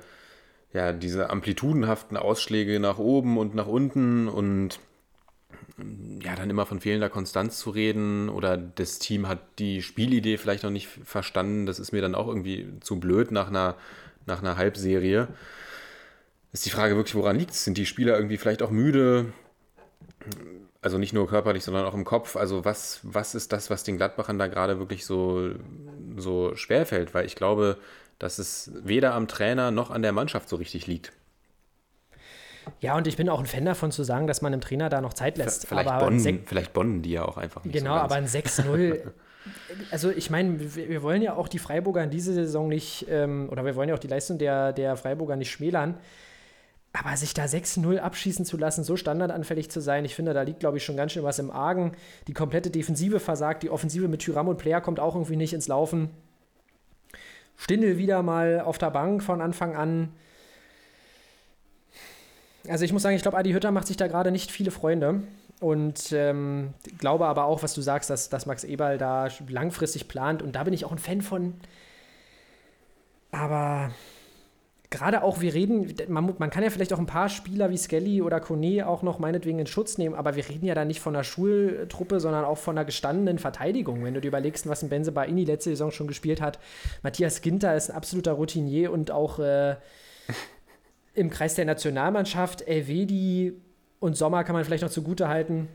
[0.74, 4.80] ja, diese amplitudenhaften Ausschläge nach oben und nach unten und
[6.22, 10.64] ja, dann immer von fehlender Konstanz zu reden oder das Team hat die Spielidee vielleicht
[10.64, 13.76] noch nicht verstanden, das ist mir dann auch irgendwie zu blöd nach einer,
[14.26, 15.28] nach einer Halbserie.
[16.54, 17.66] Ist die Frage wirklich, woran liegt es?
[17.66, 19.34] Sind die Spieler irgendwie vielleicht auch müde?
[20.82, 22.38] Also nicht nur körperlich, sondern auch im Kopf.
[22.38, 25.50] Also was, was ist das, was den Gladbachern da gerade wirklich so,
[26.16, 27.14] so schwer fällt?
[27.14, 27.78] Weil ich glaube,
[28.20, 31.12] dass es weder am Trainer noch an der Mannschaft so richtig liegt.
[32.80, 35.02] Ja, und ich bin auch ein Fan davon zu sagen, dass man dem Trainer da
[35.02, 35.68] noch Zeit lässt.
[35.68, 37.74] Vielleicht, aber bonnen, vielleicht bonnen die ja auch einfach nicht.
[37.74, 39.02] Genau, so aber ein 6-0.
[39.92, 43.66] also ich meine, wir wollen ja auch die Freiburger in dieser Saison nicht, ähm, oder
[43.66, 45.98] wir wollen ja auch die Leistung der, der Freiburger nicht schmälern.
[46.94, 50.62] Aber sich da 6-0 abschießen zu lassen, so standardanfällig zu sein, ich finde, da liegt,
[50.62, 51.92] glaube ich, schon ganz schön was im Argen.
[52.28, 55.68] Die komplette Defensive versagt, die Offensive mit Tyram und Player kommt auch irgendwie nicht ins
[55.68, 56.10] Laufen.
[57.58, 60.10] Stindel wieder mal auf der Bank von Anfang an.
[62.68, 65.24] Also ich muss sagen, ich glaube, Adi Hütter macht sich da gerade nicht viele Freunde.
[65.60, 70.42] Und ähm, glaube aber auch, was du sagst, dass, dass Max Eberl da langfristig plant.
[70.42, 71.56] Und da bin ich auch ein Fan von.
[73.32, 73.92] Aber
[74.96, 78.22] gerade auch, wir reden, man, man, kann ja vielleicht auch ein paar Spieler wie Skelly
[78.22, 81.16] oder Kone auch noch meinetwegen in Schutz nehmen, aber wir reden ja da nicht von
[81.16, 84.04] einer Schultruppe, sondern auch von einer gestandenen Verteidigung.
[84.04, 86.60] Wenn du dir überlegst, was ein Benze Baini letzte Saison schon gespielt hat,
[87.04, 89.76] Matthias Ginter ist ein absoluter Routinier und auch äh,
[91.14, 93.54] im Kreis der Nationalmannschaft, Elvedi
[94.00, 95.68] und Sommer kann man vielleicht noch zugute halten,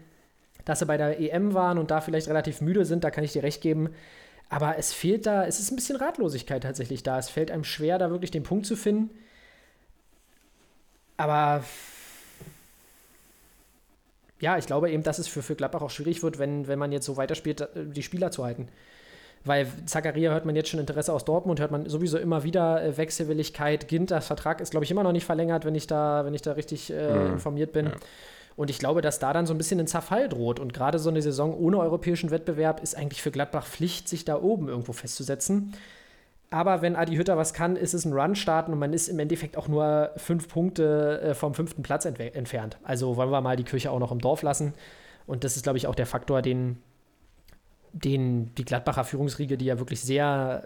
[0.65, 3.33] dass sie bei der EM waren und da vielleicht relativ müde sind, da kann ich
[3.33, 3.91] dir recht geben.
[4.51, 7.19] Aber es fehlt da, es ist ein bisschen Ratlosigkeit tatsächlich da.
[7.19, 9.11] Es fällt einem schwer, da wirklich den Punkt zu finden.
[11.17, 11.63] Aber
[14.41, 16.91] ja, ich glaube eben, dass es für, für Gladbach auch schwierig wird, wenn, wenn man
[16.91, 18.69] jetzt so weiterspielt, äh, die Spieler zu halten.
[19.45, 22.97] Weil Zakaria hört man jetzt schon Interesse aus Dortmund, hört man sowieso immer wieder äh,
[22.97, 23.87] Wechselwilligkeit.
[23.87, 26.53] Ginters Vertrag ist, glaube ich, immer noch nicht verlängert, wenn ich da, wenn ich da
[26.53, 27.33] richtig äh, mhm.
[27.35, 27.87] informiert bin.
[27.87, 27.93] Ja.
[28.61, 30.61] Und ich glaube, dass da dann so ein bisschen ein Zerfall droht.
[30.61, 34.39] Und gerade so eine Saison ohne europäischen Wettbewerb ist eigentlich für Gladbach Pflicht, sich da
[34.39, 35.73] oben irgendwo festzusetzen.
[36.51, 39.19] Aber wenn Adi Hütter was kann, ist es ein Run starten und man ist im
[39.19, 42.77] Endeffekt auch nur fünf Punkte äh, vom fünften Platz entfernt.
[42.83, 44.75] Also wollen wir mal die Kirche auch noch im Dorf lassen.
[45.27, 46.77] Und das ist, glaube ich, auch der Faktor, den,
[47.95, 50.65] den die Gladbacher Führungsriege, die ja wirklich sehr,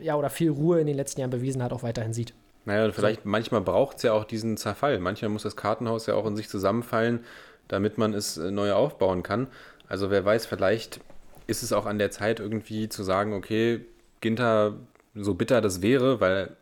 [0.00, 2.34] äh, ja, oder viel Ruhe in den letzten Jahren bewiesen hat, auch weiterhin sieht.
[2.68, 3.28] Naja, vielleicht so.
[3.30, 4.98] manchmal braucht es ja auch diesen Zerfall.
[4.98, 7.24] Manchmal muss das Kartenhaus ja auch in sich zusammenfallen,
[7.66, 9.46] damit man es äh, neu aufbauen kann.
[9.88, 11.00] Also wer weiß, vielleicht
[11.46, 13.86] ist es auch an der Zeit irgendwie zu sagen, okay,
[14.20, 14.74] Ginter,
[15.14, 16.58] so bitter das wäre, weil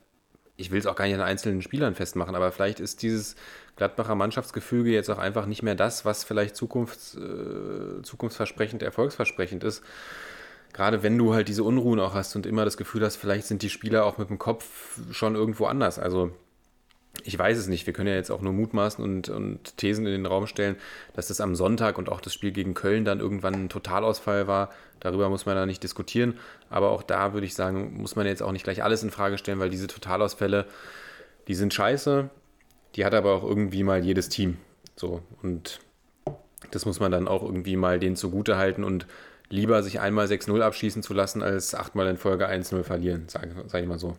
[0.57, 3.34] ich will es auch gar nicht an einzelnen Spielern festmachen, aber vielleicht ist dieses
[3.74, 9.82] Gladbacher Mannschaftsgefüge jetzt auch einfach nicht mehr das, was vielleicht zukunfts, äh, zukunftsversprechend, erfolgsversprechend ist
[10.72, 13.62] gerade wenn du halt diese Unruhen auch hast und immer das Gefühl hast, vielleicht sind
[13.62, 15.98] die Spieler auch mit dem Kopf schon irgendwo anders.
[15.98, 16.32] Also
[17.24, 17.86] ich weiß es nicht.
[17.86, 20.76] Wir können ja jetzt auch nur mutmaßen und, und Thesen in den Raum stellen,
[21.14, 24.70] dass das am Sonntag und auch das Spiel gegen Köln dann irgendwann ein Totalausfall war.
[25.00, 26.38] Darüber muss man da nicht diskutieren.
[26.70, 29.38] Aber auch da würde ich sagen, muss man jetzt auch nicht gleich alles in Frage
[29.38, 30.66] stellen, weil diese Totalausfälle,
[31.48, 32.30] die sind scheiße.
[32.94, 34.58] Die hat aber auch irgendwie mal jedes Team.
[34.94, 35.22] So.
[35.42, 35.80] Und
[36.70, 39.06] das muss man dann auch irgendwie mal denen zugute halten und
[39.49, 43.82] lieber sich einmal 6-0 abschießen zu lassen, als achtmal in Folge 1-0 verlieren, sage sag
[43.82, 44.16] ich mal so.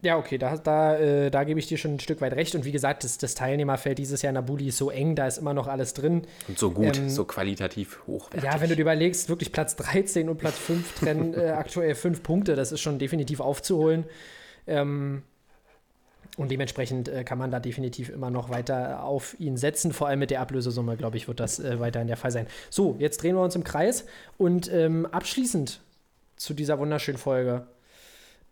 [0.00, 2.54] Ja, okay, da, da, äh, da gebe ich dir schon ein Stück weit recht.
[2.54, 5.38] Und wie gesagt, das, das Teilnehmerfeld dieses Jahr in Nabuli ist so eng, da ist
[5.38, 6.22] immer noch alles drin.
[6.46, 8.48] Und so gut, ähm, so qualitativ hochwertig.
[8.48, 12.22] Ja, wenn du dir überlegst, wirklich Platz 13 und Platz 5 trennen äh, aktuell 5
[12.22, 14.04] Punkte, das ist schon definitiv aufzuholen.
[14.68, 15.24] Ähm,
[16.38, 19.92] und dementsprechend äh, kann man da definitiv immer noch weiter auf ihn setzen.
[19.92, 22.46] Vor allem mit der Ablösesumme, glaube ich, wird das äh, weiterhin der Fall sein.
[22.70, 24.06] So, jetzt drehen wir uns im Kreis.
[24.38, 25.80] Und ähm, abschließend
[26.36, 27.66] zu dieser wunderschönen Folge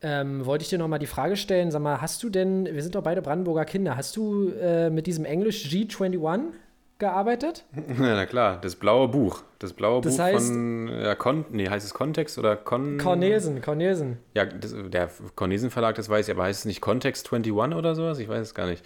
[0.02, 1.70] ähm, wollte ich dir noch mal die Frage stellen.
[1.70, 5.06] Sag mal, hast du denn, wir sind doch beide Brandenburger Kinder, hast du äh, mit
[5.06, 6.52] diesem Englisch G21
[6.98, 7.64] gearbeitet?
[7.98, 9.42] Ja, na klar, das blaue Buch.
[9.58, 12.98] Das blaue das Buch heißt, von, ja, Kon nee, heißt es Kontext oder Con...
[12.98, 14.18] Cornelsen, Cornelsen.
[14.34, 17.94] Ja, das, der Cornelsen Verlag, das weiß ich, aber heißt es nicht Kontext 21 oder
[17.94, 18.18] sowas?
[18.18, 18.84] Ich weiß es gar nicht.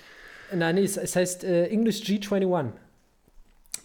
[0.53, 2.71] Nein, nee, es, es heißt äh, English G21.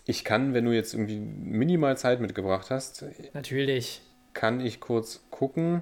[0.05, 3.05] Ich kann, wenn du jetzt irgendwie minimal Zeit mitgebracht hast.
[3.33, 4.01] Natürlich.
[4.33, 5.81] Kann ich kurz gucken.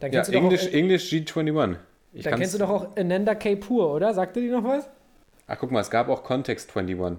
[0.00, 1.76] Dann ja, English, auch, English G21.
[2.12, 3.56] Ich dann kennst du doch auch Ananda K.
[3.56, 4.12] Pur, oder?
[4.12, 4.88] Sagte die noch was?
[5.46, 7.18] Ach, guck mal, es gab auch Context 21.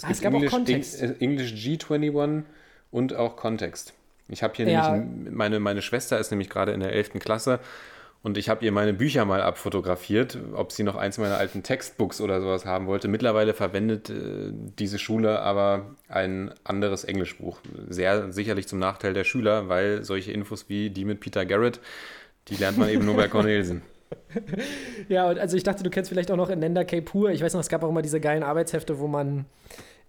[0.00, 1.02] Es, ah, es gab English, auch Kontext.
[1.02, 2.44] Äh, English G21
[2.90, 3.92] und auch Kontext.
[4.28, 4.96] Ich habe hier ja.
[4.96, 7.18] nämlich, meine, meine Schwester ist nämlich gerade in der 11.
[7.18, 7.60] Klasse
[8.22, 12.20] und ich habe ihr meine Bücher mal abfotografiert, ob sie noch eins meiner alten Textbooks
[12.20, 13.08] oder sowas haben wollte.
[13.08, 17.58] Mittlerweile verwendet äh, diese Schule aber ein anderes Englischbuch.
[17.88, 21.80] Sehr sicherlich zum Nachteil der Schüler, weil solche Infos wie die mit Peter Garrett,
[22.48, 23.82] die lernt man eben nur bei Cornelsen.
[25.08, 27.00] ja, und also ich dachte, du kennst vielleicht auch noch Nenda K.
[27.00, 27.30] Pur.
[27.30, 29.44] Ich weiß noch, es gab auch immer diese geilen Arbeitshefte, wo man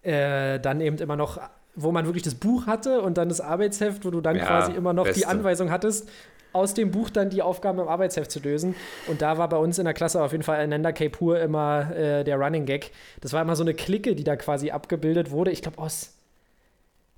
[0.03, 1.39] äh, dann eben immer noch,
[1.75, 4.73] wo man wirklich das Buch hatte und dann das Arbeitsheft, wo du dann ja, quasi
[4.73, 5.21] immer noch beste.
[5.21, 6.09] die Anweisung hattest,
[6.53, 8.75] aus dem Buch dann die Aufgaben im Arbeitsheft zu lösen.
[9.07, 11.09] Und da war bei uns in der Klasse auf jeden Fall Nenda K.
[11.09, 12.91] Pur immer äh, der Running Gag.
[13.21, 15.51] Das war immer so eine Clique, die da quasi abgebildet wurde.
[15.51, 16.17] Ich glaube aus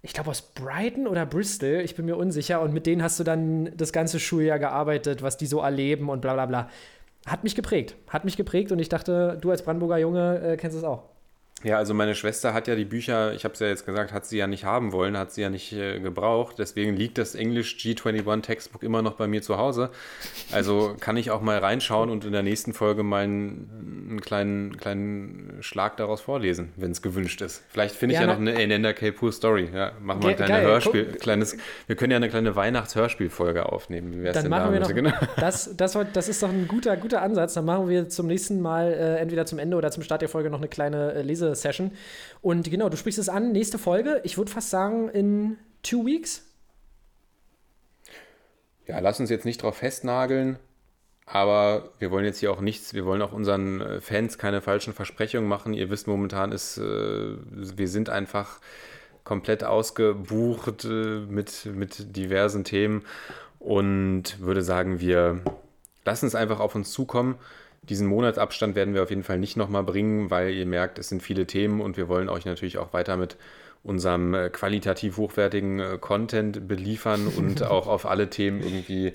[0.06, 2.62] ich glaube aus Brighton oder Bristol, ich bin mir unsicher.
[2.62, 6.20] Und mit denen hast du dann das ganze Schuljahr gearbeitet, was die so erleben und
[6.20, 6.70] bla bla bla.
[7.26, 7.96] Hat mich geprägt.
[8.10, 11.13] Hat mich geprägt und ich dachte, du als Brandenburger Junge äh, kennst es auch.
[11.64, 14.26] Ja, also meine Schwester hat ja die Bücher, ich habe es ja jetzt gesagt, hat
[14.26, 16.56] sie ja nicht haben wollen, hat sie ja nicht äh, gebraucht.
[16.60, 19.90] Deswegen liegt das English G21 Textbook immer noch bei mir zu Hause.
[20.52, 24.78] Also kann ich auch mal reinschauen und in der nächsten Folge mal einen, einen kleinen,
[24.78, 27.64] kleinen Schlag daraus vorlesen, wenn es gewünscht ist.
[27.70, 29.70] Vielleicht finde ich ja, ja noch eine Enenda K-Pur Story.
[29.74, 31.06] Ja, machen wir ein kleines Hörspiel.
[31.14, 31.58] Kleines,
[31.88, 34.22] wir können ja eine kleine Weihnachtshörspielfolge aufnehmen.
[34.22, 35.12] Wie Dann machen wir noch, genau.
[35.38, 37.54] das, das, das ist doch ein guter, guter Ansatz.
[37.54, 40.50] Dann machen wir zum nächsten Mal äh, entweder zum Ende oder zum Start der Folge
[40.50, 41.92] noch eine kleine äh, Lese Session.
[42.42, 46.44] Und genau, du sprichst es an, nächste Folge, ich würde fast sagen in two weeks.
[48.88, 50.60] Ja, lass uns jetzt nicht drauf festnageln,
[51.26, 54.94] aber wir wollen jetzt hier auch nichts, wir wollen auch unseren äh, Fans keine falschen
[54.94, 55.74] Versprechungen machen.
[55.74, 58.60] Ihr wisst, momentan ist, äh, wir sind einfach
[59.24, 63.04] komplett ausgebucht äh, mit, mit diversen Themen
[63.60, 65.40] und würde sagen, wir
[66.04, 67.36] lassen es einfach auf uns zukommen.
[67.90, 71.22] Diesen Monatsabstand werden wir auf jeden Fall nicht nochmal bringen, weil ihr merkt, es sind
[71.22, 73.36] viele Themen und wir wollen euch natürlich auch weiter mit
[73.84, 79.14] unserem äh, qualitativ hochwertigen äh, Content beliefern und auch auf alle Themen irgendwie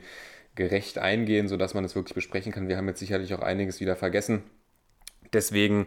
[0.54, 2.68] gerecht eingehen, sodass man es wirklich besprechen kann.
[2.68, 4.42] Wir haben jetzt sicherlich auch einiges wieder vergessen.
[5.32, 5.86] Deswegen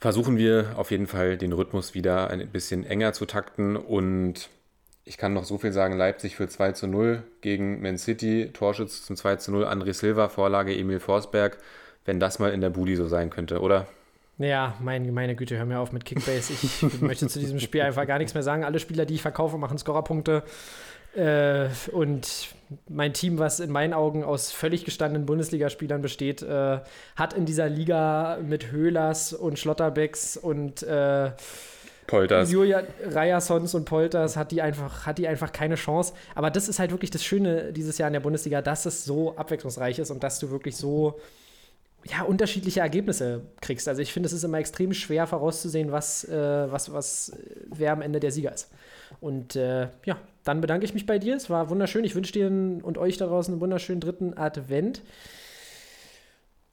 [0.00, 4.48] versuchen wir auf jeden Fall den Rhythmus wieder ein bisschen enger zu takten und
[5.04, 9.04] ich kann noch so viel sagen, Leipzig für 2 zu 0 gegen Man City, Torschütz
[9.04, 11.58] zum 2 zu 0, André Silva, Vorlage Emil Forsberg,
[12.04, 13.86] wenn das mal in der Budi so sein könnte, oder?
[14.38, 16.52] Ja, mein, meine Güte, hör mir auf mit Kickbase.
[16.52, 18.64] Ich möchte zu diesem Spiel einfach gar nichts mehr sagen.
[18.64, 20.42] Alle Spieler, die ich verkaufe, machen Scorerpunkte.
[21.14, 22.48] Äh, und
[22.88, 26.80] mein Team, was in meinen Augen aus völlig gestandenen Bundesligaspielern besteht, äh,
[27.14, 31.30] hat in dieser Liga mit Höhlers und Schlotterbecks und äh,
[32.06, 32.50] Polters.
[32.50, 36.12] Julia Reyasons und Polters hat die, einfach, hat die einfach keine Chance.
[36.34, 39.36] Aber das ist halt wirklich das Schöne dieses Jahr in der Bundesliga, dass es so
[39.36, 41.18] abwechslungsreich ist und dass du wirklich so
[42.06, 43.88] ja, unterschiedliche Ergebnisse kriegst.
[43.88, 47.32] Also ich finde, es ist immer extrem schwer vorauszusehen, was, äh, was, was,
[47.66, 48.70] wer am Ende der Sieger ist.
[49.20, 51.36] Und äh, ja, dann bedanke ich mich bei dir.
[51.36, 52.04] Es war wunderschön.
[52.04, 55.02] Ich wünsche dir und euch da draußen einen wunderschönen dritten Advent.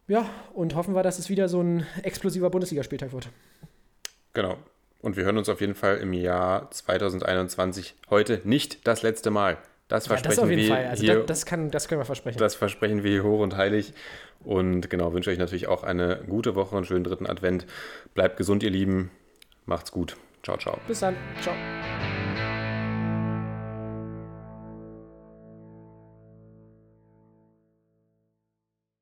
[0.08, 3.30] Ja, und hoffen wir, dass es wieder so ein explosiver Bundesligaspieltag wird.
[4.34, 4.58] Genau.
[5.02, 9.58] Und wir hören uns auf jeden Fall im Jahr 2021 heute nicht das letzte Mal.
[9.88, 10.86] Das versprechen ja, das auf jeden wir Fall.
[10.86, 12.40] Also hier, das, das, kann, das können wir versprechen.
[12.40, 13.94] Das versprechen wir hier hoch und heilig.
[14.44, 17.66] Und genau, wünsche euch natürlich auch eine gute Woche, einen schönen dritten Advent.
[18.14, 19.12] Bleibt gesund, ihr Lieben.
[19.66, 20.16] Macht's gut.
[20.44, 20.80] Ciao, ciao.
[20.88, 21.16] Bis dann.
[21.42, 21.54] Ciao.